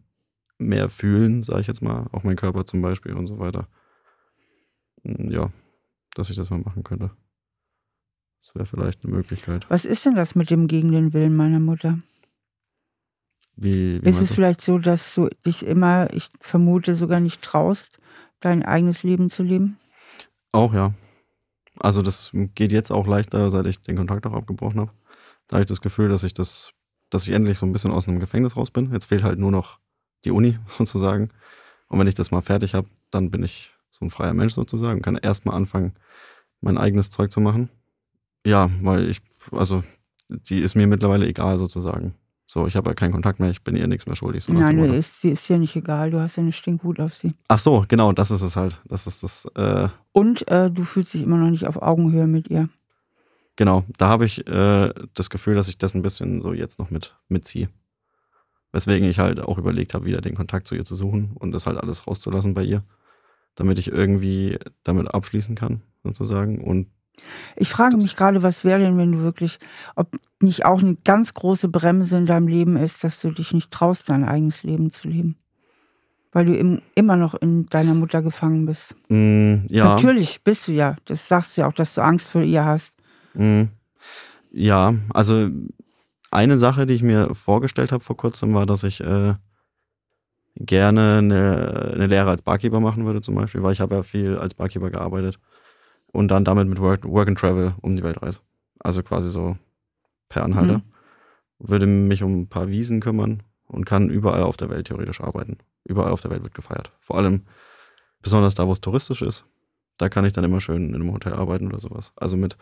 [0.58, 3.68] mehr fühlen, sage ich jetzt mal, auch mein Körper zum Beispiel und so weiter.
[5.04, 5.52] Hm, ja,
[6.14, 7.12] dass ich das mal machen könnte.
[8.42, 9.66] Das wäre vielleicht eine Möglichkeit.
[9.70, 12.00] Was ist denn das mit dem gegen den Willen meiner Mutter?
[13.56, 14.36] Wie, wie Ist es du?
[14.36, 18.00] vielleicht so, dass du dich immer, ich vermute, sogar nicht traust,
[18.40, 19.78] dein eigenes Leben zu leben?
[20.52, 20.94] Auch, ja.
[21.80, 24.92] Also das geht jetzt auch leichter, seit ich den Kontakt auch abgebrochen habe.
[25.48, 26.74] Da habe ich das Gefühl, dass ich das,
[27.10, 28.92] dass ich endlich so ein bisschen aus einem Gefängnis raus bin.
[28.92, 29.80] Jetzt fehlt halt nur noch
[30.26, 31.30] die Uni sozusagen.
[31.88, 34.98] Und wenn ich das mal fertig habe, dann bin ich so ein freier Mensch sozusagen
[34.98, 35.94] und kann erstmal anfangen,
[36.62, 37.70] mein eigenes Zeug zu machen.
[38.46, 39.22] Ja, weil ich,
[39.52, 39.84] also
[40.30, 42.16] die ist mir mittlerweile egal sozusagen.
[42.54, 44.44] So, ich habe ja keinen Kontakt mehr, ich bin ihr nichts mehr schuldig.
[44.44, 47.32] So Nein, ist, sie ist dir nicht egal, du hast ja eine Stinkwut auf sie.
[47.48, 48.78] Ach so, genau, das ist es halt.
[48.90, 52.50] Das ist das, äh, Und äh, du fühlst dich immer noch nicht auf Augenhöhe mit
[52.50, 52.68] ihr.
[53.56, 56.90] Genau, da habe ich äh, das Gefühl, dass ich das ein bisschen so jetzt noch
[56.90, 57.70] mit mitziehe.
[58.74, 61.68] Weswegen ich halt auch überlegt habe, wieder den Kontakt zu ihr zu suchen und das
[61.68, 62.84] halt alles rauszulassen bei ihr,
[63.56, 66.60] damit ich irgendwie damit abschließen kann, sozusagen.
[66.60, 66.88] Und
[67.56, 69.60] Ich frage mich gerade, was wäre denn, wenn du wirklich,
[69.96, 73.72] ob nicht auch eine ganz große Bremse in deinem Leben ist, dass du dich nicht
[73.72, 75.36] traust, dein eigenes Leben zu leben?
[76.32, 78.96] Weil du im, immer noch in deiner Mutter gefangen bist.
[79.10, 80.96] mh, ja, Natürlich bist du ja.
[81.06, 82.96] Das sagst du ja auch, dass du Angst vor ihr hast.
[83.34, 83.68] mh,
[84.54, 85.50] ja, also
[86.32, 89.36] eine Sache, die ich mir vorgestellt habe vor kurzem, war, dass ich äh,
[90.56, 94.38] gerne eine, eine Lehre als Barkeeper machen würde, zum Beispiel, weil ich habe ja viel
[94.38, 95.40] als Barkeeper gearbeitet
[96.12, 98.40] und dann damit mit Work, Work and Travel um die Welt reise.
[98.80, 99.58] Also quasi so
[100.30, 100.80] per Anhalter.
[100.80, 100.84] Mhm.
[101.60, 105.58] Würde mich um ein paar Wiesen kümmern und kann überall auf der Welt theoretisch arbeiten.
[105.84, 106.92] Überall auf der Welt wird gefeiert.
[107.00, 107.46] Vor allem
[108.22, 109.46] besonders da, wo es touristisch ist.
[109.98, 112.12] Da kann ich dann immer schön in einem Hotel arbeiten oder sowas.
[112.16, 112.58] Also mit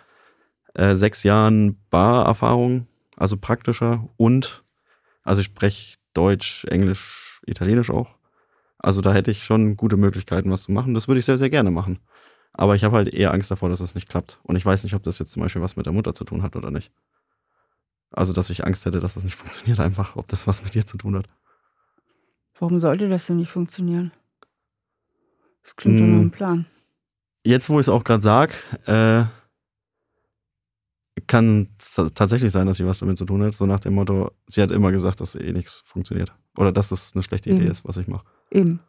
[0.73, 4.63] äh, sechs Jahren Barerfahrung, also praktischer und,
[5.23, 8.15] also ich spreche Deutsch, Englisch, Italienisch auch.
[8.77, 10.93] Also da hätte ich schon gute Möglichkeiten, was zu machen.
[10.93, 11.99] Das würde ich sehr, sehr gerne machen.
[12.59, 14.37] Aber ich habe halt eher Angst davor, dass es nicht klappt.
[14.43, 16.43] Und ich weiß nicht, ob das jetzt zum Beispiel was mit der Mutter zu tun
[16.43, 16.91] hat oder nicht.
[18.11, 20.85] Also, dass ich Angst hätte, dass es nicht funktioniert einfach, ob das was mit ihr
[20.85, 21.29] zu tun hat.
[22.59, 24.11] Warum sollte das denn nicht funktionieren?
[25.63, 26.11] Das klingt doch Mm.
[26.11, 26.65] nach einem Plan.
[27.45, 28.53] Jetzt, wo ich es auch gerade sage,
[28.85, 29.23] äh,
[31.27, 33.55] kann es tatsächlich sein, dass sie was damit zu tun hat.
[33.55, 36.33] So nach dem Motto, sie hat immer gesagt, dass eh nichts funktioniert.
[36.57, 37.71] Oder dass es eine schlechte Idee Eben.
[37.71, 38.25] ist, was ich mache.
[38.51, 38.81] Eben.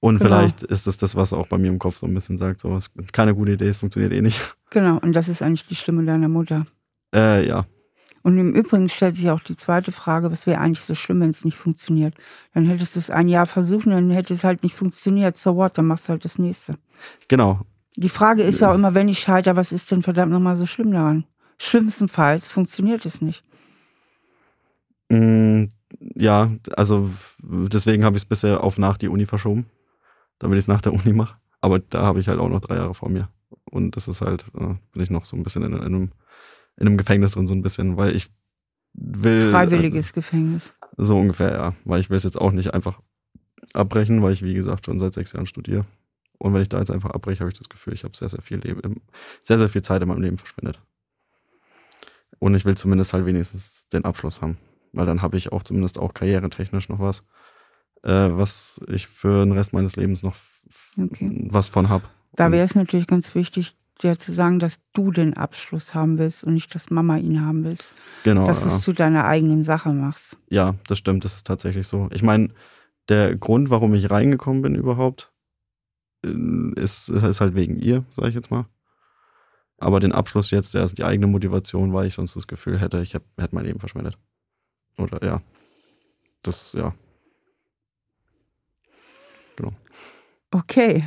[0.00, 0.30] Und Genau.
[0.30, 2.74] vielleicht ist es das, was auch bei mir im Kopf so ein bisschen sagt, so,
[2.76, 4.40] es ist keine gute Idee, es funktioniert eh nicht.
[4.72, 4.98] Genau.
[4.98, 6.64] Und das ist eigentlich die Stimme deiner Mutter.
[7.12, 7.66] Äh, ja.
[8.22, 11.30] Und im Übrigen stellt sich auch die zweite Frage, was wäre eigentlich so schlimm, wenn
[11.30, 12.14] es nicht funktioniert?
[12.54, 15.36] Dann hättest du es ein Jahr versucht und dann hätte es halt nicht funktioniert.
[15.36, 15.76] So what?
[15.76, 16.76] Dann machst du halt das nächste.
[17.26, 17.62] Genau.
[17.96, 20.66] Die Frage ist ja auch immer, wenn ich scheitere, was ist denn verdammt nochmal so
[20.66, 21.24] schlimm daran?
[21.58, 23.42] Schlimmstenfalls funktioniert es nicht.
[25.08, 25.64] Mm,
[26.14, 27.10] ja, also
[27.42, 29.66] deswegen habe ich es bisher auf nach die Uni verschoben,
[30.40, 31.36] damit ich es nach der Uni mache.
[31.60, 33.28] Aber da habe ich halt auch noch drei Jahre vor mir.
[33.64, 36.12] Und das ist halt, äh, bin ich noch so ein bisschen in, in, einem,
[36.76, 38.30] in einem Gefängnis drin, so ein bisschen, weil ich
[38.94, 39.50] will.
[39.50, 40.72] Freiwilliges Gefängnis.
[40.80, 41.74] Äh, so ungefähr, ja.
[41.84, 43.00] Weil ich will es jetzt auch nicht einfach
[43.74, 45.84] abbrechen, weil ich, wie gesagt, schon seit sechs Jahren studiere.
[46.38, 48.40] Und wenn ich da jetzt einfach abbreche, habe ich das Gefühl, ich habe sehr, sehr
[48.40, 49.02] viel Leben,
[49.42, 50.80] sehr, sehr viel Zeit in meinem Leben verschwendet.
[52.38, 54.56] Und ich will zumindest halt wenigstens den Abschluss haben.
[54.92, 57.22] Weil dann habe ich auch zumindest auch karrieretechnisch noch was,
[58.02, 60.34] äh, was ich für den Rest meines Lebens noch
[60.98, 61.48] Okay.
[61.50, 62.04] was von habe.
[62.34, 66.44] Da wäre es natürlich ganz wichtig, dir zu sagen, dass du den Abschluss haben willst
[66.44, 67.92] und nicht, dass Mama ihn haben willst.
[68.24, 68.46] Genau.
[68.46, 68.76] Dass du ja.
[68.76, 70.36] es zu deiner eigenen Sache machst.
[70.48, 72.08] Ja, das stimmt, das ist tatsächlich so.
[72.12, 72.48] Ich meine,
[73.08, 75.32] der Grund, warum ich reingekommen bin überhaupt,
[76.24, 76.30] äh,
[76.76, 78.66] ist, ist halt wegen ihr, sage ich jetzt mal.
[79.78, 83.00] Aber den Abschluss jetzt, der ist die eigene Motivation, weil ich sonst das Gefühl hätte,
[83.00, 84.18] ich hab, hätte mein Leben verschwendet.
[84.98, 85.42] Oder ja.
[86.42, 86.94] Das, ja.
[90.50, 91.04] Okay.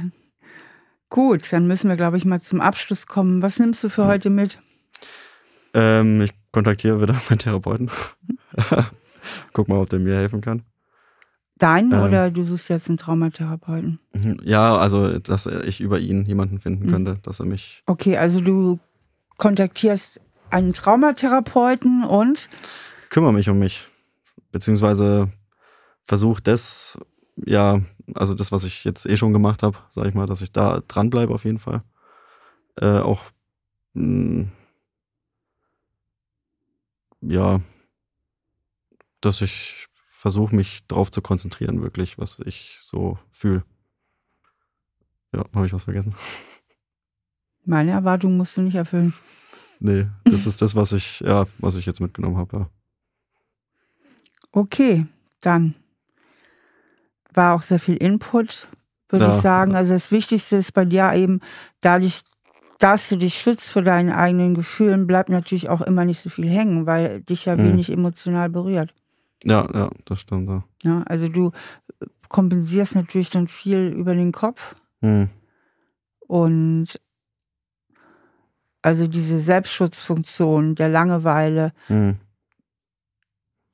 [1.09, 3.41] Gut, dann müssen wir, glaube ich, mal zum Abschluss kommen.
[3.41, 4.07] Was nimmst du für Ja.
[4.07, 4.59] heute mit?
[5.73, 7.89] Ähm, ich kontaktiere wieder meinen Therapeuten.
[9.53, 10.63] Guck mal, ob der mir helfen kann.
[11.57, 12.01] Deinen Ähm.
[12.01, 13.99] oder du suchst jetzt einen Traumatherapeuten?
[14.13, 14.39] Mhm.
[14.43, 16.91] Ja, also, dass ich über ihn jemanden finden Mhm.
[16.91, 18.79] könnte, dass er mich Okay, also du
[19.37, 20.19] kontaktierst
[20.49, 22.49] einen Traumatherapeuten und
[23.09, 23.87] kümmere mich um mich.
[24.51, 25.31] Beziehungsweise
[26.03, 26.97] versuche das,
[27.45, 27.81] ja,
[28.15, 30.81] also das, was ich jetzt eh schon gemacht habe, sage ich mal, dass ich da
[30.87, 31.83] dranbleibe auf jeden Fall.
[32.75, 33.21] Äh, auch,
[33.93, 34.47] mh,
[37.21, 37.61] ja,
[39.21, 43.63] dass ich versuche, mich darauf zu konzentrieren, wirklich, was ich so fühle.
[45.33, 46.15] Ja, habe ich was vergessen?
[47.65, 49.13] meine Erwartungen musst du nicht erfüllen.
[49.79, 52.57] Nee, das ist das, was ich, ja, was ich jetzt mitgenommen habe.
[52.57, 52.69] Ja.
[54.51, 55.05] Okay,
[55.41, 55.75] dann
[57.35, 58.69] war auch sehr viel Input,
[59.09, 59.35] würde Ja.
[59.35, 59.75] ich sagen.
[59.75, 61.39] Also das Wichtigste ist bei dir eben,
[61.81, 62.21] dadurch,
[62.79, 66.49] dass du dich schützt vor deinen eigenen Gefühlen, bleibt natürlich auch immer nicht so viel
[66.49, 67.63] hängen, weil dich ja Mhm.
[67.63, 68.93] wenig emotional berührt.
[69.43, 70.49] Ja, ja, das stimmt.
[70.49, 70.63] Ja.
[70.83, 71.51] ja also du
[72.29, 74.75] kompensierst natürlich dann viel über den Kopf.
[75.01, 75.29] Hm.
[76.27, 76.99] Und
[78.81, 82.17] also diese Selbstschutzfunktion der Langeweile, hm.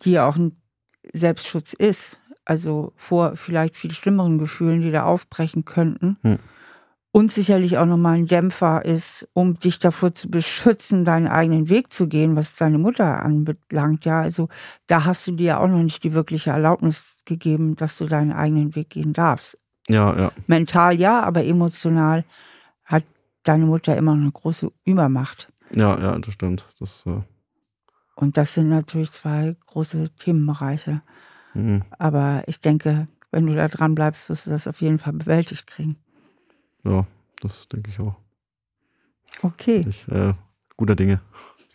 [0.02, 0.56] die auch ein
[1.14, 2.19] Selbstschutz ist,
[2.50, 6.18] also vor vielleicht viel schlimmeren Gefühlen, die da aufbrechen könnten.
[6.22, 6.40] Hm
[7.12, 11.92] und sicherlich auch nochmal ein Dämpfer ist, um dich davor zu beschützen, deinen eigenen Weg
[11.92, 14.06] zu gehen, was deine Mutter anbelangt.
[14.06, 14.48] Ja, also
[14.88, 18.76] da hast du dir auch noch nicht die wirkliche Erlaubnis gegeben, dass du deinen eigenen
[18.76, 19.58] Weg gehen darfst.
[19.88, 20.32] Ja, ja.
[20.46, 22.26] Mental ja, aber emotional
[22.84, 23.04] hat
[23.44, 25.52] deine Mutter immer noch eine große Übermacht.
[25.74, 26.66] Ja, ja, das stimmt.
[26.80, 27.22] Das, äh
[28.16, 31.02] und das sind natürlich zwei große Themenbereiche.
[31.54, 31.84] Mhm.
[31.98, 35.68] Aber ich denke, wenn du da dran bleibst, wirst du das auf jeden Fall bewältigt
[35.68, 35.98] kriegen.
[36.84, 37.06] Ja,
[37.42, 38.16] das denke ich auch.
[39.42, 39.86] Okay.
[39.88, 40.34] Ich, äh,
[40.78, 41.22] guter Dinge.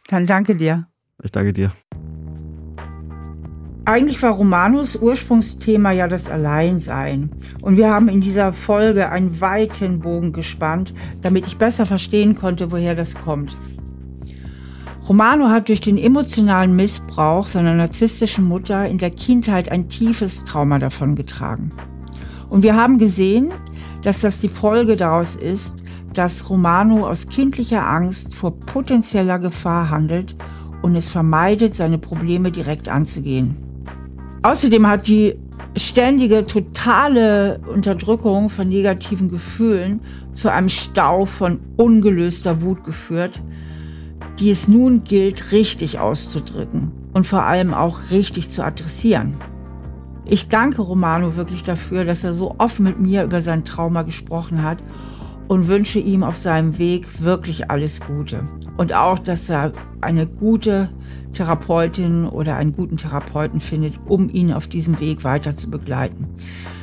[0.09, 0.87] Dann danke dir.
[1.23, 1.73] Ich danke dir.
[3.87, 7.31] Eigentlich war Romanus Ursprungsthema ja das Alleinsein.
[7.61, 12.73] Und wir haben in dieser Folge einen weiten Bogen gespannt, damit ich besser verstehen konnte,
[12.73, 13.55] woher das kommt.
[15.07, 20.79] Romano hat durch den emotionalen Missbrauch seiner narzisstischen Mutter in der Kindheit ein tiefes Trauma
[20.79, 21.73] davongetragen.
[22.49, 23.51] Und wir haben gesehen,
[24.03, 25.77] dass das die Folge daraus ist,
[26.15, 30.37] dass Romano aus kindlicher Angst vor potenzieller Gefahr handelt
[30.81, 33.57] und es vermeidet, seine Probleme direkt anzugehen.
[34.43, 35.35] Außerdem hat die
[35.77, 40.01] ständige, totale Unterdrückung von negativen Gefühlen
[40.33, 43.43] zu einem Stau von ungelöster Wut geführt,
[44.39, 49.37] die es nun gilt, richtig auszudrücken und vor allem auch richtig zu adressieren.
[50.27, 54.63] Ich danke Romano wirklich dafür, dass er so offen mit mir über sein Trauma gesprochen
[54.63, 54.79] hat
[55.49, 58.41] und wünsche ihm auf seinem Weg wirklich alles Gute.
[58.77, 60.89] Und auch, dass er eine gute
[61.33, 66.29] Therapeutin oder einen guten Therapeuten findet, um ihn auf diesem Weg weiter zu begleiten.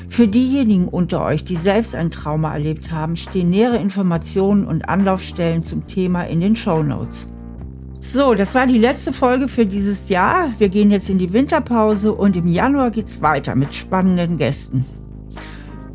[0.09, 5.61] Für diejenigen unter euch, die selbst ein Trauma erlebt haben, stehen nähere Informationen und Anlaufstellen
[5.61, 7.27] zum Thema in den Show Notes.
[8.03, 10.51] So, das war die letzte Folge für dieses Jahr.
[10.57, 14.85] Wir gehen jetzt in die Winterpause und im Januar geht's weiter mit spannenden Gästen.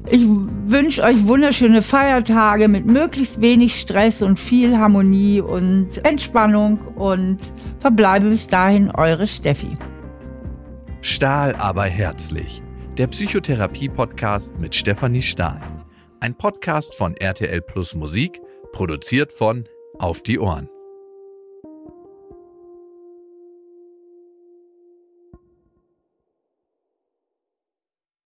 [0.08, 7.52] Ich wünsche euch wunderschöne Feiertage mit möglichst wenig Stress und viel Harmonie und Entspannung und
[7.80, 9.76] verbleibe bis dahin eure Steffi.
[11.00, 12.62] Stahl aber herzlich.
[12.96, 15.60] Der Psychotherapie-Podcast mit Stefanie Stahl.
[16.20, 18.40] Ein Podcast von RTL Plus Musik,
[18.72, 19.64] produziert von
[19.98, 20.68] Auf die Ohren.